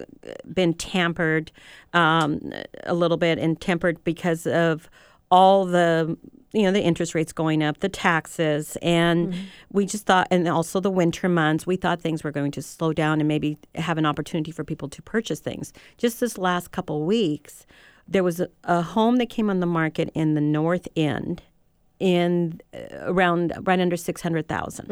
been 0.54 0.74
tampered 0.74 1.52
um, 1.94 2.52
a 2.84 2.94
little 2.94 3.18
bit 3.18 3.40
and 3.40 3.60
tempered 3.62 4.04
because 4.04 4.46
of 4.46 4.90
all 5.32 5.66
the 5.66 6.18
you 6.54 6.64
know 6.64 6.72
the 6.72 6.82
interest 6.82 7.14
rates 7.14 7.34
going 7.34 7.62
up 7.62 7.80
the 7.80 7.90
taxes 7.90 8.78
and 8.82 9.36
we 9.72 9.86
just 9.86 10.06
thought 10.06 10.28
and 10.32 10.48
also 10.48 10.80
the 10.80 10.90
winter 10.90 11.28
months 11.28 11.68
we 11.68 11.76
thought 11.76 12.02
things 12.02 12.24
were 12.24 12.32
going 12.32 12.52
to 12.52 12.62
slow 12.62 12.94
down 12.94 13.20
and 13.20 13.28
maybe 13.28 13.58
have 13.76 13.98
an 13.98 14.06
opportunity 14.06 14.52
for 14.52 14.64
people 14.64 14.88
to 14.88 15.02
purchase 15.02 15.40
things 15.40 15.74
just 15.98 16.20
this 16.20 16.38
last 16.38 16.72
couple 16.72 17.04
weeks 17.04 17.66
there 18.08 18.24
was 18.24 18.40
a, 18.40 18.48
a 18.64 18.82
home 18.82 19.18
that 19.18 19.30
came 19.30 19.50
on 19.50 19.60
the 19.60 19.66
market 19.66 20.10
in 20.14 20.34
the 20.36 20.42
north 20.42 20.88
end 20.96 21.42
in 22.00 22.62
uh, 22.74 22.78
around 23.02 23.52
right 23.64 23.80
under 23.80 23.98
600000 23.98 24.88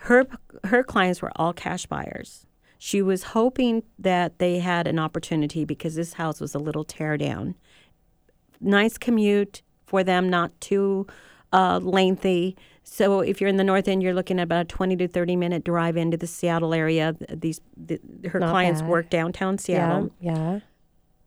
her 0.00 0.26
her 0.64 0.82
clients 0.82 1.22
were 1.22 1.32
all 1.36 1.52
cash 1.52 1.86
buyers. 1.86 2.46
She 2.78 3.00
was 3.00 3.22
hoping 3.22 3.82
that 3.98 4.38
they 4.38 4.58
had 4.58 4.86
an 4.86 4.98
opportunity 4.98 5.64
because 5.64 5.94
this 5.94 6.14
house 6.14 6.40
was 6.40 6.54
a 6.54 6.58
little 6.58 6.84
tear 6.84 7.16
down. 7.16 7.54
Nice 8.60 8.98
commute 8.98 9.62
for 9.86 10.04
them, 10.04 10.28
not 10.28 10.58
too 10.60 11.06
uh, 11.52 11.78
lengthy. 11.82 12.56
So 12.82 13.20
if 13.20 13.40
you're 13.40 13.48
in 13.48 13.56
the 13.56 13.64
north 13.64 13.88
end, 13.88 14.02
you're 14.02 14.14
looking 14.14 14.38
at 14.38 14.44
about 14.44 14.60
a 14.62 14.64
20 14.64 14.96
to 14.96 15.08
30 15.08 15.36
minute 15.36 15.64
drive 15.64 15.96
into 15.96 16.16
the 16.16 16.26
Seattle 16.26 16.74
area. 16.74 17.16
These 17.28 17.60
the, 17.76 18.00
her 18.28 18.38
Not 18.38 18.50
clients 18.50 18.80
bad. 18.80 18.90
work 18.90 19.10
downtown 19.10 19.58
Seattle. 19.58 20.10
Yeah. 20.20 20.34
Yeah. 20.34 20.60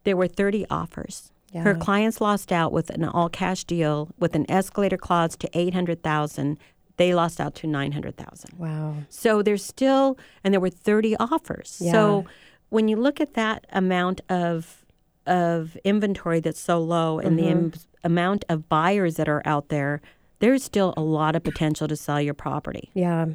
There 0.03 0.15
were 0.15 0.27
30 0.27 0.65
offers. 0.69 1.31
Yeah. 1.51 1.63
Her 1.63 1.75
clients 1.75 2.21
lost 2.21 2.51
out 2.51 2.71
with 2.71 2.89
an 2.91 3.03
all 3.03 3.27
cash 3.27 3.63
deal 3.63 4.09
with 4.19 4.35
an 4.35 4.49
escalator 4.49 4.97
clause 4.97 5.35
to 5.37 5.49
800,000. 5.53 6.57
They 6.97 7.13
lost 7.13 7.41
out 7.41 7.55
to 7.55 7.67
900,000. 7.67 8.57
Wow. 8.57 8.95
So 9.09 9.41
there's 9.41 9.63
still, 9.63 10.17
and 10.43 10.53
there 10.53 10.61
were 10.61 10.69
30 10.69 11.15
offers. 11.17 11.77
Yeah. 11.81 11.91
So 11.91 12.25
when 12.69 12.87
you 12.87 12.97
look 12.97 13.19
at 13.19 13.33
that 13.33 13.65
amount 13.71 14.21
of 14.29 14.78
of 15.29 15.77
inventory 15.83 16.39
that's 16.39 16.59
so 16.59 16.79
low 16.79 17.19
and 17.19 17.39
the 17.39 17.47
im- 17.47 17.73
amount 18.03 18.43
of 18.49 18.67
buyers 18.67 19.15
that 19.15 19.29
are 19.29 19.41
out 19.45 19.69
there, 19.69 20.01
there's 20.39 20.63
still 20.63 20.93
a 20.97 21.01
lot 21.01 21.35
of 21.35 21.43
potential 21.43 21.87
to 21.87 21.95
sell 21.95 22.19
your 22.19 22.33
property. 22.33 22.89
Yeah. 22.93 23.27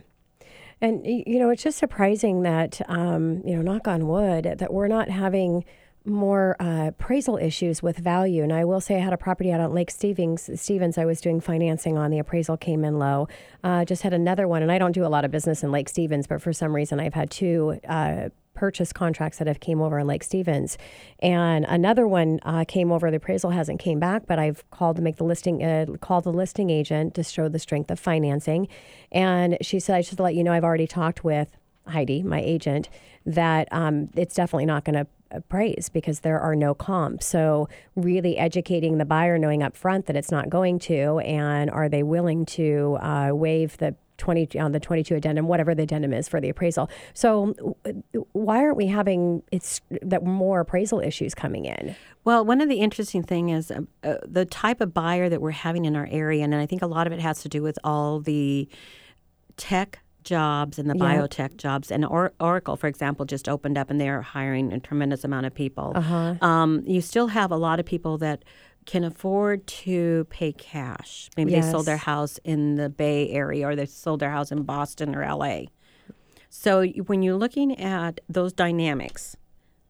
And, 0.80 1.06
you 1.06 1.38
know, 1.38 1.50
it's 1.50 1.62
just 1.62 1.78
surprising 1.78 2.42
that, 2.42 2.82
um, 2.88 3.40
you 3.44 3.56
know, 3.56 3.62
knock 3.62 3.88
on 3.88 4.08
wood, 4.08 4.56
that 4.58 4.72
we're 4.72 4.88
not 4.88 5.08
having 5.08 5.64
more 6.04 6.56
uh, 6.60 6.88
appraisal 6.88 7.38
issues 7.38 7.82
with 7.82 7.96
value. 7.96 8.42
And 8.42 8.52
I 8.52 8.64
will 8.66 8.80
say 8.80 8.96
I 8.96 8.98
had 8.98 9.14
a 9.14 9.16
property 9.16 9.50
out 9.50 9.60
on 9.60 9.72
Lake 9.72 9.90
Stevens. 9.90 10.50
Stevens, 10.60 10.98
I 10.98 11.06
was 11.06 11.20
doing 11.20 11.40
financing 11.40 11.96
on. 11.96 12.10
The 12.10 12.18
appraisal 12.18 12.58
came 12.58 12.84
in 12.84 12.98
low. 12.98 13.28
Uh, 13.62 13.86
just 13.86 14.02
had 14.02 14.12
another 14.12 14.46
one. 14.46 14.60
And 14.60 14.70
I 14.70 14.76
don't 14.76 14.92
do 14.92 15.06
a 15.06 15.08
lot 15.08 15.24
of 15.24 15.30
business 15.30 15.62
in 15.62 15.72
Lake 15.72 15.88
Stevens, 15.88 16.26
but 16.26 16.42
for 16.42 16.52
some 16.52 16.74
reason 16.74 17.00
I've 17.00 17.14
had 17.14 17.30
two 17.30 17.80
uh, 17.88 18.28
purchase 18.54 18.92
contracts 18.92 19.38
that 19.38 19.46
have 19.46 19.60
came 19.60 19.80
over 19.80 19.98
in 19.98 20.06
Lake 20.06 20.22
Stevens, 20.22 20.78
and 21.20 21.64
another 21.66 22.06
one 22.06 22.40
uh, 22.42 22.64
came 22.66 22.90
over. 22.92 23.10
The 23.10 23.16
appraisal 23.18 23.50
hasn't 23.50 23.80
came 23.80 23.98
back, 23.98 24.26
but 24.26 24.38
I've 24.38 24.68
called 24.70 24.96
to 24.96 25.02
make 25.02 25.16
the 25.16 25.24
listing, 25.24 25.62
uh, 25.62 25.86
called 26.00 26.24
the 26.24 26.32
listing 26.32 26.70
agent 26.70 27.14
to 27.14 27.22
show 27.22 27.48
the 27.48 27.58
strength 27.58 27.90
of 27.90 27.98
financing, 27.98 28.68
and 29.12 29.58
she 29.60 29.80
said, 29.80 29.96
"I 29.96 30.00
should 30.00 30.20
let 30.20 30.34
you 30.34 30.44
know 30.44 30.52
I've 30.52 30.64
already 30.64 30.86
talked 30.86 31.24
with 31.24 31.56
Heidi, 31.86 32.22
my 32.22 32.40
agent, 32.40 32.88
that 33.26 33.68
um, 33.72 34.10
it's 34.14 34.34
definitely 34.34 34.66
not 34.66 34.84
going 34.84 34.96
to." 34.96 35.06
appraise 35.30 35.88
because 35.88 36.20
there 36.20 36.38
are 36.38 36.54
no 36.54 36.74
comps. 36.74 37.26
So 37.26 37.68
really 37.96 38.38
educating 38.38 38.98
the 38.98 39.04
buyer, 39.04 39.36
knowing 39.36 39.64
up 39.64 39.76
front 39.76 40.06
that 40.06 40.14
it's 40.14 40.30
not 40.30 40.48
going 40.48 40.78
to, 40.80 41.18
and 41.18 41.70
are 41.70 41.88
they 41.88 42.04
willing 42.04 42.46
to 42.46 42.98
uh, 43.00 43.30
waive 43.32 43.76
the 43.78 43.96
20 44.18 44.58
on 44.58 44.72
the 44.72 44.80
22 44.80 45.16
addendum, 45.16 45.48
whatever 45.48 45.74
the 45.74 45.82
addendum 45.82 46.12
is 46.12 46.28
for 46.28 46.40
the 46.40 46.48
appraisal. 46.48 46.88
So 47.14 47.54
why 48.32 48.58
aren't 48.58 48.76
we 48.76 48.86
having 48.86 49.42
it's 49.50 49.80
that 50.02 50.24
more 50.24 50.60
appraisal 50.60 51.00
issues 51.00 51.34
coming 51.34 51.64
in? 51.64 51.96
Well, 52.24 52.44
one 52.44 52.60
of 52.60 52.68
the 52.68 52.76
interesting 52.76 53.22
thing 53.22 53.48
is 53.50 53.70
uh, 53.70 53.80
uh, 54.02 54.14
the 54.26 54.44
type 54.44 54.80
of 54.80 54.94
buyer 54.94 55.28
that 55.28 55.40
we're 55.42 55.50
having 55.50 55.84
in 55.84 55.96
our 55.96 56.08
area, 56.10 56.44
and 56.44 56.54
I 56.54 56.66
think 56.66 56.82
a 56.82 56.86
lot 56.86 57.06
of 57.06 57.12
it 57.12 57.20
has 57.20 57.42
to 57.42 57.48
do 57.48 57.62
with 57.62 57.78
all 57.84 58.20
the 58.20 58.68
tech 59.56 60.00
jobs 60.22 60.78
and 60.78 60.88
the 60.88 60.96
Yeah. 60.96 61.18
biotech 61.18 61.56
jobs. 61.58 61.90
And 61.90 62.04
or- 62.04 62.32
Oracle, 62.40 62.76
for 62.76 62.86
example, 62.86 63.26
just 63.26 63.48
opened 63.48 63.76
up 63.76 63.90
and 63.90 64.00
they're 64.00 64.22
hiring 64.22 64.72
a 64.72 64.80
tremendous 64.80 65.22
amount 65.22 65.44
of 65.46 65.54
people. 65.54 65.92
Uh-huh. 65.94 66.36
Um, 66.40 66.82
you 66.86 67.00
still 67.02 67.26
have 67.28 67.50
a 67.50 67.56
lot 67.56 67.78
of 67.78 67.84
people 67.84 68.16
that 68.18 68.42
can 68.86 69.04
afford 69.04 69.66
to 69.66 70.26
pay 70.30 70.52
cash. 70.52 71.30
Maybe 71.36 71.52
they 71.52 71.62
sold 71.62 71.86
their 71.86 71.96
house 71.96 72.38
in 72.44 72.76
the 72.76 72.88
Bay 72.88 73.30
Area 73.30 73.66
or 73.66 73.76
they 73.76 73.86
sold 73.86 74.20
their 74.20 74.30
house 74.30 74.52
in 74.52 74.62
Boston 74.62 75.14
or 75.14 75.26
LA. 75.26 75.62
So 76.50 76.86
when 76.86 77.22
you're 77.22 77.36
looking 77.36 77.78
at 77.80 78.20
those 78.28 78.52
dynamics, 78.52 79.36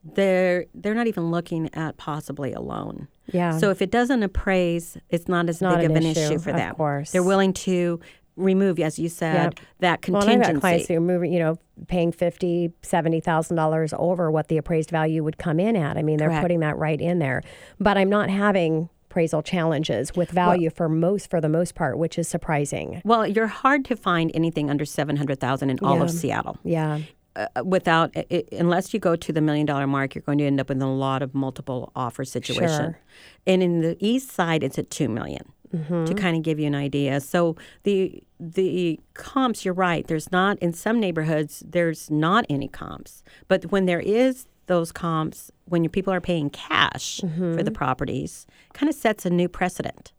they're 0.03 0.65
they're 0.73 0.93
not 0.93 1.07
even 1.07 1.31
looking 1.31 1.73
at 1.73 1.97
possibly 1.97 2.53
a 2.53 2.61
loan. 2.61 3.07
Yeah. 3.31 3.57
So 3.57 3.69
if 3.69 3.81
it 3.81 3.91
doesn't 3.91 4.23
appraise, 4.23 4.97
it's 5.09 5.27
not 5.27 5.49
as 5.49 5.61
not 5.61 5.77
big 5.77 5.85
an 5.85 5.91
of 5.91 5.97
an 5.97 6.03
issue, 6.03 6.19
issue, 6.19 6.39
for 6.39 6.51
them. 6.51 6.71
of 6.71 6.77
course. 6.77 7.11
They're 7.11 7.23
willing 7.23 7.53
to 7.53 7.99
remove, 8.35 8.79
as 8.79 8.99
you 8.99 9.09
said, 9.09 9.33
Yep. 9.35 9.59
that 9.79 10.09
Well, 10.09 10.27
I've 10.29 10.41
got 10.41 10.59
clients 10.59 10.87
who 10.87 10.95
are 10.95 10.99
moving, 10.99 11.31
you 11.33 11.39
know, 11.39 11.57
paying 11.87 12.11
fifty, 12.11 12.71
seventy 12.81 13.19
thousand 13.19 13.55
dollars 13.57 13.93
over 13.97 14.29
what 14.31 14.47
the 14.47 14.57
appraised 14.57 14.89
value 14.91 15.23
would 15.23 15.37
come 15.37 15.59
in 15.59 15.75
at. 15.75 15.97
I 15.97 16.03
mean, 16.03 16.17
they're 16.17 16.29
Correct. 16.29 16.41
putting 16.43 16.59
that 16.61 16.77
right 16.77 16.99
in 16.99 17.19
there. 17.19 17.41
But 17.79 17.97
I'm 17.97 18.09
not 18.09 18.29
having 18.29 18.89
appraisal 19.09 19.41
challenges 19.41 20.13
with 20.15 20.29
value 20.31 20.69
for 20.69 20.89
most, 20.89 21.29
for 21.29 21.39
the 21.39 21.47
most 21.47 21.73
part, 21.75 21.97
which 21.97 22.17
is 22.19 22.27
surprising. 22.27 23.01
well, 23.05 23.25
you're 23.25 23.47
hard 23.47 23.85
to 23.85 23.95
find 23.95 24.29
anything 24.33 24.69
under 24.69 24.83
seven 24.85 25.15
hundred 25.15 25.39
thousand 25.39 25.69
in 25.69 25.79
all 25.81 26.01
of 26.01 26.11
Seattle. 26.11 26.57
Yeah. 26.63 26.99
Uh, 27.37 27.47
without, 27.65 28.11
i- 28.15 28.25
i- 28.31 28.43
unless 28.53 28.93
you 28.93 28.99
go 28.99 29.13
to 29.15 29.33
the 29.33 29.41
million 29.41 29.65
dollar 29.65 29.85
mark, 29.87 30.15
you're 30.15 30.21
going 30.21 30.37
to 30.37 30.45
end 30.45 30.57
up 30.59 30.69
with 30.69 30.81
a 30.81 30.85
lot 30.87 31.21
of 31.21 31.35
multiple 31.35 31.91
offer 31.93 32.23
situation. 32.23 32.67
Sure. 32.93 32.99
And 33.45 33.61
in 33.61 33.81
the 33.81 33.97
east 33.99 34.31
side, 34.31 34.63
it's 34.63 34.79
at 34.79 34.89
two 34.89 35.09
million. 35.09 35.51
Mm-hmm. 35.73 36.05
To 36.05 36.13
kind 36.13 36.37
of 36.37 36.43
give 36.43 36.59
you 36.59 36.67
an 36.67 36.75
idea, 36.75 37.19
so 37.21 37.55
the 37.83 38.21
the 38.39 38.99
comps, 39.13 39.65
you're 39.65 39.73
right. 39.73 40.05
There's 40.05 40.31
not 40.31 40.59
in 40.59 40.73
some 40.73 40.99
neighborhoods. 40.99 41.63
There's 41.65 42.09
not 42.11 42.45
any 42.49 42.67
comps, 42.67 43.23
but 43.47 43.71
when 43.71 43.85
there 43.85 43.99
is 43.99 44.45
those 44.67 44.91
comps, 44.91 45.51
when 45.65 45.83
your 45.83 45.89
people 45.91 46.11
are 46.13 46.21
paying 46.21 46.49
cash 46.49 47.19
for 47.21 47.27
Mm-hmm. 47.27 47.55
the 47.63 47.71
properties, 47.71 48.45
kind 48.73 48.89
of 48.89 48.95
sets 48.95 49.25
a 49.25 49.29
new 49.29 49.47
precedent. 49.47 50.11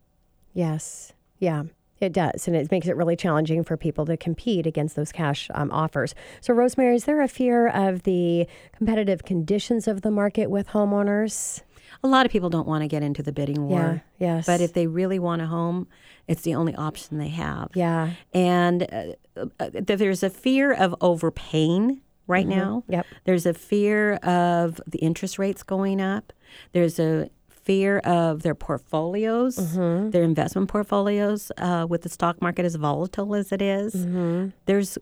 Yes. 0.55 1.13
Yeah. 1.39 1.65
It 1.99 2.13
does, 2.13 2.47
and 2.47 2.55
it 2.55 2.71
makes 2.71 2.89
it 2.89 2.97
really 2.97 3.17
challenging 3.17 3.65
for 3.65 3.77
people 3.79 4.05
to 4.05 4.19
compete 4.19 4.67
against 4.67 4.97
those 4.97 5.13
cash 5.13 5.49
um, 5.55 5.71
offers. 5.73 6.15
So, 6.43 6.53
Rosemary, 6.53 6.95
is 6.97 7.05
there 7.07 7.23
a 7.23 7.29
fear 7.29 7.69
of 7.69 8.03
the 8.03 8.47
competitive 8.77 9.25
conditions 9.25 9.89
of 9.89 10.03
the 10.03 10.11
market 10.11 10.51
with 10.51 10.69
homeowners? 10.69 11.63
A 12.03 12.09
lot 12.09 12.27
of 12.27 12.33
people 12.33 12.51
don't 12.51 12.67
want 12.69 12.83
to 12.83 12.89
get 12.89 13.03
into 13.03 13.23
the 13.23 13.33
bidding 13.33 13.69
war. 13.69 14.03
Yeah, 14.19 14.37
yes. 14.37 14.47
But 14.47 14.61
if 14.61 14.73
they 14.73 14.87
really 14.87 15.19
want 15.19 15.43
a 15.43 15.47
home, 15.47 15.89
it's 16.29 16.43
the 16.43 16.55
only 16.55 16.75
option 16.75 17.19
they 17.19 17.29
have. 17.29 17.71
Yeah. 17.75 18.11
And 18.35 19.17
uh, 19.37 19.47
uh, 19.61 19.71
there's 19.73 20.23
a 20.23 20.31
fear 20.31 20.73
of 20.73 20.95
overpaying 21.01 22.01
right 22.27 22.47
now. 22.47 22.83
Mm-hmm. 22.83 22.93
Yep. 22.93 23.07
There's 23.25 23.47
a 23.47 23.55
fear 23.55 24.15
of 24.17 24.81
the 24.87 24.99
interest 24.99 25.39
rates 25.39 25.63
going 25.63 26.01
up. 26.01 26.33
There's 26.73 26.99
a 26.99 27.31
fear 27.49 27.99
of 28.01 28.43
their 28.43 28.55
portfolios, 28.55 29.57
Mm-hmm. 29.57 30.11
their 30.11 30.23
investment 30.23 30.69
portfolios, 30.69 31.51
uh, 31.59 31.87
with 31.89 32.03
the 32.03 32.09
stock 32.09 32.41
market 32.41 32.65
as 32.65 32.77
volatile 32.77 33.35
as 33.35 33.51
it 33.51 33.61
is. 33.61 33.95
Mm-hmm. 33.95 34.49
There's 34.67 34.99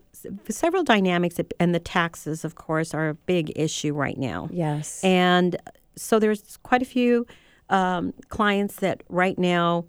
several 0.49 0.83
dynamics, 0.83 1.37
and 1.61 1.75
the 1.75 1.79
taxes, 1.81 2.45
of 2.45 2.55
course, 2.55 2.95
are 2.95 3.11
a 3.11 3.15
big 3.15 3.53
issue 3.57 3.93
right 3.93 4.17
now. 4.17 4.49
Yes. 4.51 5.03
And 5.05 5.57
so 5.97 6.19
there's 6.19 6.59
quite 6.63 6.83
a 6.83 6.87
few 6.87 7.27
um, 7.71 8.13
clients 8.29 8.77
that 8.77 9.03
right 9.09 9.39
now 9.39 9.87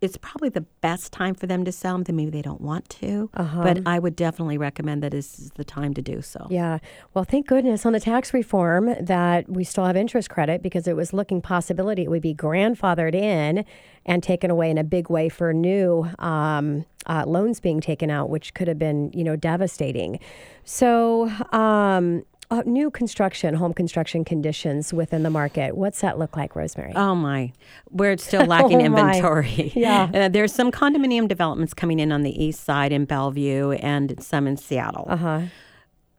it's 0.00 0.16
probably 0.16 0.48
the 0.48 0.62
best 0.80 1.12
time 1.12 1.34
for 1.34 1.46
them 1.46 1.64
to 1.64 1.72
sell. 1.72 1.98
Then 1.98 2.16
maybe 2.16 2.30
they 2.30 2.42
don't 2.42 2.60
want 2.60 2.88
to, 2.88 3.28
but 3.34 3.86
I 3.86 3.98
would 3.98 4.16
definitely 4.16 4.56
recommend 4.56 5.02
that 5.02 5.12
this 5.12 5.38
is 5.38 5.50
the 5.56 5.64
time 5.64 5.94
to 5.94 6.02
do 6.02 6.22
so. 6.22 6.46
Yeah. 6.50 6.78
Well, 7.12 7.24
thank 7.24 7.46
goodness 7.46 7.84
on 7.84 7.92
the 7.92 8.00
tax 8.00 8.32
reform 8.32 8.94
that 9.00 9.48
we 9.48 9.64
still 9.64 9.84
have 9.84 9.96
interest 9.96 10.30
credit 10.30 10.62
because 10.62 10.88
it 10.88 10.96
was 10.96 11.12
looking 11.12 11.42
possibility 11.42 12.04
it 12.04 12.10
would 12.10 12.22
be 12.22 12.34
grandfathered 12.34 13.14
in 13.14 13.64
and 14.06 14.22
taken 14.22 14.50
away 14.50 14.70
in 14.70 14.78
a 14.78 14.84
big 14.84 15.10
way 15.10 15.28
for 15.28 15.52
new 15.52 16.08
um, 16.18 16.86
uh, 17.06 17.24
loans 17.26 17.60
being 17.60 17.80
taken 17.80 18.10
out, 18.10 18.30
which 18.30 18.54
could 18.54 18.68
have 18.68 18.78
been, 18.78 19.10
you 19.12 19.22
know, 19.22 19.36
devastating. 19.36 20.18
So, 20.64 21.28
um, 21.52 22.24
uh, 22.50 22.62
new 22.66 22.90
construction, 22.90 23.54
home 23.54 23.72
construction 23.72 24.24
conditions 24.24 24.92
within 24.92 25.22
the 25.22 25.30
market. 25.30 25.76
What's 25.76 26.00
that 26.00 26.18
look 26.18 26.36
like, 26.36 26.56
Rosemary? 26.56 26.92
Oh 26.96 27.14
my, 27.14 27.52
we're 27.90 28.16
still 28.18 28.44
lacking 28.46 28.82
Oh, 28.82 28.84
inventory. 28.86 29.72
Yeah. 29.74 30.10
Uh, 30.20 30.28
there's 30.28 30.52
some 30.52 30.70
condominium 30.72 31.28
developments 31.28 31.72
coming 31.72 31.98
in 32.00 32.10
on 32.12 32.22
the 32.22 32.44
east 32.44 32.64
side 32.64 32.92
in 32.92 33.04
Bellevue 33.04 33.72
and 33.72 34.22
some 34.22 34.46
in 34.46 34.56
Seattle. 34.56 35.06
Uh 35.08 35.16
huh. 35.16 35.40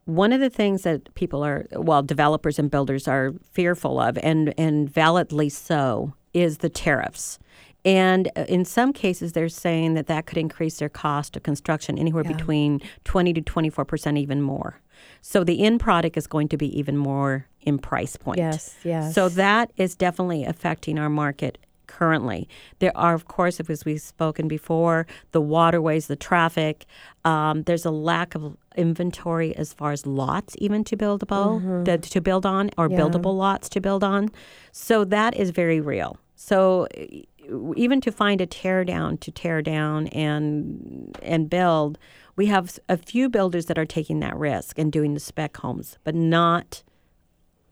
One 0.06 0.32
of 0.32 0.40
the 0.40 0.50
things 0.50 0.82
that 0.82 1.14
people 1.14 1.44
are, 1.44 1.66
well, 1.72 2.02
developers 2.02 2.58
and 2.58 2.70
builders 2.70 3.06
are 3.06 3.32
fearful 3.52 4.00
of, 4.00 4.18
and, 4.22 4.52
and 4.58 4.90
validly 4.90 5.48
so, 5.48 6.14
is 6.34 6.58
the 6.58 6.68
tariffs. 6.68 7.38
And 7.84 8.28
uh, 8.34 8.44
in 8.48 8.64
some 8.64 8.92
cases, 8.92 9.32
they're 9.32 9.48
saying 9.48 9.94
that 9.94 10.06
that 10.08 10.26
could 10.26 10.38
increase 10.38 10.78
their 10.78 10.88
cost 10.88 11.36
of 11.36 11.42
construction 11.42 11.98
anywhere 11.98 12.24
between 12.24 12.80
20 13.04 13.32
to 13.34 13.40
24 13.42 13.84
percent, 13.84 14.18
even 14.18 14.40
more. 14.42 14.80
So 15.20 15.44
the 15.44 15.62
end 15.62 15.80
product 15.80 16.16
is 16.16 16.26
going 16.26 16.48
to 16.48 16.56
be 16.56 16.76
even 16.78 16.96
more 16.96 17.46
in 17.60 17.78
price 17.78 18.16
point. 18.16 18.38
Yes, 18.38 18.74
yes. 18.84 19.14
So 19.14 19.28
that 19.30 19.72
is 19.76 19.94
definitely 19.94 20.44
affecting 20.44 20.98
our 20.98 21.08
market 21.10 21.58
currently. 21.86 22.48
There 22.78 22.96
are, 22.96 23.12
of 23.14 23.26
course, 23.26 23.60
as 23.60 23.84
we've 23.84 24.00
spoken 24.00 24.48
before, 24.48 25.06
the 25.32 25.40
waterways, 25.42 26.06
the 26.06 26.16
traffic. 26.16 26.86
Um, 27.24 27.64
there's 27.64 27.84
a 27.84 27.90
lack 27.90 28.34
of 28.34 28.56
inventory 28.76 29.54
as 29.56 29.72
far 29.74 29.92
as 29.92 30.06
lots, 30.06 30.56
even 30.58 30.84
to 30.84 30.96
buildable 30.96 31.84
to, 31.84 31.98
to 31.98 32.20
build 32.20 32.46
on, 32.46 32.70
or 32.78 32.88
Yeah. 32.88 32.98
buildable 32.98 33.36
lots 33.36 33.68
to 33.70 33.80
build 33.80 34.02
on. 34.02 34.30
So 34.72 35.04
that 35.04 35.36
is 35.36 35.50
very 35.50 35.80
real. 35.80 36.16
So 36.34 36.88
even 37.76 38.00
to 38.00 38.10
find 38.10 38.40
a 38.40 38.46
tear 38.46 38.84
down 38.84 39.18
to 39.18 39.30
tear 39.30 39.62
down 39.62 40.06
and 40.08 41.16
and 41.22 41.50
build, 41.50 41.98
we 42.36 42.46
have 42.46 42.78
a 42.88 42.96
few 42.96 43.28
builders 43.28 43.66
that 43.66 43.78
are 43.78 43.86
taking 43.86 44.20
that 44.20 44.36
risk 44.36 44.78
and 44.78 44.90
doing 44.90 45.14
the 45.14 45.20
spec 45.20 45.56
homes, 45.56 45.98
but 46.04 46.14
not 46.14 46.82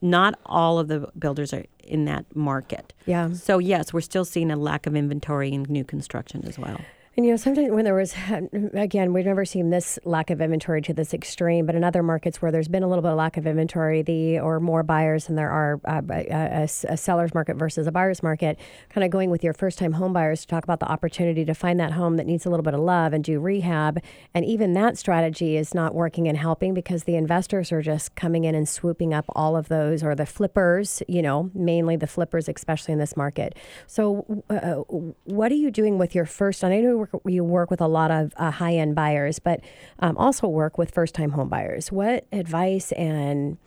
not 0.02 0.38
all 0.46 0.78
of 0.78 0.88
the 0.88 1.06
builders 1.18 1.52
are 1.52 1.64
in 1.84 2.06
that 2.06 2.24
market. 2.34 2.94
Yeah. 3.04 3.32
So 3.32 3.58
yes, 3.58 3.92
we're 3.92 4.00
still 4.00 4.24
seeing 4.24 4.50
a 4.50 4.56
lack 4.56 4.86
of 4.86 4.96
inventory 4.96 5.52
in 5.52 5.64
new 5.64 5.84
construction 5.84 6.42
as 6.46 6.58
well. 6.58 6.80
And 7.20 7.26
you 7.26 7.34
know, 7.34 7.36
sometimes 7.36 7.70
when 7.70 7.84
there 7.84 7.94
was, 7.94 8.14
again, 8.72 9.12
we've 9.12 9.26
never 9.26 9.44
seen 9.44 9.68
this 9.68 9.98
lack 10.06 10.30
of 10.30 10.40
inventory 10.40 10.80
to 10.80 10.94
this 10.94 11.12
extreme, 11.12 11.66
but 11.66 11.74
in 11.74 11.84
other 11.84 12.02
markets 12.02 12.40
where 12.40 12.50
there's 12.50 12.66
been 12.66 12.82
a 12.82 12.88
little 12.88 13.02
bit 13.02 13.10
of 13.10 13.18
lack 13.18 13.36
of 13.36 13.46
inventory, 13.46 14.00
the 14.00 14.38
or 14.38 14.58
more 14.58 14.82
buyers 14.82 15.26
than 15.26 15.36
there 15.36 15.50
are 15.50 15.78
uh, 15.84 16.00
a, 16.08 16.62
a, 16.62 16.62
a 16.62 16.96
seller's 16.96 17.34
market 17.34 17.58
versus 17.58 17.86
a 17.86 17.92
buyer's 17.92 18.22
market, 18.22 18.58
kind 18.88 19.04
of 19.04 19.10
going 19.10 19.28
with 19.28 19.44
your 19.44 19.52
first-time 19.52 19.92
home 19.92 20.14
buyers 20.14 20.40
to 20.40 20.46
talk 20.46 20.64
about 20.64 20.80
the 20.80 20.90
opportunity 20.90 21.44
to 21.44 21.52
find 21.52 21.78
that 21.78 21.92
home 21.92 22.16
that 22.16 22.24
needs 22.24 22.46
a 22.46 22.48
little 22.48 22.64
bit 22.64 22.72
of 22.72 22.80
love 22.80 23.12
and 23.12 23.22
do 23.22 23.38
rehab, 23.38 24.02
and 24.32 24.46
even 24.46 24.72
that 24.72 24.96
strategy 24.96 25.58
is 25.58 25.74
not 25.74 25.94
working 25.94 26.26
and 26.26 26.38
helping 26.38 26.72
because 26.72 27.04
the 27.04 27.16
investors 27.16 27.70
are 27.70 27.82
just 27.82 28.14
coming 28.14 28.44
in 28.44 28.54
and 28.54 28.66
swooping 28.66 29.12
up 29.12 29.26
all 29.36 29.58
of 29.58 29.68
those, 29.68 30.02
or 30.02 30.14
the 30.14 30.24
flippers, 30.24 31.02
you 31.06 31.20
know, 31.20 31.50
mainly 31.52 31.96
the 31.96 32.06
flippers, 32.06 32.48
especially 32.48 32.92
in 32.92 32.98
this 32.98 33.14
market. 33.14 33.54
So, 33.86 34.42
uh, 34.48 34.76
what 35.24 35.52
are 35.52 35.56
you 35.56 35.70
doing 35.70 35.98
with 35.98 36.14
your 36.14 36.24
first? 36.24 36.62
And 36.62 36.72
I 36.72 36.80
know 36.80 36.88
you 36.92 37.09
work, 37.12 37.22
you 37.26 37.44
work 37.44 37.70
with 37.70 37.80
a 37.80 37.86
lot 37.88 38.10
of 38.10 38.32
uh, 38.36 38.50
high 38.50 38.74
end 38.74 38.94
buyers, 38.94 39.38
but 39.38 39.60
um, 40.00 40.16
also 40.16 40.46
work 40.48 40.78
with 40.78 40.90
first 40.90 41.14
time 41.14 41.30
home 41.32 41.48
buyers. 41.48 41.90
What 41.92 42.26
advice 42.32 42.92
and 42.92 43.58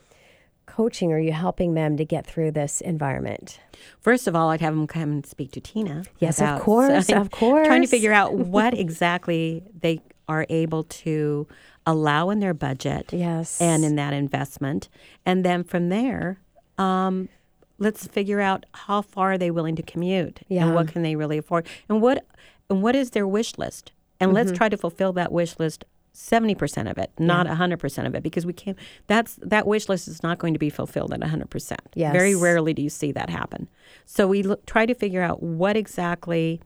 coaching 0.66 1.12
are 1.12 1.20
you 1.20 1.34
helping 1.34 1.74
them 1.74 1.98
to 1.98 2.06
get 2.06 2.26
through 2.26 2.52
this 2.52 2.82
environment? 2.82 3.60
First 4.00 4.28
of 4.28 4.36
all, 4.36 4.50
I'd 4.50 4.62
have 4.62 4.74
them 4.76 4.88
come 4.88 5.12
and 5.12 5.26
speak 5.26 5.52
to 5.54 5.62
Tina. 5.62 6.06
Yes, 6.20 6.40
of 6.40 6.48
about- 6.48 6.62
course, 6.70 7.10
of 7.10 7.32
course. 7.32 7.68
Trying 7.68 7.82
to 7.82 7.88
figure 7.88 8.14
out 8.14 8.34
what 8.56 8.74
exactly 8.74 9.64
they 9.80 10.00
are 10.28 10.46
able 10.50 10.84
to 10.86 11.48
allow 11.86 12.30
in 12.30 12.40
their 12.40 12.54
budget. 12.54 13.12
Yes. 13.12 13.60
And 13.60 13.84
in 13.84 13.98
that 13.98 14.14
investment, 14.14 14.88
and 15.26 15.44
then 15.44 15.66
from 15.66 15.90
there, 15.90 16.40
um, 16.78 17.28
let's 17.78 18.08
figure 18.08 18.40
out 18.40 18.66
how 18.72 19.02
far 19.02 19.34
are 19.34 19.38
they 19.38 19.52
willing 19.52 19.76
to 19.76 19.84
commute, 19.84 20.40
Yeah. 20.48 20.66
and 20.68 20.76
what 20.76 20.88
can 20.88 21.02
they 21.04 21.18
really 21.18 21.38
afford, 21.38 21.68
and 21.90 22.02
what 22.02 22.26
and 22.74 22.82
what 22.84 22.96
is 22.96 23.12
their 23.12 23.28
wish 23.28 23.58
list, 23.58 23.92
and 24.20 24.34
let's 24.34 24.50
Mm-hmm. 24.52 24.58
try 24.58 24.70
to 24.70 24.78
fulfill 24.78 25.14
that 25.14 25.32
wish 25.32 25.58
list. 25.60 25.86
70% 26.16 26.92
of 26.92 27.00
it, 27.00 27.10
not 27.18 27.48
a 27.48 27.52
100% 27.56 28.06
of 28.06 28.14
it 28.14 28.22
because 28.22 28.46
we 28.46 28.54
can't 28.54 28.78
that's 29.08 29.34
that 29.42 29.66
wish 29.66 29.90
list 29.90 30.08
is 30.08 30.22
not 30.22 30.38
going 30.38 30.54
to 30.54 30.60
be 30.60 30.70
fulfilled 30.70 31.12
at 31.12 31.20
100%. 31.22 31.76
Very 32.14 32.36
rarely 32.36 32.72
do 32.72 32.84
you 32.84 32.90
see 32.92 33.12
that 33.14 33.32
happen. 33.32 33.68
So 34.06 34.28
we 34.28 34.44
look, 34.44 34.64
try 34.68 34.86
to 34.86 34.94
figure 34.94 35.24
out 35.24 35.42
what 35.42 35.76
exactly 35.76 36.62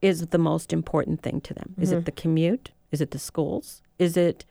is 0.00 0.28
the 0.28 0.38
most 0.38 0.72
important 0.72 1.22
thing 1.22 1.40
to 1.40 1.54
them. 1.54 1.74
Is 1.80 1.88
Mm-hmm. 1.90 1.98
it 1.98 2.04
the 2.04 2.12
commute? 2.12 2.70
Is 2.92 3.00
it 3.00 3.10
the 3.10 3.18
schools? 3.18 3.82
Is 3.98 4.16
it 4.16 4.44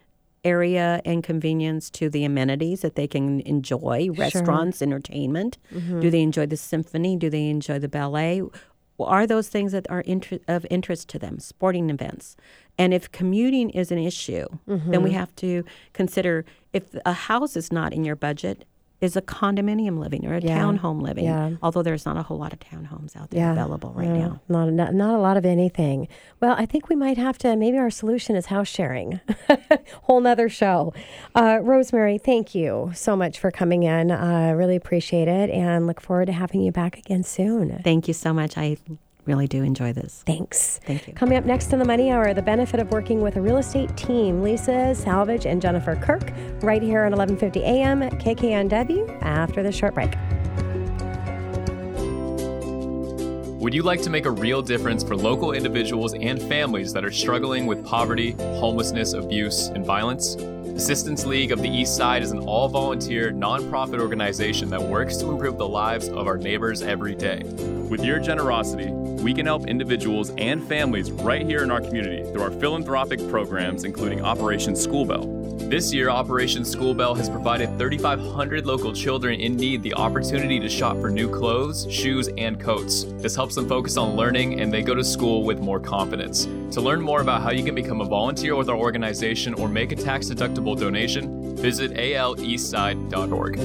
area 0.43 1.01
and 1.05 1.23
convenience 1.23 1.89
to 1.91 2.09
the 2.09 2.25
amenities 2.25 2.81
that 2.81 2.95
they 2.95 3.07
can 3.07 3.39
enjoy 3.41 4.09
restaurants 4.11 4.81
entertainment 4.81 5.57
do 6.01 6.09
they 6.09 6.21
enjoy 6.23 6.47
the 6.47 6.57
symphony 6.57 7.15
do 7.15 7.29
they 7.29 7.45
enjoy 7.47 7.77
the 7.77 7.87
ballet 7.87 8.41
are 9.05 9.27
those 9.27 9.47
things 9.47 9.71
that 9.71 9.89
are 9.89 10.01
inter- 10.01 10.39
of 10.47 10.65
interest 10.69 11.09
to 11.09 11.19
them 11.19 11.39
sporting 11.39 11.89
events? 11.89 12.35
And 12.77 12.93
if 12.93 13.11
commuting 13.11 13.69
is 13.69 13.91
an 13.91 13.97
issue 13.97 14.47
then 14.91 15.03
we 15.03 15.09
mm-hmm. 15.09 15.19
have 15.19 15.35
to 15.37 15.63
consider 15.93 16.45
if 16.73 16.95
a 17.05 17.13
house 17.13 17.55
is 17.55 17.71
not 17.71 17.93
in 17.93 18.03
your 18.03 18.15
budget 18.15 18.65
is 19.01 19.15
a 19.17 19.21
condominium 19.21 19.97
living 19.99 20.25
or 20.27 20.35
a 20.35 20.41
Yeah. 20.41 20.59
townhome 20.59 21.01
living 21.01 21.25
Yeah. 21.25 21.51
although 21.61 21.81
there's 21.81 22.05
not 22.05 22.17
a 22.17 22.23
whole 22.23 22.37
lot 22.37 22.53
of 22.53 22.59
townhomes 22.59 23.15
out 23.15 23.31
there 23.31 23.51
available 23.51 23.91
right 23.95 24.07
no, 24.07 24.15
now 24.15 24.41
Not, 24.47 24.71
not 24.73 24.93
not 24.93 25.15
a 25.15 25.17
lot 25.21 25.37
of 25.37 25.45
anything. 25.45 26.07
Well, 26.39 26.55
I 26.57 26.65
think 26.65 26.87
we 26.87 26.95
might 26.95 27.17
have 27.17 27.37
to. 27.39 27.55
Maybe 27.55 27.77
our 27.77 27.89
solution 27.89 28.35
is 28.35 28.45
house 28.47 28.67
sharing. 28.67 29.19
Whole 30.03 30.21
nother 30.21 30.49
show. 30.49 30.93
Uh, 31.35 31.59
Rosemary, 31.61 32.17
thank 32.17 32.53
you 32.55 32.91
so 32.93 33.15
much 33.15 33.39
for 33.39 33.49
coming 33.51 33.83
in. 33.83 34.11
I 34.11 34.51
really 34.51 34.75
appreciate 34.75 35.27
it, 35.27 35.49
and 35.49 35.87
look 35.87 35.99
forward 36.01 36.25
to 36.27 36.33
having 36.33 36.61
you 36.61 36.71
back 36.71 36.97
again 36.97 37.23
soon. 37.23 37.79
thank 37.83 38.07
you 38.07 38.13
so 38.13 38.33
much 38.33 38.57
i 38.57 38.77
really 39.25 39.47
do 39.47 39.63
enjoy 39.63 39.93
this 39.93 40.23
Thanks. 40.25 40.79
Thank 40.85 41.07
you. 41.07 41.13
Coming 41.13 41.37
up 41.37 41.45
next 41.45 41.73
in 41.73 41.79
the 41.79 41.85
Money 41.85 42.11
Hour, 42.11 42.33
the 42.33 42.41
benefit 42.41 42.79
of 42.79 42.91
working 42.91 43.21
with 43.21 43.35
a 43.35 43.41
real 43.41 43.57
estate 43.57 43.95
team. 43.97 44.41
Lisa 44.41 44.95
Salvage 44.95 45.45
and 45.45 45.61
Jennifer 45.61 45.95
Kirk, 45.95 46.31
right 46.61 46.81
here 46.81 47.03
on 47.03 47.13
11:50 47.13 47.57
a.m. 47.57 48.03
At 48.03 48.13
KKNW. 48.13 49.21
After 49.21 49.63
the 49.63 49.71
short 49.71 49.93
break. 49.93 50.15
Would 53.61 53.75
you 53.75 53.83
like 53.83 54.01
to 54.01 54.09
make 54.09 54.25
a 54.25 54.31
real 54.31 54.63
difference 54.63 55.03
for 55.03 55.15
local 55.15 55.51
individuals 55.51 56.15
and 56.15 56.41
families 56.41 56.93
that 56.93 57.05
are 57.05 57.11
struggling 57.11 57.67
with 57.67 57.85
poverty, 57.85 58.31
homelessness, 58.59 59.13
abuse, 59.13 59.67
and 59.67 59.85
violence? 59.85 60.35
Assistance 60.75 61.25
League 61.25 61.51
of 61.51 61.61
the 61.61 61.69
East 61.69 61.95
Side 61.95 62.23
is 62.23 62.31
an 62.31 62.39
all 62.39 62.67
volunteer, 62.69 63.31
nonprofit 63.31 63.99
organization 63.99 64.69
that 64.69 64.81
works 64.81 65.17
to 65.17 65.29
improve 65.29 65.57
the 65.57 65.67
lives 65.67 66.07
of 66.07 66.27
our 66.27 66.37
neighbors 66.37 66.81
every 66.81 67.13
day. 67.13 67.43
With 67.89 68.03
your 68.03 68.19
generosity, 68.19 68.91
we 68.91 69.33
can 69.33 69.45
help 69.45 69.67
individuals 69.67 70.31
and 70.37 70.63
families 70.67 71.11
right 71.11 71.45
here 71.45 71.63
in 71.63 71.71
our 71.71 71.81
community 71.81 72.23
through 72.31 72.41
our 72.41 72.51
philanthropic 72.51 73.19
programs, 73.29 73.83
including 73.83 74.23
Operation 74.23 74.75
School 74.75 75.05
Bell. 75.05 75.41
This 75.71 75.93
year, 75.93 76.09
Operation 76.09 76.65
School 76.65 76.93
Bell 76.93 77.15
has 77.15 77.29
provided 77.29 77.77
3,500 77.77 78.65
local 78.65 78.91
children 78.91 79.39
in 79.39 79.55
need 79.55 79.81
the 79.83 79.93
opportunity 79.93 80.59
to 80.59 80.67
shop 80.67 80.97
for 80.99 81.09
new 81.09 81.33
clothes, 81.33 81.89
shoes, 81.89 82.27
and 82.37 82.59
coats. 82.59 83.05
This 83.19 83.37
helps 83.37 83.55
them 83.55 83.69
focus 83.69 83.95
on 83.95 84.17
learning 84.17 84.59
and 84.59 84.73
they 84.73 84.81
go 84.81 84.93
to 84.93 85.03
school 85.03 85.43
with 85.43 85.59
more 85.59 85.79
confidence. 85.79 86.45
To 86.75 86.81
learn 86.81 87.01
more 87.01 87.21
about 87.21 87.41
how 87.41 87.51
you 87.51 87.63
can 87.63 87.73
become 87.73 88.01
a 88.01 88.05
volunteer 88.05 88.57
with 88.57 88.67
our 88.67 88.75
organization 88.75 89.53
or 89.53 89.69
make 89.69 89.93
a 89.93 89.95
tax 89.95 90.27
deductible 90.27 90.70
donation, 90.75 91.55
visit 91.55 91.91
aleastside.org. 91.93 93.59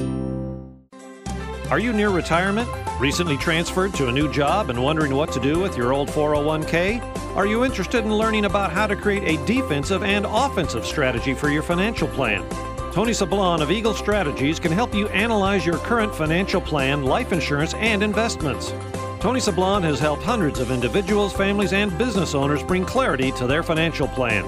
Are 1.69 1.79
you 1.79 1.91
near 1.91 2.09
retirement? 2.09 2.69
Recently 2.99 3.35
transferred 3.35 3.93
to 3.95 4.07
a 4.07 4.11
new 4.11 4.31
job 4.31 4.69
and 4.69 4.81
wondering 4.81 5.13
what 5.13 5.31
to 5.33 5.39
do 5.39 5.59
with 5.59 5.77
your 5.77 5.91
old 5.91 6.07
401k? 6.07 7.01
Are 7.35 7.45
you 7.45 7.65
interested 7.65 8.05
in 8.05 8.13
learning 8.15 8.45
about 8.45 8.71
how 8.71 8.87
to 8.87 8.95
create 8.95 9.23
a 9.23 9.45
defensive 9.45 10.01
and 10.01 10.25
offensive 10.25 10.85
strategy 10.85 11.33
for 11.33 11.49
your 11.49 11.61
financial 11.61 12.07
plan? 12.07 12.47
Tony 12.93 13.11
Sablan 13.11 13.61
of 13.61 13.69
Eagle 13.69 13.93
Strategies 13.93 14.59
can 14.59 14.71
help 14.71 14.95
you 14.95 15.07
analyze 15.09 15.65
your 15.65 15.77
current 15.77 16.15
financial 16.15 16.59
plan, 16.59 17.03
life 17.03 17.31
insurance, 17.31 17.75
and 17.75 18.01
investments. 18.01 18.71
Tony 19.19 19.39
Sablan 19.39 19.83
has 19.83 19.99
helped 19.99 20.23
hundreds 20.23 20.59
of 20.59 20.71
individuals, 20.71 21.33
families, 21.33 21.73
and 21.73 21.95
business 21.97 22.33
owners 22.33 22.63
bring 22.63 22.85
clarity 22.85 23.31
to 23.33 23.45
their 23.45 23.61
financial 23.61 24.07
plan. 24.07 24.45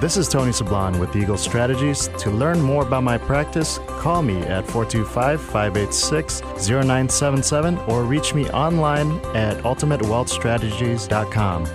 This 0.00 0.16
is 0.16 0.28
Tony 0.28 0.50
Sablan 0.50 0.98
with 0.98 1.14
Eagle 1.14 1.36
Strategies. 1.36 2.08
To 2.20 2.30
learn 2.30 2.58
more 2.58 2.86
about 2.86 3.02
my 3.02 3.18
practice, 3.18 3.78
call 3.86 4.22
me 4.22 4.38
at 4.38 4.66
425 4.66 5.42
586 5.42 6.40
0977 6.40 7.76
or 7.80 8.04
reach 8.04 8.32
me 8.32 8.48
online 8.48 9.10
at 9.36 9.58
ultimatewealthstrategies.com. 9.58 11.66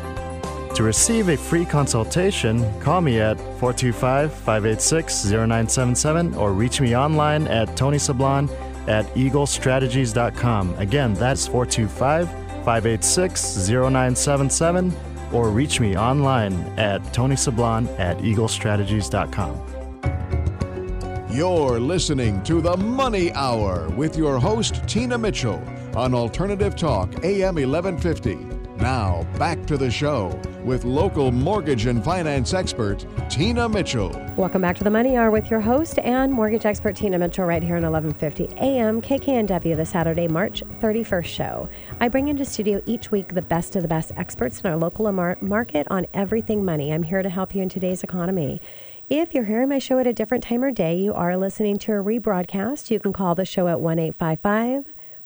To 0.73 0.84
receive 0.84 1.30
a 1.30 1.38
free 1.38 1.65
consultation, 1.65 2.82
call 2.82 3.01
me 3.01 3.21
at 3.21 3.38
425 3.59 4.34
586 4.34 5.26
0977 5.26 6.34
or 6.34 6.51
reach 6.51 6.82
me 6.82 6.97
online 6.97 7.47
at 7.47 7.67
tonysablan 7.78 8.49
at 8.88 9.05
eaglestrategies.com. 9.13 10.73
Again, 10.80 11.13
that's 11.13 11.45
425 11.45 12.28
586 12.65 13.69
0977 13.69 15.14
or 15.34 15.49
reach 15.49 15.80
me 15.80 15.97
online 15.97 16.53
at 16.78 17.01
tonysablan 17.13 17.88
at 17.99 18.17
eaglestrategies.com. 18.19 19.61
You're 21.30 21.82
listening 21.82 22.41
to 22.43 22.61
the 22.61 22.78
Money 22.78 23.34
Hour 23.34 23.89
with 23.89 24.15
your 24.15 24.39
host, 24.39 24.88
Tina 24.88 25.17
Mitchell, 25.17 25.61
on 25.95 26.13
Alternative 26.13 26.76
Talk, 26.76 27.26
AM 27.26 27.55
1150. 27.55 28.55
Now, 28.78 29.26
back 29.38 29.65
to 29.67 29.78
the 29.78 29.89
show 29.89 30.38
with 30.65 30.84
local 30.84 31.32
mortgage 31.32 31.86
and 31.86 32.03
finance 32.03 32.53
expert, 32.53 33.05
Tina 33.30 33.69
Mitchell. 33.69 34.09
Welcome 34.36 34.61
back 34.61 34.76
to 34.78 34.84
the 34.84 34.89
Money 34.89 35.15
Hour 35.15 35.32
with 35.32 35.49
your 35.49 35.61
host 35.61 35.97
and 35.99 36.32
mortgage 36.32 36.65
expert 36.65 36.97
Tina 36.97 37.17
Mitchell 37.17 37.45
right 37.45 37.63
here 37.63 37.78
on 37.78 37.84
1150 37.84 38.57
AM 38.59 39.01
KKNW, 39.01 39.78
the 39.78 39.86
Saturday, 39.86 40.28
March 40.28 40.61
31st 40.82 41.26
show. 41.26 41.69
I 42.01 42.09
bring 42.09 42.28
into 42.28 42.43
studio 42.43 42.82
each 42.86 43.11
week 43.11 43.34
the 43.34 43.41
best 43.41 43.78
of 43.78 43.82
the 43.82 43.88
best 43.88 44.11
experts 44.17 44.59
in 44.59 44.69
our 44.69 44.76
local 44.76 45.09
mar- 45.11 45.38
market 45.39 45.88
on 45.89 46.05
everything 46.13 46.65
money. 46.65 46.91
I'm 46.91 47.03
here 47.03 47.23
to 47.23 47.30
help 47.30 47.55
you 47.55 47.61
in 47.61 47.69
today's 47.69 48.03
economy. 48.03 48.59
If 49.09 49.34
you're 49.34 49.45
hearing 49.45 49.69
my 49.69 49.80
show 49.80 49.99
at 49.99 50.07
a 50.07 50.13
different 50.13 50.43
time 50.43 50.63
or 50.63 50.71
day, 50.71 50.97
you 50.97 51.13
are 51.13 51.38
listening 51.38 51.78
to 51.80 51.93
a 51.93 52.03
rebroadcast. 52.03 52.91
You 52.91 52.99
can 52.99 53.13
call 53.13 53.36
the 53.36 53.45
show 53.45 53.69
at 53.69 53.80
1 53.80 53.99
855 53.99 54.86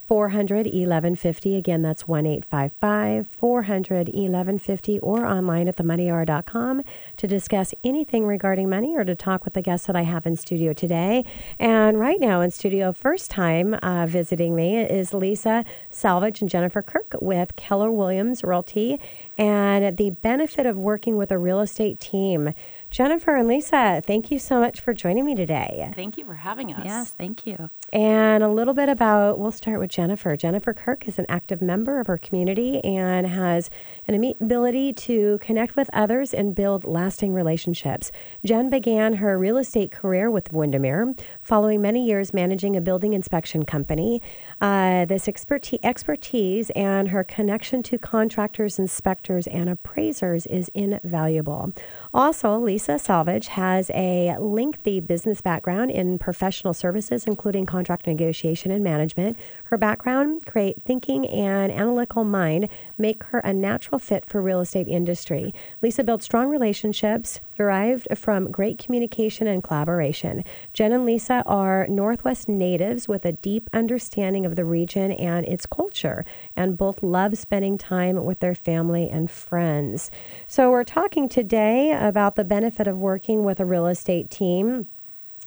400 0.09 0.65
1150. 0.65 1.55
Again, 1.55 1.83
that's 1.83 2.07
1 2.07 2.25
855 2.25 3.27
400 3.27 4.07
1150 4.07 4.99
or 5.01 5.23
online 5.23 5.67
at 5.67 5.75
themoneyhour.com 5.75 6.81
to 7.17 7.27
discuss 7.27 7.75
anything 7.83 8.25
regarding 8.25 8.71
money 8.71 8.95
or 8.95 9.03
to 9.03 9.13
talk 9.13 9.45
with 9.45 9.53
the 9.53 9.61
guests 9.61 9.85
that 9.85 9.95
I 9.95 10.01
have 10.01 10.25
in 10.25 10.35
studio 10.35 10.73
today. 10.73 11.25
And 11.59 11.99
right 11.99 12.19
now 12.19 12.41
in 12.41 12.49
studio, 12.49 12.91
first 12.91 13.29
time 13.29 13.75
uh, 13.75 14.07
visiting 14.07 14.55
me 14.55 14.79
is 14.79 15.13
Lisa 15.13 15.63
Salvage 15.91 16.41
and 16.41 16.49
Jennifer 16.49 16.81
Kirk 16.81 17.13
with 17.21 17.55
Keller 17.55 17.91
Williams 17.91 18.43
Realty 18.43 18.99
and 19.37 19.95
the 19.95 20.09
benefit 20.09 20.65
of 20.65 20.75
working 20.75 21.17
with 21.17 21.31
a 21.31 21.37
real 21.37 21.59
estate 21.59 21.99
team. 21.99 22.55
Jennifer 22.89 23.35
and 23.35 23.47
Lisa, 23.47 24.01
thank 24.03 24.31
you 24.31 24.39
so 24.39 24.59
much 24.59 24.79
for 24.81 24.91
joining 24.91 25.23
me 25.23 25.35
today. 25.35 25.91
Thank 25.95 26.17
you 26.17 26.25
for 26.25 26.33
having 26.33 26.73
us. 26.73 26.81
Yes, 26.83 27.11
thank 27.11 27.45
you. 27.45 27.69
And 27.91 28.43
a 28.43 28.47
little 28.47 28.73
bit 28.73 28.87
about, 28.87 29.39
we'll 29.39 29.51
start 29.51 29.79
with 29.79 29.89
Jennifer. 29.89 30.37
Jennifer 30.37 30.73
Kirk 30.73 31.07
is 31.07 31.17
an 31.17 31.25
active 31.27 31.61
member 31.61 31.99
of 31.99 32.07
her 32.07 32.17
community 32.17 32.79
and 32.83 33.25
has 33.25 33.69
an 34.07 34.23
ability 34.23 34.93
to 34.93 35.39
connect 35.41 35.75
with 35.75 35.89
others 35.91 36.33
and 36.33 36.53
build 36.53 36.83
lasting 36.83 37.33
relationships. 37.33 38.11
Jen 38.45 38.69
began 38.69 39.15
her 39.15 39.39
real 39.39 39.57
estate 39.57 39.91
career 39.91 40.29
with 40.29 40.53
Windermere, 40.53 41.15
following 41.41 41.81
many 41.81 42.05
years 42.05 42.33
managing 42.33 42.75
a 42.75 42.81
building 42.81 43.13
inspection 43.13 43.65
company. 43.65 44.21
Uh, 44.61 45.05
this 45.05 45.27
expertise, 45.27 45.79
expertise 45.83 46.69
and 46.71 47.09
her 47.09 47.23
connection 47.23 47.81
to 47.83 47.97
contractors, 47.97 48.77
inspectors, 48.77 49.47
and 49.47 49.69
appraisers 49.69 50.45
is 50.45 50.69
invaluable. 50.75 51.73
Also, 52.13 52.57
Lisa 52.59 52.99
Salvage 52.99 53.47
has 53.47 53.89
a 53.95 54.35
lengthy 54.39 54.99
business 54.99 55.41
background 55.41 55.89
in 55.91 56.19
professional 56.19 56.73
services, 56.73 57.25
including 57.25 57.65
contract 57.79 58.07
negotiation 58.07 58.71
and 58.71 58.83
management. 58.83 59.37
Her 59.63 59.77
background, 59.77 60.45
create 60.45 60.83
thinking, 60.83 61.25
and 61.29 61.71
analytical 61.71 62.25
mind 62.25 62.67
make 62.97 63.23
her 63.25 63.39
a 63.39 63.53
natural 63.53 63.99
fit 63.99 64.25
for 64.25 64.41
real 64.41 64.59
estate 64.59 64.89
industry. 64.89 65.53
Lisa 65.81 66.03
built 66.03 66.21
strong 66.21 66.49
relationships 66.49 67.39
derived 67.55 68.05
from 68.17 68.51
great 68.51 68.79
communication 68.79 69.47
and 69.47 69.63
collaboration. 69.63 70.43
Jen 70.73 70.91
and 70.91 71.05
Lisa 71.05 71.41
are 71.45 71.87
Northwest 71.87 72.49
natives 72.49 73.07
with 73.07 73.23
a 73.23 73.31
deep 73.31 73.69
understanding 73.71 74.45
of 74.45 74.57
the 74.57 74.65
region 74.65 75.13
and 75.13 75.45
its 75.45 75.65
culture, 75.65 76.25
and 76.57 76.77
both 76.77 77.01
love 77.01 77.37
spending 77.37 77.77
time 77.77 78.25
with 78.25 78.41
their 78.41 78.55
family 78.55 79.09
and 79.09 79.31
friends. 79.31 80.11
So, 80.49 80.69
we're 80.69 80.83
talking 80.83 81.29
today 81.29 81.91
about 81.97 82.35
the 82.35 82.43
benefit 82.43 82.89
of 82.89 82.97
working 82.97 83.45
with 83.45 83.61
a 83.61 83.65
real 83.65 83.87
estate 83.87 84.29
team 84.29 84.89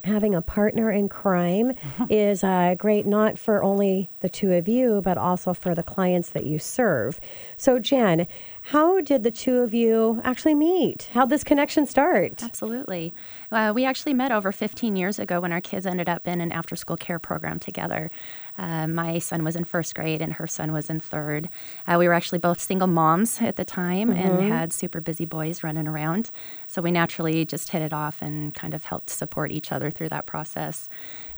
having 0.04 0.34
a 0.34 0.42
partner 0.42 0.90
in 0.90 1.08
crime 1.08 1.72
is 2.10 2.42
uh, 2.42 2.74
great 2.76 3.06
not 3.06 3.38
for 3.38 3.62
only 3.62 4.10
the 4.20 4.28
two 4.28 4.52
of 4.52 4.66
you 4.68 5.00
but 5.02 5.16
also 5.16 5.54
for 5.54 5.74
the 5.74 5.82
clients 5.82 6.30
that 6.30 6.46
you 6.46 6.58
serve. 6.58 7.20
So 7.56 7.78
jen 7.78 8.26
how 8.62 9.00
did 9.00 9.22
the 9.22 9.30
two 9.30 9.58
of 9.58 9.74
you 9.74 10.20
actually 10.22 10.54
meet? 10.54 11.10
How'd 11.12 11.30
this 11.30 11.42
connection 11.42 11.84
start? 11.84 12.42
Absolutely. 12.42 13.12
Uh, 13.50 13.72
we 13.74 13.84
actually 13.84 14.14
met 14.14 14.30
over 14.30 14.52
15 14.52 14.94
years 14.96 15.18
ago 15.18 15.40
when 15.40 15.52
our 15.52 15.60
kids 15.60 15.84
ended 15.84 16.08
up 16.08 16.26
in 16.28 16.40
an 16.40 16.52
after 16.52 16.76
school 16.76 16.96
care 16.96 17.18
program 17.18 17.58
together. 17.58 18.10
Uh, 18.58 18.86
my 18.86 19.18
son 19.18 19.44
was 19.44 19.56
in 19.56 19.64
first 19.64 19.94
grade 19.94 20.20
and 20.20 20.34
her 20.34 20.46
son 20.46 20.72
was 20.72 20.88
in 20.90 21.00
third. 21.00 21.48
Uh, 21.86 21.96
we 21.98 22.06
were 22.06 22.12
actually 22.12 22.38
both 22.38 22.60
single 22.60 22.86
moms 22.86 23.40
at 23.40 23.56
the 23.56 23.64
time 23.64 24.10
mm-hmm. 24.10 24.20
and 24.20 24.52
had 24.52 24.72
super 24.72 25.00
busy 25.00 25.24
boys 25.24 25.64
running 25.64 25.88
around. 25.88 26.30
So 26.66 26.82
we 26.82 26.90
naturally 26.90 27.44
just 27.44 27.70
hit 27.70 27.82
it 27.82 27.92
off 27.92 28.22
and 28.22 28.54
kind 28.54 28.74
of 28.74 28.84
helped 28.84 29.10
support 29.10 29.50
each 29.50 29.72
other 29.72 29.90
through 29.90 30.10
that 30.10 30.26
process. 30.26 30.88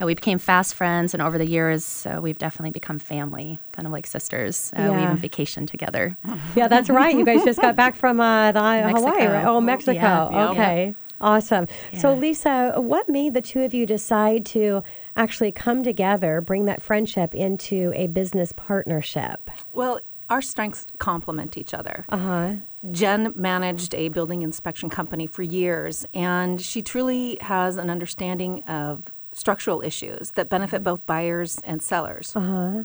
Uh, 0.00 0.06
we 0.06 0.14
became 0.14 0.38
fast 0.38 0.74
friends, 0.74 1.14
and 1.14 1.22
over 1.22 1.38
the 1.38 1.46
years, 1.46 2.04
uh, 2.06 2.18
we've 2.20 2.38
definitely 2.38 2.72
become 2.72 2.98
family, 2.98 3.60
kind 3.72 3.86
of 3.86 3.92
like 3.92 4.06
sisters. 4.06 4.72
Uh, 4.76 4.82
yeah. 4.82 4.90
We 4.90 5.02
even 5.02 5.16
vacation 5.16 5.66
together. 5.66 6.16
Yeah, 6.56 6.66
that's 6.68 6.88
right. 6.88 7.13
You 7.18 7.24
guys 7.24 7.44
just 7.44 7.60
got 7.60 7.76
back 7.76 7.94
from 7.94 8.20
uh, 8.20 8.52
the 8.52 8.60
Hawaii, 8.60 9.26
right? 9.26 9.44
Oh, 9.46 9.60
Mexico. 9.60 9.92
Yeah. 9.94 10.50
Okay. 10.50 10.94
Awesome. 11.20 11.66
Yeah. 11.92 11.98
So, 12.00 12.14
Lisa, 12.14 12.74
what 12.76 13.08
made 13.08 13.34
the 13.34 13.40
two 13.40 13.60
of 13.62 13.72
you 13.72 13.86
decide 13.86 14.44
to 14.46 14.82
actually 15.16 15.52
come 15.52 15.82
together, 15.82 16.40
bring 16.40 16.66
that 16.66 16.82
friendship 16.82 17.34
into 17.34 17.92
a 17.94 18.08
business 18.08 18.52
partnership? 18.52 19.50
Well, 19.72 20.00
our 20.28 20.42
strengths 20.42 20.86
complement 20.98 21.56
each 21.56 21.72
other. 21.72 22.04
Uh-huh. 22.08 22.54
Jen 22.90 23.32
managed 23.34 23.94
a 23.94 24.08
building 24.08 24.42
inspection 24.42 24.90
company 24.90 25.26
for 25.26 25.42
years, 25.42 26.04
and 26.12 26.60
she 26.60 26.82
truly 26.82 27.38
has 27.40 27.76
an 27.76 27.88
understanding 27.88 28.62
of 28.64 29.10
structural 29.32 29.80
issues 29.82 30.32
that 30.32 30.48
benefit 30.48 30.82
both 30.84 31.04
buyers 31.06 31.58
and 31.64 31.82
sellers. 31.82 32.34
Uh-huh. 32.36 32.84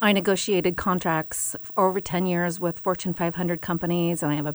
I 0.00 0.12
negotiated 0.12 0.76
contracts 0.76 1.56
for 1.62 1.88
over 1.88 2.00
10 2.00 2.26
years 2.26 2.60
with 2.60 2.80
Fortune 2.80 3.14
500 3.14 3.62
companies, 3.62 4.22
and 4.22 4.30
I 4.30 4.36
have 4.36 4.46
a 4.46 4.54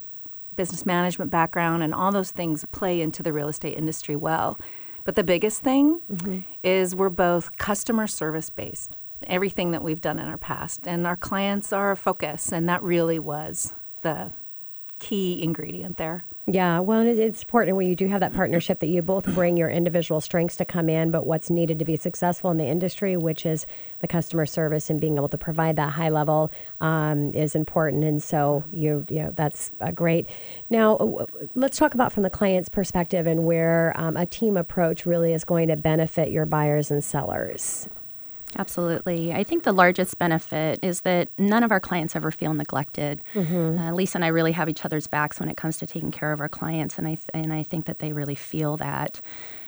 business 0.56 0.86
management 0.86 1.30
background, 1.30 1.82
and 1.82 1.94
all 1.94 2.12
those 2.12 2.30
things 2.30 2.64
play 2.72 3.00
into 3.00 3.22
the 3.22 3.32
real 3.32 3.48
estate 3.48 3.76
industry 3.76 4.14
well. 4.14 4.58
But 5.04 5.16
the 5.16 5.24
biggest 5.24 5.62
thing 5.62 6.00
mm-hmm. 6.10 6.40
is 6.62 6.94
we're 6.94 7.10
both 7.10 7.56
customer 7.56 8.06
service 8.06 8.50
based, 8.50 8.96
everything 9.26 9.72
that 9.72 9.82
we've 9.82 10.00
done 10.00 10.18
in 10.18 10.28
our 10.28 10.38
past, 10.38 10.86
and 10.86 11.06
our 11.06 11.16
clients 11.16 11.72
are 11.72 11.90
a 11.90 11.96
focus, 11.96 12.52
and 12.52 12.68
that 12.68 12.82
really 12.82 13.18
was 13.18 13.74
the 14.02 14.30
key 15.00 15.42
ingredient 15.42 15.96
there. 15.96 16.24
Yeah, 16.46 16.80
well, 16.80 17.06
it's 17.06 17.42
important 17.42 17.76
when 17.76 17.86
you 17.86 17.94
do 17.94 18.08
have 18.08 18.18
that 18.18 18.34
partnership 18.34 18.80
that 18.80 18.88
you 18.88 19.00
both 19.00 19.32
bring 19.32 19.56
your 19.56 19.70
individual 19.70 20.20
strengths 20.20 20.56
to 20.56 20.64
come 20.64 20.88
in, 20.88 21.12
but 21.12 21.24
what's 21.24 21.50
needed 21.50 21.78
to 21.78 21.84
be 21.84 21.94
successful 21.94 22.50
in 22.50 22.56
the 22.56 22.66
industry, 22.66 23.16
which 23.16 23.46
is 23.46 23.64
the 24.00 24.08
customer 24.08 24.44
service 24.44 24.90
and 24.90 25.00
being 25.00 25.16
able 25.18 25.28
to 25.28 25.38
provide 25.38 25.76
that 25.76 25.92
high 25.92 26.08
level, 26.08 26.50
um, 26.80 27.30
is 27.30 27.54
important. 27.54 28.02
And 28.02 28.20
so 28.20 28.64
you, 28.72 29.06
you 29.08 29.22
know, 29.22 29.30
that's 29.36 29.70
great. 29.94 30.28
Now, 30.68 31.26
let's 31.54 31.78
talk 31.78 31.94
about 31.94 32.12
from 32.12 32.24
the 32.24 32.30
client's 32.30 32.68
perspective 32.68 33.28
and 33.28 33.44
where 33.44 33.92
um, 33.96 34.16
a 34.16 34.26
team 34.26 34.56
approach 34.56 35.06
really 35.06 35.32
is 35.32 35.44
going 35.44 35.68
to 35.68 35.76
benefit 35.76 36.32
your 36.32 36.44
buyers 36.44 36.90
and 36.90 37.04
sellers. 37.04 37.88
Absolutely. 38.56 39.32
I 39.32 39.44
think 39.44 39.62
the 39.62 39.72
largest 39.72 40.18
benefit 40.18 40.78
is 40.82 41.02
that 41.02 41.28
none 41.38 41.62
of 41.62 41.70
our 41.70 41.80
clients 41.80 42.14
ever 42.14 42.30
feel 42.30 42.52
neglected. 42.54 43.22
Mm-hmm. 43.34 43.78
Uh, 43.78 43.92
Lisa 43.92 44.18
and 44.18 44.24
I 44.24 44.28
really 44.28 44.52
have 44.52 44.68
each 44.68 44.84
other's 44.84 45.06
backs 45.06 45.40
when 45.40 45.48
it 45.48 45.56
comes 45.56 45.78
to 45.78 45.86
taking 45.86 46.10
care 46.10 46.32
of 46.32 46.40
our 46.40 46.48
clients, 46.48 46.98
and 46.98 47.06
I 47.06 47.14
th- 47.14 47.30
and 47.32 47.52
I 47.52 47.62
think 47.62 47.86
that 47.86 47.98
they 47.98 48.12
really 48.12 48.34
feel 48.34 48.76
that. 48.76 49.20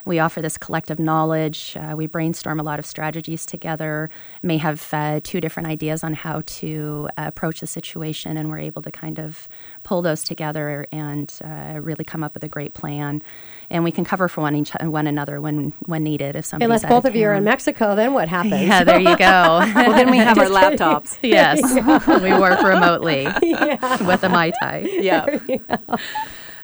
We 0.06 0.18
offer 0.18 0.42
this 0.42 0.58
collective 0.58 0.98
knowledge. 0.98 1.76
Uh, 1.80 1.94
we 1.96 2.06
brainstorm 2.06 2.60
a 2.60 2.62
lot 2.62 2.78
of 2.78 2.84
strategies 2.84 3.46
together, 3.46 4.10
may 4.42 4.58
have 4.58 4.86
uh, 4.92 5.20
two 5.24 5.40
different 5.40 5.66
ideas 5.66 6.04
on 6.04 6.12
how 6.12 6.42
to 6.44 7.08
uh, 7.16 7.24
approach 7.26 7.60
the 7.60 7.66
situation, 7.66 8.36
and 8.36 8.50
we're 8.50 8.58
able 8.58 8.82
to 8.82 8.90
kind 8.90 9.18
of 9.18 9.48
pull 9.82 10.02
those 10.02 10.22
together 10.22 10.86
and 10.92 11.32
uh, 11.42 11.80
really 11.80 12.04
come 12.04 12.22
up 12.22 12.34
with 12.34 12.44
a 12.44 12.48
great 12.48 12.74
plan. 12.74 13.22
And 13.70 13.82
we 13.82 13.90
can 13.92 14.04
cover 14.04 14.28
for 14.28 14.42
one, 14.42 14.54
each, 14.54 14.72
one 14.82 15.06
another 15.06 15.40
when, 15.40 15.72
when 15.86 16.04
needed. 16.04 16.36
If 16.36 16.44
somebody 16.44 16.66
Unless 16.66 16.84
both 16.84 17.06
of 17.06 17.16
you 17.16 17.26
are 17.28 17.34
in 17.34 17.44
Mexico, 17.44 17.94
then 17.96 18.12
what 18.12 18.28
happens? 18.28 18.60
Yeah, 18.60 18.73
there 18.82 18.98
you 18.98 19.16
go. 19.16 19.60
well, 19.74 19.92
then 19.92 20.10
we 20.10 20.16
have 20.16 20.38
our 20.38 20.44
laptops. 20.46 21.18
yes, 21.22 21.60
yeah. 21.62 22.20
we 22.20 22.32
work 22.32 22.60
remotely 22.62 23.28
yeah. 23.42 24.06
with 24.06 24.24
a 24.24 24.28
Mai 24.28 24.50
Tai. 24.60 24.88
Yeah. 24.90 25.38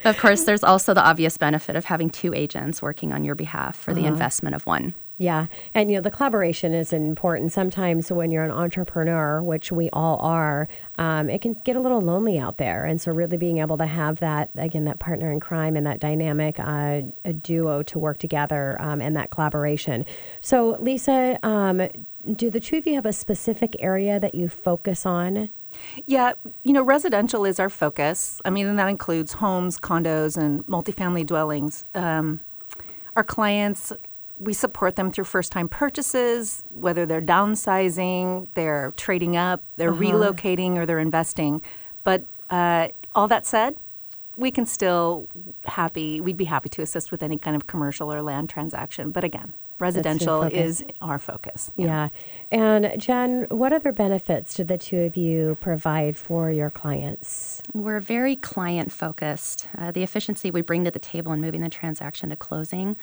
Of 0.04 0.16
course, 0.16 0.44
there's 0.44 0.64
also 0.64 0.94
the 0.94 1.06
obvious 1.06 1.36
benefit 1.36 1.76
of 1.76 1.84
having 1.84 2.08
two 2.08 2.32
agents 2.34 2.80
working 2.80 3.12
on 3.12 3.22
your 3.22 3.34
behalf 3.34 3.76
for 3.76 3.92
the 3.92 4.00
uh-huh. 4.00 4.12
investment 4.12 4.56
of 4.56 4.64
one. 4.64 4.94
Yeah. 5.20 5.48
And, 5.74 5.90
you 5.90 5.98
know, 5.98 6.00
the 6.00 6.10
collaboration 6.10 6.72
is 6.72 6.94
important. 6.94 7.52
Sometimes 7.52 8.10
when 8.10 8.30
you're 8.30 8.42
an 8.42 8.50
entrepreneur, 8.50 9.42
which 9.42 9.70
we 9.70 9.90
all 9.92 10.18
are, 10.20 10.66
um, 10.96 11.28
it 11.28 11.42
can 11.42 11.54
get 11.62 11.76
a 11.76 11.80
little 11.80 12.00
lonely 12.00 12.38
out 12.38 12.56
there. 12.56 12.86
And 12.86 12.98
so, 12.98 13.12
really 13.12 13.36
being 13.36 13.58
able 13.58 13.76
to 13.76 13.84
have 13.84 14.20
that, 14.20 14.48
again, 14.56 14.84
that 14.84 14.98
partner 14.98 15.30
in 15.30 15.38
crime 15.38 15.76
and 15.76 15.86
that 15.86 16.00
dynamic 16.00 16.58
uh, 16.58 17.02
a 17.26 17.34
duo 17.34 17.82
to 17.82 17.98
work 17.98 18.16
together 18.16 18.80
um, 18.80 19.02
and 19.02 19.14
that 19.14 19.28
collaboration. 19.28 20.06
So, 20.40 20.78
Lisa, 20.80 21.38
um, 21.46 21.86
do 22.34 22.48
the 22.48 22.58
two 22.58 22.78
of 22.78 22.86
you 22.86 22.94
have 22.94 23.04
a 23.04 23.12
specific 23.12 23.76
area 23.78 24.18
that 24.18 24.34
you 24.34 24.48
focus 24.48 25.04
on? 25.04 25.50
Yeah, 26.06 26.32
you 26.62 26.72
know, 26.72 26.82
residential 26.82 27.44
is 27.44 27.60
our 27.60 27.68
focus. 27.68 28.40
I 28.46 28.48
mean, 28.48 28.66
and 28.66 28.78
that 28.78 28.88
includes 28.88 29.34
homes, 29.34 29.78
condos, 29.78 30.38
and 30.38 30.66
multifamily 30.66 31.26
dwellings. 31.26 31.84
Um, 31.94 32.40
our 33.16 33.24
clients, 33.24 33.92
we 34.40 34.54
support 34.54 34.96
them 34.96 35.12
through 35.12 35.24
first 35.24 35.52
time 35.52 35.68
purchases, 35.68 36.64
whether 36.70 37.04
they're 37.04 37.20
downsizing, 37.20 38.48
they're 38.54 38.92
trading 38.96 39.36
up, 39.36 39.62
they're 39.76 39.92
uh-huh. 39.92 40.02
relocating, 40.02 40.76
or 40.76 40.86
they're 40.86 40.98
investing. 40.98 41.60
But 42.02 42.24
uh, 42.48 42.88
all 43.14 43.28
that 43.28 43.46
said, 43.46 43.76
we 44.36 44.50
can 44.50 44.64
still 44.64 45.28
happy, 45.66 46.20
we'd 46.20 46.38
be 46.38 46.46
happy 46.46 46.70
to 46.70 46.82
assist 46.82 47.12
with 47.12 47.22
any 47.22 47.36
kind 47.36 47.54
of 47.54 47.66
commercial 47.66 48.12
or 48.12 48.22
land 48.22 48.48
transaction. 48.48 49.10
But 49.10 49.24
again, 49.24 49.52
residential 49.78 50.44
is 50.44 50.82
our 51.02 51.18
focus. 51.18 51.70
Yeah. 51.76 52.08
yeah. 52.50 52.58
And 52.58 53.00
Jen, 53.00 53.46
what 53.50 53.74
other 53.74 53.92
benefits 53.92 54.54
do 54.54 54.64
the 54.64 54.78
two 54.78 55.00
of 55.00 55.18
you 55.18 55.58
provide 55.60 56.16
for 56.16 56.50
your 56.50 56.70
clients? 56.70 57.62
We're 57.74 58.00
very 58.00 58.36
client 58.36 58.90
focused. 58.90 59.68
Uh, 59.76 59.90
the 59.90 60.02
efficiency 60.02 60.50
we 60.50 60.62
bring 60.62 60.84
to 60.84 60.90
the 60.90 60.98
table 60.98 61.32
in 61.32 61.42
moving 61.42 61.60
the 61.60 61.68
transaction 61.68 62.30
to 62.30 62.36
closing 62.36 62.96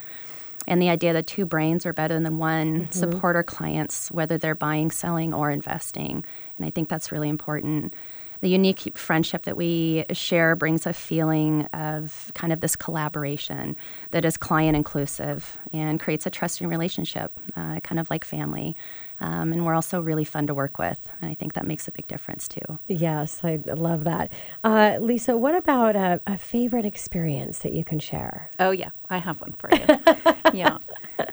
and 0.66 0.82
the 0.82 0.88
idea 0.88 1.12
that 1.12 1.26
two 1.26 1.46
brains 1.46 1.86
are 1.86 1.92
better 1.92 2.18
than 2.20 2.38
one 2.38 2.80
mm-hmm. 2.80 2.90
support 2.90 3.36
our 3.36 3.44
clients 3.44 4.10
whether 4.10 4.38
they're 4.38 4.54
buying 4.54 4.90
selling 4.90 5.32
or 5.32 5.50
investing 5.50 6.24
and 6.56 6.66
i 6.66 6.70
think 6.70 6.88
that's 6.88 7.12
really 7.12 7.28
important 7.28 7.94
the 8.40 8.48
unique 8.48 8.96
friendship 8.96 9.44
that 9.44 9.56
we 9.56 10.04
share 10.12 10.54
brings 10.54 10.86
a 10.86 10.92
feeling 10.92 11.64
of 11.72 12.30
kind 12.34 12.52
of 12.52 12.60
this 12.60 12.76
collaboration 12.76 13.76
that 14.12 14.24
is 14.24 14.36
client 14.36 14.76
inclusive 14.76 15.58
and 15.72 15.98
creates 15.98 16.24
a 16.24 16.30
trusting 16.30 16.68
relationship, 16.68 17.38
uh, 17.56 17.80
kind 17.80 17.98
of 17.98 18.08
like 18.10 18.24
family. 18.24 18.76
Um, 19.20 19.52
and 19.52 19.66
we're 19.66 19.74
also 19.74 20.00
really 20.00 20.24
fun 20.24 20.46
to 20.46 20.54
work 20.54 20.78
with. 20.78 21.08
And 21.20 21.30
I 21.30 21.34
think 21.34 21.54
that 21.54 21.66
makes 21.66 21.88
a 21.88 21.90
big 21.90 22.06
difference 22.06 22.46
too. 22.46 22.78
Yes, 22.86 23.40
I 23.42 23.58
love 23.66 24.04
that. 24.04 24.32
Uh, 24.62 24.98
Lisa, 25.00 25.36
what 25.36 25.54
about 25.54 25.96
a, 25.96 26.20
a, 26.26 26.38
favorite 26.38 26.84
experience 26.84 27.58
that 27.58 27.72
you 27.72 27.84
can 27.84 27.98
share? 27.98 28.48
Oh, 28.60 28.70
yeah, 28.70 28.90
I 29.10 29.18
have 29.18 29.40
one 29.40 29.54
for 29.58 29.70
you. 29.74 29.84
yeah. 30.54 30.78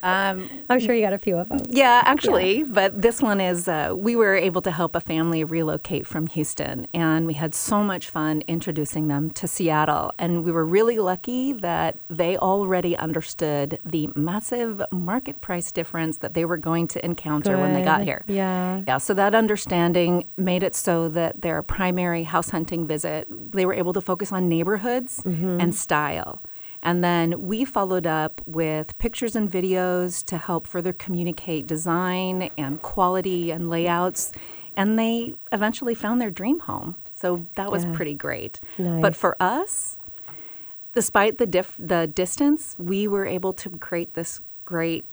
Um, 0.01 0.49
I'm 0.69 0.79
sure 0.79 0.95
you 0.95 1.01
got 1.01 1.13
a 1.13 1.19
few 1.19 1.37
of 1.37 1.49
them. 1.49 1.59
Yeah, 1.69 2.01
actually, 2.05 2.59
yeah. 2.59 2.65
but 2.67 3.01
this 3.01 3.21
one 3.21 3.39
is 3.39 3.67
uh, 3.67 3.93
we 3.95 4.15
were 4.15 4.35
able 4.35 4.61
to 4.63 4.71
help 4.71 4.95
a 4.95 4.99
family 4.99 5.43
relocate 5.43 6.07
from 6.07 6.27
Houston, 6.27 6.87
and 6.93 7.27
we 7.27 7.33
had 7.33 7.53
so 7.53 7.83
much 7.83 8.09
fun 8.09 8.41
introducing 8.47 9.07
them 9.07 9.29
to 9.31 9.47
Seattle. 9.47 10.11
And 10.17 10.43
we 10.43 10.51
were 10.51 10.65
really 10.65 10.97
lucky 10.97 11.53
that 11.53 11.97
they 12.09 12.35
already 12.37 12.97
understood 12.97 13.79
the 13.85 14.09
massive 14.15 14.81
market 14.91 15.41
price 15.41 15.71
difference 15.71 16.17
that 16.17 16.33
they 16.33 16.45
were 16.45 16.57
going 16.57 16.87
to 16.87 17.05
encounter 17.05 17.51
Good. 17.51 17.61
when 17.61 17.74
they 17.75 17.83
got 17.83 18.03
here. 18.03 18.23
Yeah. 18.27 18.81
Yeah. 18.87 18.97
So 18.97 19.13
that 19.13 19.35
understanding 19.35 20.25
made 20.37 20.63
it 20.63 20.75
so 20.75 21.09
that 21.09 21.41
their 21.41 21.61
primary 21.61 22.23
house 22.23 22.49
hunting 22.49 22.87
visit, 22.87 23.27
they 23.51 23.65
were 23.65 23.73
able 23.73 23.93
to 23.93 24.01
focus 24.01 24.31
on 24.31 24.49
neighborhoods 24.49 25.21
mm-hmm. 25.23 25.59
and 25.59 25.73
style. 25.73 26.41
And 26.81 27.03
then 27.03 27.41
we 27.41 27.65
followed 27.65 28.05
up 28.05 28.41
with 28.45 28.95
pictures 28.99 29.35
and 29.35 29.51
videos 29.51 30.23
to 30.25 30.37
help 30.37 30.67
further 30.67 30.93
communicate 30.93 31.65
design 31.65 32.51
and 32.57 32.81
quality 32.81 33.49
and 33.49 33.69
layouts. 33.69 34.31
And 34.77 34.99
they 34.99 35.33
eventually 35.51 35.95
found 35.95 36.21
their 36.21 36.29
dream 36.29 36.59
home. 36.59 36.95
So 37.11 37.47
that 37.55 37.71
was 37.71 37.85
yeah. 37.85 37.93
pretty 37.93 38.13
great. 38.13 38.59
Nice. 38.77 39.01
But 39.01 39.15
for 39.15 39.35
us, 39.39 39.97
despite 40.93 41.37
the 41.37 41.47
dif- 41.47 41.79
the 41.79 42.07
distance, 42.07 42.75
we 42.77 43.07
were 43.07 43.25
able 43.25 43.53
to 43.53 43.69
create 43.69 44.13
this 44.13 44.41
great 44.65 45.05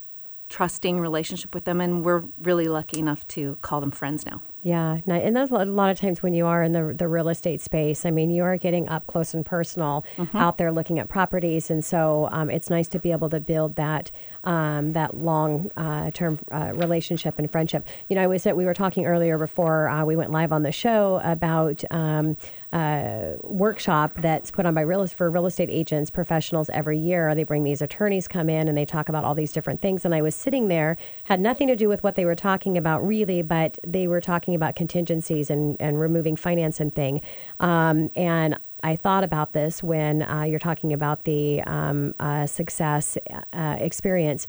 trusting 0.53 0.99
relationship 0.99 1.55
with 1.55 1.65
them 1.65 1.81
and 1.81 2.05
we're 2.05 2.23
really 2.37 2.67
lucky 2.67 2.99
enough 2.99 3.27
to 3.27 3.57
call 3.61 3.81
them 3.81 3.89
friends 3.89 4.23
now. 4.23 4.39
Yeah, 4.63 4.99
and 5.05 5.35
that's 5.35 5.51
a 5.51 5.55
lot 5.65 5.89
of 5.89 5.99
times 5.99 6.23
when 6.23 6.33
you 6.33 6.45
are 6.45 6.63
in 6.63 6.71
the 6.71 6.95
the 6.97 7.09
real 7.09 7.27
estate 7.27 7.59
space. 7.59 8.05
I 8.05 8.11
mean, 8.11 8.29
you 8.29 8.43
are 8.43 8.55
getting 8.55 8.87
up 8.87 9.05
close 9.07 9.33
and 9.33 9.45
personal 9.45 10.05
mm-hmm. 10.15 10.37
out 10.37 10.57
there 10.57 10.71
looking 10.71 10.99
at 10.99 11.09
properties, 11.09 11.69
and 11.69 11.83
so 11.83 12.29
um, 12.31 12.49
it's 12.49 12.69
nice 12.69 12.87
to 12.89 12.99
be 12.99 13.11
able 13.11 13.29
to 13.31 13.41
build 13.41 13.75
that 13.75 14.09
um, 14.45 14.91
that 14.91 15.17
long 15.17 15.69
uh, 15.75 16.11
term 16.11 16.39
uh, 16.49 16.71
relationship 16.75 17.39
and 17.39 17.51
friendship. 17.51 17.85
You 18.07 18.15
know, 18.15 18.23
I 18.23 18.27
was 18.27 18.45
we 18.45 18.63
were 18.63 18.73
talking 18.73 19.05
earlier 19.05 19.37
before 19.37 19.89
uh, 19.89 20.05
we 20.05 20.15
went 20.15 20.31
live 20.31 20.53
on 20.53 20.63
the 20.63 20.71
show 20.71 21.19
about 21.25 21.83
um, 21.91 22.37
uh, 22.73 23.33
workshop 23.43 24.13
that's 24.17 24.49
put 24.49 24.65
on 24.65 24.73
by 24.73 24.81
real 24.81 25.05
for 25.07 25.29
real 25.29 25.45
estate 25.45 25.69
agents 25.71 26.09
professionals 26.09 26.69
every 26.73 26.97
year. 26.97 27.35
They 27.35 27.43
bring 27.43 27.63
these 27.63 27.81
attorneys 27.81 28.27
come 28.27 28.49
in 28.49 28.67
and 28.67 28.77
they 28.77 28.85
talk 28.85 29.09
about 29.09 29.23
all 29.23 29.35
these 29.35 29.51
different 29.51 29.81
things. 29.81 30.05
And 30.05 30.15
I 30.15 30.21
was 30.21 30.35
sitting 30.35 30.69
there, 30.69 30.97
had 31.25 31.39
nothing 31.39 31.67
to 31.67 31.75
do 31.75 31.87
with 31.87 32.01
what 32.03 32.15
they 32.15 32.25
were 32.25 32.35
talking 32.35 32.77
about 32.77 33.05
really, 33.05 33.41
but 33.41 33.77
they 33.85 34.07
were 34.07 34.21
talking 34.21 34.52
about 34.55 34.75
contingencies 34.75 35.49
and 35.49 35.77
and 35.79 35.99
removing 35.99 36.35
finance 36.35 36.79
and 36.79 36.93
thing. 36.93 37.21
Um, 37.59 38.09
and 38.15 38.57
I 38.83 38.95
thought 38.95 39.23
about 39.23 39.53
this 39.53 39.81
when 39.81 40.21
uh, 40.21 40.43
you're 40.43 40.59
talking 40.59 40.93
about 40.93 41.23
the 41.23 41.61
um, 41.63 42.13
uh, 42.19 42.45
success 42.45 43.17
uh, 43.53 43.77
experience 43.79 44.45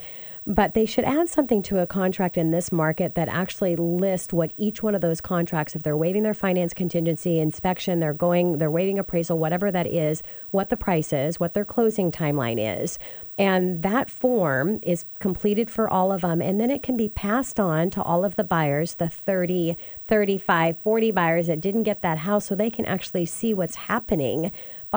but 0.47 0.75
they 0.75 0.85
should 0.85 1.05
add 1.05 1.29
something 1.29 1.63
to 1.63 1.79
a 1.79 1.87
contract 1.87 2.37
in 2.37 2.51
this 2.51 2.71
market 2.71 3.15
that 3.15 3.29
actually 3.29 3.77
list 3.77 4.33
what 4.33 4.53
each 4.57 4.83
one 4.83 4.95
of 4.95 5.01
those 5.01 5.21
contracts 5.21 5.75
if 5.75 5.83
they're 5.83 5.97
waiving 5.97 6.23
their 6.23 6.35
finance 6.35 6.75
contingency 6.75 7.39
inspection 7.39 8.01
they're 8.01 8.13
going 8.13 8.59
they're 8.59 8.71
waiving 8.71 8.99
appraisal 8.99 9.39
whatever 9.39 9.71
that 9.71 9.87
is 9.87 10.23
what 10.51 10.69
the 10.69 10.77
price 10.77 11.13
is 11.13 11.41
what 11.41 11.55
their 11.55 11.65
closing 11.65 12.13
timeline 12.13 12.83
is. 12.83 12.99
And 13.37 13.83
that 13.83 14.11
form 14.11 14.79
is 14.83 15.07
completed 15.19 15.69
for 15.69 15.91
all 15.91 16.13
of 16.13 16.21
them 16.21 16.41
and 16.41 16.61
then 16.61 16.71
it 16.71 16.83
can 16.83 16.97
be 16.97 17.09
passed 17.09 17.59
on 17.59 17.91
to 17.91 18.03
all 18.03 18.25
of 18.25 18.37
the 18.37 18.45
buyers 18.45 18.95
the 18.97 19.09
30 19.09 19.77
35 20.07 20.77
40 20.83 21.11
buyers 21.11 21.47
that 21.47 21.61
didn't 21.61 21.85
get 21.85 22.03
that 22.03 22.19
house 22.19 22.47
so 22.47 22.55
they 22.55 22.71
can 22.71 22.85
actually 22.85 23.27
see 23.27 23.55
what's 23.55 23.77
happening 23.77 24.51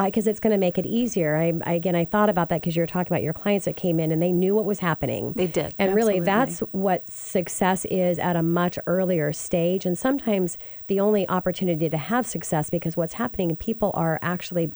because 0.06 0.28
it's 0.28 0.40
going 0.40 0.52
to 0.52 0.58
make 0.58 0.78
it 0.78 0.86
easier. 0.86 1.36
I, 1.36 1.54
I, 1.66 1.74
again, 1.74 1.96
I 1.96 2.06
thought 2.06 2.30
about 2.30 2.50
that 2.50 2.62
because 2.62 2.76
you 2.76 2.84
were 2.84 2.88
talking 2.88 3.12
about 3.12 3.24
your 3.24 3.34
clients 3.34 3.66
that 3.66 3.76
came 3.76 4.00
in 4.00 4.12
and 4.12 4.22
they 4.22 4.32
knew 4.32 4.54
what 4.54 4.66
was 4.66 4.80
happening. 4.80 5.34
They 5.34 5.48
did, 5.48 5.74
and 5.80 5.90
absolutely. 5.90 6.14
really, 6.14 6.20
that's 6.20 6.60
what 6.72 7.08
success 7.08 7.86
is 7.86 8.20
at 8.20 8.36
a 8.36 8.44
much 8.44 8.78
earlier 8.86 9.34
stage. 9.34 9.86
And 9.86 9.98
sometimes 9.98 10.58
the 10.88 11.00
only 11.00 11.28
opportunity 11.30 11.90
to 11.90 11.98
have 11.98 12.28
success 12.28 12.70
because 12.70 12.96
what's 12.96 13.14
happening, 13.14 13.56
people 13.56 13.92
are 13.96 14.20
actually. 14.22 14.72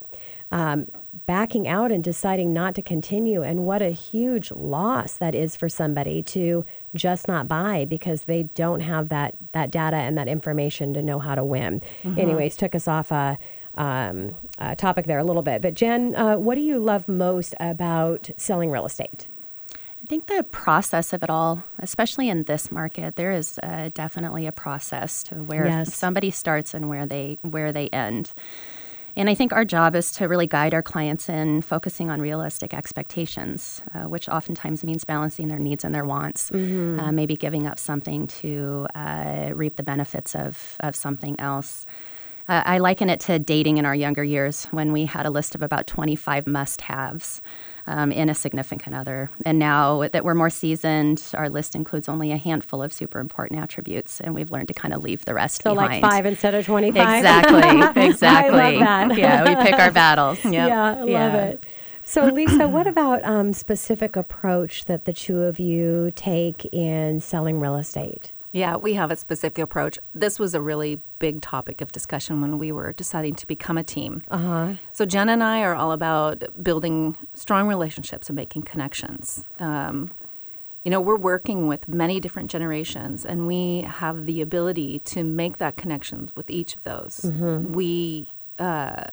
Um, 0.51 0.87
backing 1.25 1.67
out 1.67 1.91
and 1.91 2.03
deciding 2.03 2.53
not 2.53 2.73
to 2.75 2.81
continue 2.81 3.41
and 3.41 3.65
what 3.65 3.81
a 3.81 3.89
huge 3.89 4.51
loss 4.51 5.13
that 5.13 5.35
is 5.35 5.55
for 5.55 5.67
somebody 5.67 6.23
to 6.23 6.65
just 6.95 7.27
not 7.27 7.47
buy 7.47 7.85
because 7.85 8.23
they 8.23 8.43
don't 8.43 8.79
have 8.79 9.09
that 9.09 9.35
that 9.51 9.71
data 9.71 9.97
and 9.97 10.17
that 10.17 10.27
information 10.27 10.93
to 10.93 11.03
know 11.03 11.19
how 11.19 11.35
to 11.35 11.43
win. 11.43 11.81
Mm-hmm. 12.03 12.19
Anyways, 12.19 12.55
took 12.55 12.75
us 12.75 12.87
off 12.87 13.11
a 13.11 13.37
um, 13.75 14.35
uh, 14.59 14.75
topic 14.75 15.05
there 15.05 15.19
a 15.19 15.23
little 15.23 15.41
bit. 15.41 15.61
But 15.61 15.73
Jen, 15.73 16.15
uh, 16.15 16.37
what 16.37 16.55
do 16.55 16.61
you 16.61 16.79
love 16.79 17.07
most 17.07 17.55
about 17.59 18.29
selling 18.37 18.71
real 18.71 18.85
estate? 18.85 19.27
I 20.01 20.05
think 20.07 20.27
the 20.27 20.43
process 20.43 21.13
of 21.13 21.23
it 21.23 21.29
all, 21.29 21.63
especially 21.79 22.27
in 22.27 22.43
this 22.43 22.71
market, 22.71 23.15
there 23.15 23.31
is 23.31 23.59
uh, 23.61 23.89
definitely 23.93 24.47
a 24.47 24.51
process 24.51 25.23
to 25.23 25.35
where 25.35 25.67
yes. 25.67 25.93
somebody 25.93 26.31
starts 26.31 26.73
and 26.73 26.89
where 26.89 27.05
they 27.05 27.37
where 27.43 27.71
they 27.71 27.87
end. 27.89 28.33
And 29.15 29.29
I 29.29 29.35
think 29.35 29.51
our 29.53 29.65
job 29.65 29.95
is 29.95 30.11
to 30.13 30.27
really 30.27 30.47
guide 30.47 30.73
our 30.73 30.81
clients 30.81 31.29
in 31.29 31.61
focusing 31.61 32.09
on 32.09 32.21
realistic 32.21 32.73
expectations, 32.73 33.81
uh, 33.93 34.03
which 34.03 34.29
oftentimes 34.29 34.83
means 34.83 35.03
balancing 35.03 35.47
their 35.47 35.59
needs 35.59 35.83
and 35.83 35.93
their 35.93 36.05
wants, 36.05 36.49
mm-hmm. 36.49 36.99
uh, 36.99 37.11
maybe 37.11 37.35
giving 37.35 37.67
up 37.67 37.77
something 37.77 38.27
to 38.27 38.87
uh, 38.95 39.51
reap 39.53 39.75
the 39.75 39.83
benefits 39.83 40.35
of, 40.35 40.77
of 40.79 40.95
something 40.95 41.39
else. 41.39 41.85
Uh, 42.47 42.61
I 42.65 42.77
liken 42.79 43.09
it 43.09 43.19
to 43.21 43.39
dating 43.39 43.77
in 43.77 43.85
our 43.85 43.95
younger 43.95 44.23
years 44.23 44.65
when 44.71 44.91
we 44.91 45.05
had 45.05 45.25
a 45.25 45.29
list 45.29 45.55
of 45.55 45.61
about 45.61 45.87
25 45.87 46.47
must 46.47 46.81
haves 46.81 47.41
um, 47.87 48.11
in 48.11 48.29
a 48.29 48.35
significant 48.35 48.95
other. 48.95 49.29
And 49.45 49.59
now 49.59 50.07
that 50.11 50.23
we're 50.23 50.35
more 50.35 50.49
seasoned, 50.49 51.23
our 51.33 51.49
list 51.49 51.75
includes 51.75 52.09
only 52.09 52.31
a 52.31 52.37
handful 52.37 52.81
of 52.81 52.93
super 52.93 53.19
important 53.19 53.61
attributes, 53.61 54.19
and 54.19 54.33
we've 54.35 54.51
learned 54.51 54.67
to 54.69 54.73
kind 54.73 54.93
of 54.93 55.03
leave 55.03 55.25
the 55.25 55.33
rest 55.33 55.61
so 55.61 55.73
behind. 55.73 56.01
like 56.01 56.11
five 56.11 56.25
instead 56.25 56.53
of 56.53 56.65
25? 56.65 57.17
Exactly, 57.17 58.03
exactly. 58.03 58.59
I 58.59 58.69
love 58.69 59.09
that. 59.09 59.17
yeah, 59.17 59.43
we 59.43 59.63
pick 59.63 59.79
our 59.79 59.91
battles. 59.91 60.43
Yep. 60.43 60.53
Yeah, 60.53 60.83
I 60.83 60.99
love 60.99 61.09
yeah. 61.09 61.43
it. 61.45 61.65
So, 62.03 62.25
Lisa, 62.25 62.67
what 62.67 62.87
about 62.87 63.23
um, 63.23 63.53
specific 63.53 64.15
approach 64.15 64.85
that 64.85 65.05
the 65.05 65.13
two 65.13 65.43
of 65.43 65.59
you 65.59 66.11
take 66.15 66.65
in 66.73 67.19
selling 67.19 67.59
real 67.59 67.75
estate? 67.75 68.31
Yeah, 68.51 68.75
we 68.75 68.95
have 68.95 69.11
a 69.11 69.15
specific 69.15 69.59
approach. 69.59 69.97
This 70.13 70.37
was 70.37 70.53
a 70.53 70.61
really 70.61 70.99
big 71.19 71.41
topic 71.41 71.79
of 71.79 71.91
discussion 71.91 72.41
when 72.41 72.57
we 72.57 72.71
were 72.71 72.91
deciding 72.91 73.35
to 73.35 73.47
become 73.47 73.77
a 73.77 73.83
team. 73.83 74.23
Uh-huh. 74.29 74.73
So 74.91 75.05
Jen 75.05 75.29
and 75.29 75.43
I 75.43 75.61
are 75.61 75.73
all 75.73 75.93
about 75.93 76.43
building 76.61 77.15
strong 77.33 77.67
relationships 77.67 78.29
and 78.29 78.35
making 78.35 78.63
connections. 78.63 79.47
Um, 79.59 80.11
you 80.83 80.91
know, 80.91 80.99
we're 80.99 81.17
working 81.17 81.67
with 81.67 81.87
many 81.87 82.19
different 82.19 82.49
generations, 82.49 83.23
and 83.25 83.47
we 83.47 83.81
have 83.87 84.25
the 84.25 84.41
ability 84.41 84.99
to 84.99 85.23
make 85.23 85.59
that 85.59 85.77
connection 85.77 86.31
with 86.35 86.49
each 86.49 86.75
of 86.75 86.83
those. 86.83 87.21
Mm-hmm. 87.23 87.73
We 87.73 88.31
uh, 88.57 89.05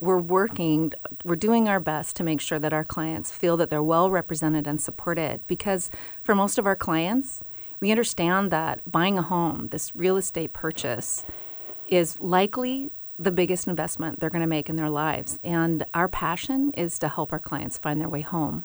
we're 0.00 0.18
working, 0.18 0.92
we're 1.24 1.36
doing 1.36 1.68
our 1.68 1.80
best 1.80 2.16
to 2.16 2.24
make 2.24 2.40
sure 2.40 2.58
that 2.58 2.72
our 2.72 2.84
clients 2.84 3.30
feel 3.30 3.56
that 3.56 3.70
they're 3.70 3.82
well 3.82 4.10
represented 4.10 4.66
and 4.66 4.80
supported. 4.80 5.40
Because 5.46 5.90
for 6.22 6.34
most 6.34 6.58
of 6.58 6.66
our 6.66 6.76
clients, 6.76 7.42
we 7.84 7.90
understand 7.90 8.50
that 8.50 8.80
buying 8.90 9.18
a 9.18 9.22
home, 9.22 9.68
this 9.70 9.94
real 9.94 10.16
estate 10.16 10.54
purchase, 10.54 11.22
is 11.86 12.18
likely 12.18 12.90
the 13.18 13.30
biggest 13.30 13.68
investment 13.68 14.20
they're 14.20 14.30
going 14.30 14.40
to 14.40 14.46
make 14.46 14.70
in 14.70 14.76
their 14.76 14.88
lives. 14.88 15.38
And 15.44 15.84
our 15.92 16.08
passion 16.08 16.70
is 16.78 16.98
to 17.00 17.08
help 17.08 17.30
our 17.30 17.38
clients 17.38 17.76
find 17.76 18.00
their 18.00 18.08
way 18.08 18.22
home. 18.22 18.64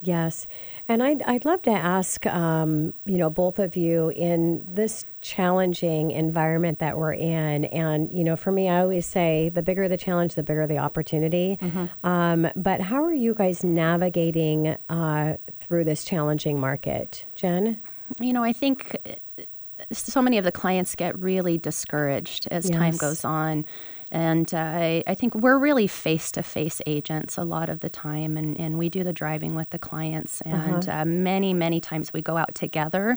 Yes. 0.00 0.46
And 0.86 1.02
I'd, 1.02 1.22
I'd 1.22 1.44
love 1.44 1.62
to 1.62 1.72
ask, 1.72 2.24
um, 2.26 2.94
you 3.04 3.18
know, 3.18 3.30
both 3.30 3.58
of 3.58 3.74
you 3.74 4.10
in 4.10 4.64
this 4.64 5.06
challenging 5.22 6.12
environment 6.12 6.78
that 6.78 6.96
we're 6.96 7.14
in. 7.14 7.64
And, 7.64 8.12
you 8.12 8.22
know, 8.22 8.36
for 8.36 8.52
me, 8.52 8.68
I 8.68 8.80
always 8.80 9.06
say 9.06 9.48
the 9.48 9.62
bigger 9.62 9.88
the 9.88 9.96
challenge, 9.96 10.36
the 10.36 10.44
bigger 10.44 10.68
the 10.68 10.78
opportunity. 10.78 11.58
Mm-hmm. 11.60 12.06
Um, 12.06 12.48
but 12.54 12.80
how 12.80 13.02
are 13.02 13.12
you 13.12 13.34
guys 13.34 13.64
navigating 13.64 14.76
uh, 14.88 15.38
through 15.58 15.82
this 15.82 16.04
challenging 16.04 16.60
market? 16.60 17.26
Jen? 17.34 17.80
You 18.20 18.32
know, 18.32 18.44
I 18.44 18.52
think 18.52 18.96
uh, 19.38 19.44
so 19.92 20.22
many 20.22 20.38
of 20.38 20.44
the 20.44 20.52
clients 20.52 20.94
get 20.94 21.18
really 21.18 21.58
discouraged 21.58 22.48
as 22.50 22.68
yes. 22.68 22.78
time 22.78 22.96
goes 22.96 23.24
on. 23.24 23.64
And 24.10 24.52
uh, 24.52 24.58
I, 24.58 25.02
I, 25.06 25.14
think 25.14 25.34
we're 25.34 25.58
really 25.58 25.86
face 25.86 26.30
to 26.32 26.42
face 26.42 26.82
agents 26.86 27.38
a 27.38 27.44
lot 27.44 27.70
of 27.70 27.80
the 27.80 27.88
time, 27.88 28.36
and, 28.36 28.60
and 28.60 28.76
we 28.76 28.90
do 28.90 29.02
the 29.02 29.12
driving 29.12 29.54
with 29.54 29.70
the 29.70 29.78
clients. 29.78 30.42
And 30.42 30.86
uh-huh. 30.86 31.00
uh, 31.00 31.04
many, 31.06 31.54
many 31.54 31.80
times 31.80 32.12
we 32.12 32.20
go 32.20 32.36
out 32.36 32.54
together 32.54 33.16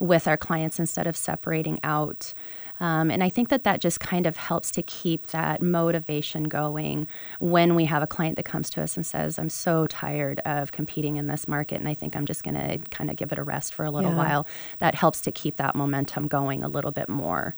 with 0.00 0.28
our 0.28 0.36
clients 0.36 0.78
instead 0.78 1.06
of 1.06 1.16
separating 1.16 1.80
out. 1.82 2.34
Um, 2.80 3.10
and 3.10 3.22
I 3.22 3.28
think 3.28 3.48
that 3.50 3.64
that 3.64 3.80
just 3.80 4.00
kind 4.00 4.26
of 4.26 4.36
helps 4.36 4.70
to 4.72 4.82
keep 4.82 5.28
that 5.28 5.62
motivation 5.62 6.44
going 6.44 7.06
when 7.38 7.74
we 7.74 7.84
have 7.84 8.02
a 8.02 8.06
client 8.06 8.36
that 8.36 8.44
comes 8.44 8.68
to 8.70 8.82
us 8.82 8.96
and 8.96 9.06
says, 9.06 9.38
I'm 9.38 9.48
so 9.48 9.86
tired 9.86 10.40
of 10.40 10.72
competing 10.72 11.16
in 11.16 11.26
this 11.28 11.46
market 11.46 11.78
and 11.78 11.88
I 11.88 11.94
think 11.94 12.16
I'm 12.16 12.26
just 12.26 12.42
going 12.42 12.54
to 12.54 12.78
kind 12.90 13.10
of 13.10 13.16
give 13.16 13.32
it 13.32 13.38
a 13.38 13.44
rest 13.44 13.74
for 13.74 13.84
a 13.84 13.90
little 13.90 14.10
yeah. 14.10 14.16
while. 14.16 14.46
That 14.80 14.94
helps 14.94 15.20
to 15.22 15.32
keep 15.32 15.56
that 15.56 15.74
momentum 15.76 16.28
going 16.28 16.62
a 16.62 16.68
little 16.68 16.90
bit 16.90 17.08
more. 17.08 17.56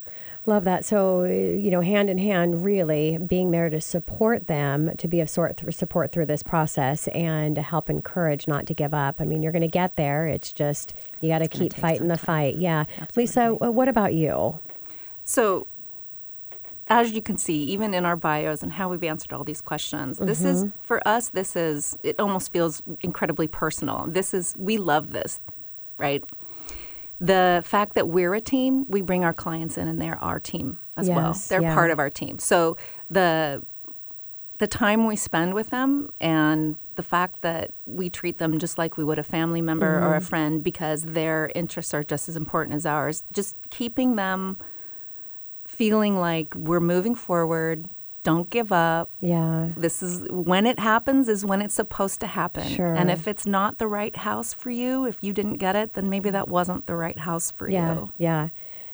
Love 0.48 0.62
that. 0.62 0.84
So, 0.84 1.24
you 1.24 1.72
know, 1.72 1.80
hand 1.80 2.08
in 2.08 2.18
hand, 2.18 2.64
really 2.64 3.18
being 3.18 3.50
there 3.50 3.68
to 3.68 3.80
support 3.80 4.46
them, 4.46 4.96
to 4.96 5.08
be 5.08 5.20
of 5.20 5.28
sort 5.28 5.56
th- 5.56 5.74
support 5.74 6.12
through 6.12 6.26
this 6.26 6.44
process, 6.44 7.08
and 7.08 7.56
to 7.56 7.62
help 7.62 7.90
encourage 7.90 8.46
not 8.46 8.64
to 8.66 8.74
give 8.74 8.94
up. 8.94 9.16
I 9.20 9.24
mean, 9.24 9.42
you're 9.42 9.50
going 9.50 9.62
to 9.62 9.68
get 9.68 9.96
there. 9.96 10.24
It's 10.24 10.52
just 10.52 10.94
you 11.20 11.28
got 11.28 11.40
to 11.40 11.48
keep 11.48 11.74
fighting 11.74 12.06
the 12.06 12.16
time. 12.16 12.24
fight. 12.24 12.56
Yeah, 12.58 12.84
Absolutely. 13.00 13.22
Lisa, 13.22 13.54
what 13.54 13.88
about 13.88 14.14
you? 14.14 14.60
So, 15.27 15.66
as 16.89 17.11
you 17.11 17.20
can 17.20 17.37
see, 17.37 17.64
even 17.64 17.93
in 17.95 18.07
our 18.07 18.14
bios 18.14 18.62
and 18.62 18.72
how 18.72 18.89
we've 18.89 19.03
answered 19.03 19.33
all 19.33 19.43
these 19.43 19.61
questions, 19.61 20.18
mm-hmm. 20.18 20.27
this 20.27 20.45
is 20.45 20.64
mm-hmm. 20.64 20.79
for 20.81 21.07
us. 21.07 21.29
This 21.31 21.57
is 21.57 21.99
it. 22.05 22.18
Almost 22.20 22.53
feels 22.53 22.81
incredibly 23.01 23.49
personal. 23.49 24.07
This 24.09 24.33
is 24.33 24.55
we 24.57 24.79
love 24.79 25.11
this, 25.11 25.41
right? 25.99 26.24
The 27.20 27.62
fact 27.66 27.95
that 27.95 28.07
we're 28.09 28.35
a 28.35 28.41
team, 28.41 28.87
we 28.89 29.03
bring 29.03 29.24
our 29.24 29.33
clients 29.33 29.77
in, 29.77 29.89
and 29.89 30.01
they're 30.01 30.22
our 30.22 30.39
team 30.39 30.79
as 30.97 31.09
yes, 31.09 31.16
well. 31.16 31.37
They're 31.49 31.68
yeah. 31.68 31.74
part 31.74 31.91
of 31.91 31.99
our 31.99 32.11
team. 32.11 32.39
So 32.39 32.77
the 33.11 33.64
the 34.59 34.68
time 34.68 35.07
we 35.07 35.16
spend 35.16 35.55
with 35.55 35.70
them 35.70 36.09
and 36.20 36.77
the 36.95 37.03
fact 37.03 37.43
that 37.43 37.72
we 37.85 38.09
treat 38.09 38.39
them 38.39 38.59
just 38.59 38.79
like 38.79 38.97
we 38.97 39.05
would 39.05 39.18
a 39.18 39.24
family 39.24 39.61
member 39.61 39.97
mm-hmm. 39.97 40.07
or 40.07 40.14
a 40.14 40.18
mm-hmm. 40.18 40.29
friend 40.29 40.62
because 40.62 41.03
their 41.03 41.51
interests 41.55 41.93
are 41.93 42.05
just 42.05 42.29
as 42.29 42.37
important 42.37 42.77
as 42.77 42.87
ours. 42.87 43.24
Just 43.33 43.57
keeping 43.70 44.14
them 44.14 44.57
feeling 45.66 46.18
like 46.18 46.54
we're 46.54 46.80
moving 46.80 47.14
forward. 47.14 47.86
Don't 48.22 48.50
give 48.50 48.72
up. 48.72 49.10
Yeah. 49.20 49.68
This 49.76 50.02
is 50.02 50.26
when 50.30 50.66
it 50.66 50.80
happens 50.80 51.28
is 51.28 51.44
when 51.44 51.62
it's 51.62 51.74
supposed 51.74 52.18
to 52.20 52.26
happen. 52.26 52.66
Sure. 52.68 52.92
And 52.92 53.08
if 53.10 53.28
it's 53.28 53.46
not 53.46 53.78
the 53.78 53.86
right 53.86 54.16
house 54.16 54.52
for 54.52 54.70
you, 54.70 55.06
if 55.06 55.22
you 55.22 55.32
didn't 55.32 55.58
get 55.58 55.76
it, 55.76 55.94
then 55.94 56.10
maybe 56.10 56.30
that 56.30 56.48
wasn't 56.48 56.86
the 56.86 56.96
right 56.96 57.18
house 57.18 57.52
for 57.52 57.68
yeah, 57.70 57.94
you. 57.94 58.12
Yeah. 58.18 58.42
Yeah. 58.42 58.48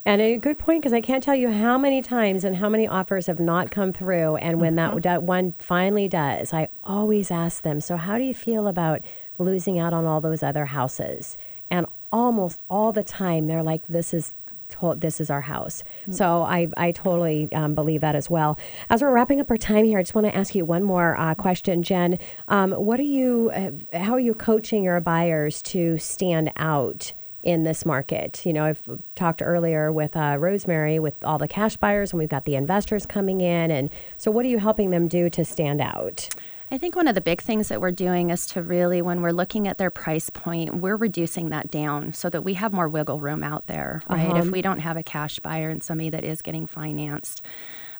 And 0.05 0.21
a 0.21 0.37
good 0.37 0.59
point 0.59 0.83
because 0.83 0.93
I 0.93 1.01
can't 1.01 1.23
tell 1.23 1.35
you 1.37 1.51
how 1.51 1.79
many 1.79 2.03
times 2.03 2.45
and 2.45 2.57
how 2.57 2.69
many 2.69 2.89
offers 2.89 3.27
have 3.29 3.39
not 3.39 3.71
come 3.71 3.93
through. 3.93 4.37
And 4.37 4.61
when 4.61 4.75
Mm-hmm. 4.75 4.97
that, 4.97 5.03
that 5.05 5.23
one 5.23 5.55
finally 5.61 6.09
does, 6.09 6.53
I 6.53 6.69
always 6.85 7.31
ask 7.31 7.63
them, 7.63 7.81
So, 7.81 7.97
how 7.97 8.19
do 8.19 8.25
you 8.25 8.35
feel 8.35 8.67
about 8.67 9.01
losing 9.39 9.79
out 9.79 9.95
on 9.95 10.05
all 10.05 10.21
those 10.21 10.43
other 10.43 10.67
houses? 10.67 11.39
And 11.71 11.87
almost 12.11 12.61
all 12.69 12.93
the 12.93 13.05
time, 13.05 13.47
they're 13.47 13.63
like, 13.63 13.87
This 13.87 14.13
is. 14.13 14.35
To- 14.81 14.95
This 14.97 15.21
is 15.21 15.31
our 15.31 15.41
house. 15.43 15.83
So 16.11 16.43
I, 16.43 16.69
I 16.77 16.93
totally 16.93 17.49
um, 17.53 17.75
believe 17.75 18.01
that 18.03 18.15
as 18.15 18.29
well. 18.29 18.59
As 18.91 19.03
we're 19.03 19.13
wrapping 19.13 19.41
up 19.41 19.51
our 19.51 19.57
time 19.57 19.85
here, 19.85 19.99
I 19.99 20.03
just 20.03 20.15
want 20.15 20.27
to 20.27 20.37
ask 20.37 20.55
you 20.55 20.65
one 20.65 20.83
more 20.83 21.19
uh, 21.19 21.35
question, 21.35 21.83
Jen. 21.83 22.19
Um, 22.49 22.73
what 22.73 22.99
are 23.01 23.05
you, 23.05 23.51
uh, 23.55 23.99
how 23.99 24.13
are 24.13 24.21
you 24.21 24.35
coaching 24.35 24.85
your 24.85 25.01
buyers 25.01 25.63
to 25.63 25.99
stand 25.99 26.53
out 26.57 27.13
in 27.43 27.65
this 27.65 27.85
market. 27.85 28.45
You 28.47 28.53
know, 28.53 28.65
I've 28.65 28.83
talked 29.15 29.43
earlier 29.43 29.93
with 29.93 30.17
uh, 30.17 30.37
Rosemary 30.39 30.99
with 30.99 31.23
all 31.25 31.39
the 31.39 31.49
cash 31.49 31.77
buyers, 31.77 32.13
and 32.13 32.19
we've 32.19 32.29
got 32.29 32.45
the 32.45 32.55
investors 32.55 33.05
coming 33.05 33.41
in. 33.41 33.71
And 33.71 33.91
so, 34.17 34.31
what 34.31 34.45
are 34.47 34.49
you 34.49 34.59
helping 34.59 34.91
them 34.91 35.09
do 35.09 35.29
to 35.31 35.45
stand 35.45 35.81
out? 35.81 36.29
I 36.73 36.79
think 36.79 36.97
one 36.97 37.07
of 37.07 37.15
the 37.15 37.21
big 37.21 37.43
things 37.43 37.69
that 37.69 37.83
we're 37.83 37.93
doing 37.93 38.31
is 38.31 38.47
to 38.47 38.63
really, 38.63 39.03
when 39.03 39.21
we're 39.21 39.33
looking 39.33 39.69
at 39.69 39.77
their 39.77 39.91
price 39.91 40.31
point, 40.31 40.77
we're 40.77 40.97
reducing 40.97 41.51
that 41.51 41.71
down 41.71 42.15
so 42.15 42.31
that 42.31 42.45
we 42.45 42.55
have 42.55 42.73
more 42.73 42.89
wiggle 42.89 43.21
room 43.21 43.45
out 43.45 43.67
there, 43.67 44.03
right? 44.09 44.31
Uh-huh. 44.31 44.39
If 44.39 44.47
we 44.51 44.63
don't 44.63 44.79
have 44.79 44.97
a 44.97 45.03
cash 45.03 45.39
buyer 45.41 45.69
and 45.69 45.83
somebody 45.83 46.09
that 46.09 46.25
is 46.25 46.41
getting 46.41 46.67
financed, 46.67 47.43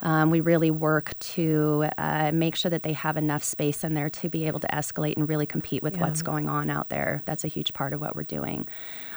um, 0.03 0.31
we 0.31 0.41
really 0.41 0.71
work 0.71 1.17
to 1.21 1.89
uh, 1.97 2.31
make 2.33 2.57
sure 2.57 2.71
that 2.71 2.83
they 2.83 2.93
have 2.93 3.17
enough 3.17 3.43
space 3.43 3.85
in 3.85 3.95
there 3.95 4.11
to 4.11 4.29
be 4.29 4.47
able 4.47 4.61
to 4.61 4.67
escalate 4.69 5.17
and 5.17 5.29
really 5.29 5.47
compete 5.47 5.83
with 5.83 5.97
what's 5.99 6.23
going 6.23 6.49
on 6.49 6.69
out 6.71 6.89
there. 6.89 7.23
That's 7.25 7.45
a 7.45 7.49
huge 7.49 7.73
part 7.73 7.93
of 7.93 8.01
what 8.01 8.17
we're 8.17 8.25
doing. 8.25 8.67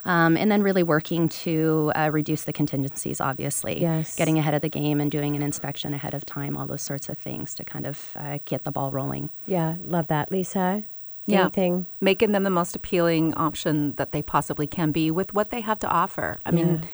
Um, 0.05 0.37
and 0.37 0.51
then 0.51 0.61
really 0.61 0.83
working 0.83 1.27
to 1.29 1.91
uh, 1.95 2.09
reduce 2.13 2.43
the 2.43 2.53
contingencies, 2.53 3.19
obviously. 3.19 3.81
Yes. 3.81 4.15
Getting 4.15 4.37
ahead 4.37 4.53
of 4.53 4.61
the 4.61 4.69
game 4.69 5.01
and 5.01 5.09
doing 5.09 5.35
an 5.35 5.41
inspection 5.41 5.93
ahead 5.95 6.13
of 6.13 6.25
time, 6.25 6.55
all 6.55 6.67
those 6.67 6.83
sorts 6.83 7.09
of 7.09 7.17
things 7.17 7.55
to 7.55 7.65
kind 7.65 7.87
of 7.87 8.11
uh, 8.15 8.37
get 8.45 8.63
the 8.63 8.71
ball 8.71 8.91
rolling. 8.91 9.31
Yeah, 9.47 9.77
love 9.83 10.05
that. 10.07 10.29
Lisa, 10.31 10.83
Yeah. 11.25 11.41
anything? 11.41 11.87
Making 11.99 12.33
them 12.33 12.43
the 12.43 12.51
most 12.51 12.75
appealing 12.75 13.33
option 13.33 13.93
that 13.95 14.11
they 14.11 14.21
possibly 14.21 14.67
can 14.67 14.91
be 14.91 15.09
with 15.09 15.33
what 15.33 15.49
they 15.49 15.61
have 15.61 15.79
to 15.79 15.87
offer. 15.89 16.37
I 16.45 16.51
mean, 16.51 16.87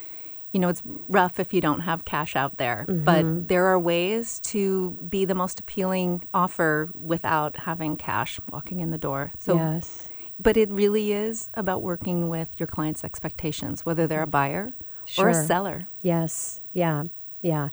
you 0.52 0.60
know, 0.60 0.70
it's 0.70 0.84
rough 1.08 1.40
if 1.40 1.54
you 1.54 1.62
don't 1.62 1.82
have 1.82 2.04
cash 2.06 2.36
out 2.36 2.58
there, 2.58 2.86
Mm-hmm. 2.88 3.04
but 3.06 3.48
there 3.48 3.66
are 3.68 3.80
ways 3.80 4.40
to 4.42 4.92
be 5.08 5.26
the 5.26 5.36
most 5.36 5.60
appealing 5.60 6.24
offer 6.34 6.90
without 7.00 7.58
having 7.58 7.96
cash 7.98 8.40
walking 8.52 8.80
in 8.80 8.92
the 8.92 8.98
door. 8.98 9.32
So, 9.40 9.56
yes. 9.56 10.10
but 10.40 10.58
it 10.58 10.70
really 10.70 11.14
is 11.14 11.50
about 11.54 11.82
working 11.82 12.28
with 12.30 12.60
your 12.60 12.68
client's 12.68 13.04
expectations, 13.04 13.86
whether 13.86 14.08
they're 14.08 14.24
a 14.24 14.28
buyer 14.28 14.72
or 15.18 15.30
a 15.30 15.34
seller. 15.34 15.88
Yes. 16.02 16.60
Yeah. 16.74 17.04
Yeah. 17.42 17.70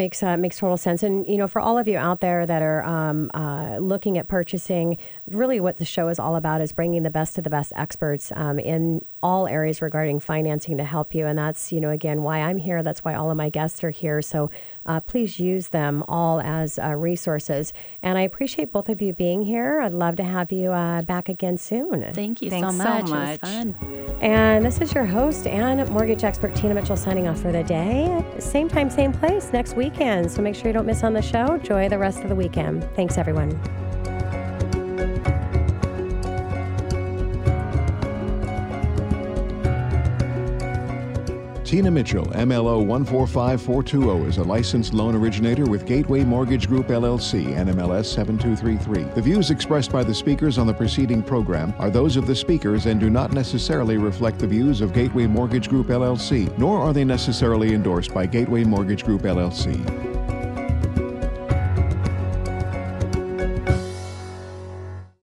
Makes 0.00 0.22
uh, 0.22 0.38
makes 0.38 0.58
total 0.58 0.78
sense. 0.78 1.02
And 1.02 1.26
you 1.26 1.36
know, 1.36 1.46
for 1.46 1.60
all 1.60 1.76
of 1.76 1.86
you 1.86 1.98
out 1.98 2.22
there 2.22 2.46
that 2.46 2.62
are 2.62 2.82
um, 2.84 3.30
uh, 3.34 3.76
looking 3.76 4.16
at 4.16 4.28
purchasing, 4.28 4.96
really 5.26 5.60
what 5.60 5.76
the 5.76 5.84
show 5.84 6.08
is 6.08 6.18
all 6.18 6.36
about 6.36 6.62
is 6.62 6.72
bringing 6.72 7.02
the 7.02 7.10
best 7.10 7.36
of 7.36 7.44
the 7.44 7.50
best 7.50 7.70
experts 7.76 8.32
um, 8.34 8.58
in 8.58 9.04
all 9.22 9.46
areas 9.46 9.82
regarding 9.82 10.18
financing 10.18 10.78
to 10.78 10.84
help 10.84 11.14
you. 11.14 11.26
And 11.26 11.38
that's 11.38 11.70
you 11.70 11.82
know 11.82 11.90
again 11.90 12.22
why 12.22 12.38
I'm 12.38 12.56
here. 12.56 12.82
That's 12.82 13.04
why 13.04 13.12
all 13.12 13.30
of 13.30 13.36
my 13.36 13.50
guests 13.50 13.84
are 13.84 13.90
here. 13.90 14.22
So 14.22 14.50
uh, 14.86 15.00
please 15.00 15.38
use 15.38 15.68
them 15.68 16.02
all 16.08 16.40
as 16.40 16.78
uh, 16.78 16.94
resources. 16.94 17.74
And 18.02 18.16
I 18.16 18.22
appreciate 18.22 18.72
both 18.72 18.88
of 18.88 19.02
you 19.02 19.12
being 19.12 19.42
here. 19.42 19.82
I'd 19.82 19.92
love 19.92 20.16
to 20.16 20.24
have 20.24 20.50
you 20.50 20.72
uh, 20.72 21.02
back 21.02 21.28
again 21.28 21.58
soon. 21.58 22.10
Thank 22.14 22.40
you 22.40 22.48
Thanks 22.48 22.74
so 22.74 22.82
so 22.82 22.88
much. 22.88 23.04
It 23.04 23.10
much. 23.10 23.42
was 23.42 23.50
fun. 23.50 24.18
And 24.22 24.64
this 24.64 24.80
is 24.80 24.94
your 24.94 25.04
host 25.04 25.46
and 25.46 25.86
mortgage 25.90 26.24
expert 26.24 26.54
Tina 26.54 26.72
Mitchell 26.72 26.96
signing 26.96 27.28
off 27.28 27.40
for 27.40 27.52
the 27.52 27.64
day. 27.64 28.24
Same 28.38 28.68
time, 28.68 28.88
same 28.88 29.12
place 29.12 29.52
next 29.52 29.76
weekend. 29.90 30.30
So 30.30 30.42
make 30.42 30.54
sure 30.54 30.66
you 30.68 30.72
don't 30.72 30.86
miss 30.86 31.02
on 31.02 31.12
the 31.12 31.22
show. 31.22 31.54
Enjoy 31.54 31.88
the 31.88 31.98
rest 31.98 32.20
of 32.20 32.28
the 32.28 32.34
weekend. 32.34 32.84
Thanks, 32.94 33.18
everyone. 33.18 33.50
Tina 41.70 41.88
Mitchell, 41.88 42.26
MLO 42.26 42.84
145420, 42.84 44.28
is 44.28 44.38
a 44.38 44.42
licensed 44.42 44.92
loan 44.92 45.14
originator 45.14 45.66
with 45.66 45.86
Gateway 45.86 46.24
Mortgage 46.24 46.66
Group 46.66 46.88
LLC, 46.88 47.54
NMLS 47.54 48.06
7233. 48.06 49.04
The 49.14 49.22
views 49.22 49.52
expressed 49.52 49.92
by 49.92 50.02
the 50.02 50.12
speakers 50.12 50.58
on 50.58 50.66
the 50.66 50.74
preceding 50.74 51.22
program 51.22 51.72
are 51.78 51.88
those 51.88 52.16
of 52.16 52.26
the 52.26 52.34
speakers 52.34 52.86
and 52.86 52.98
do 52.98 53.08
not 53.08 53.32
necessarily 53.32 53.98
reflect 53.98 54.40
the 54.40 54.48
views 54.48 54.80
of 54.80 54.92
Gateway 54.92 55.28
Mortgage 55.28 55.68
Group 55.68 55.86
LLC, 55.86 56.58
nor 56.58 56.80
are 56.80 56.92
they 56.92 57.04
necessarily 57.04 57.72
endorsed 57.72 58.12
by 58.12 58.26
Gateway 58.26 58.64
Mortgage 58.64 59.04
Group 59.04 59.22
LLC. 59.22 60.09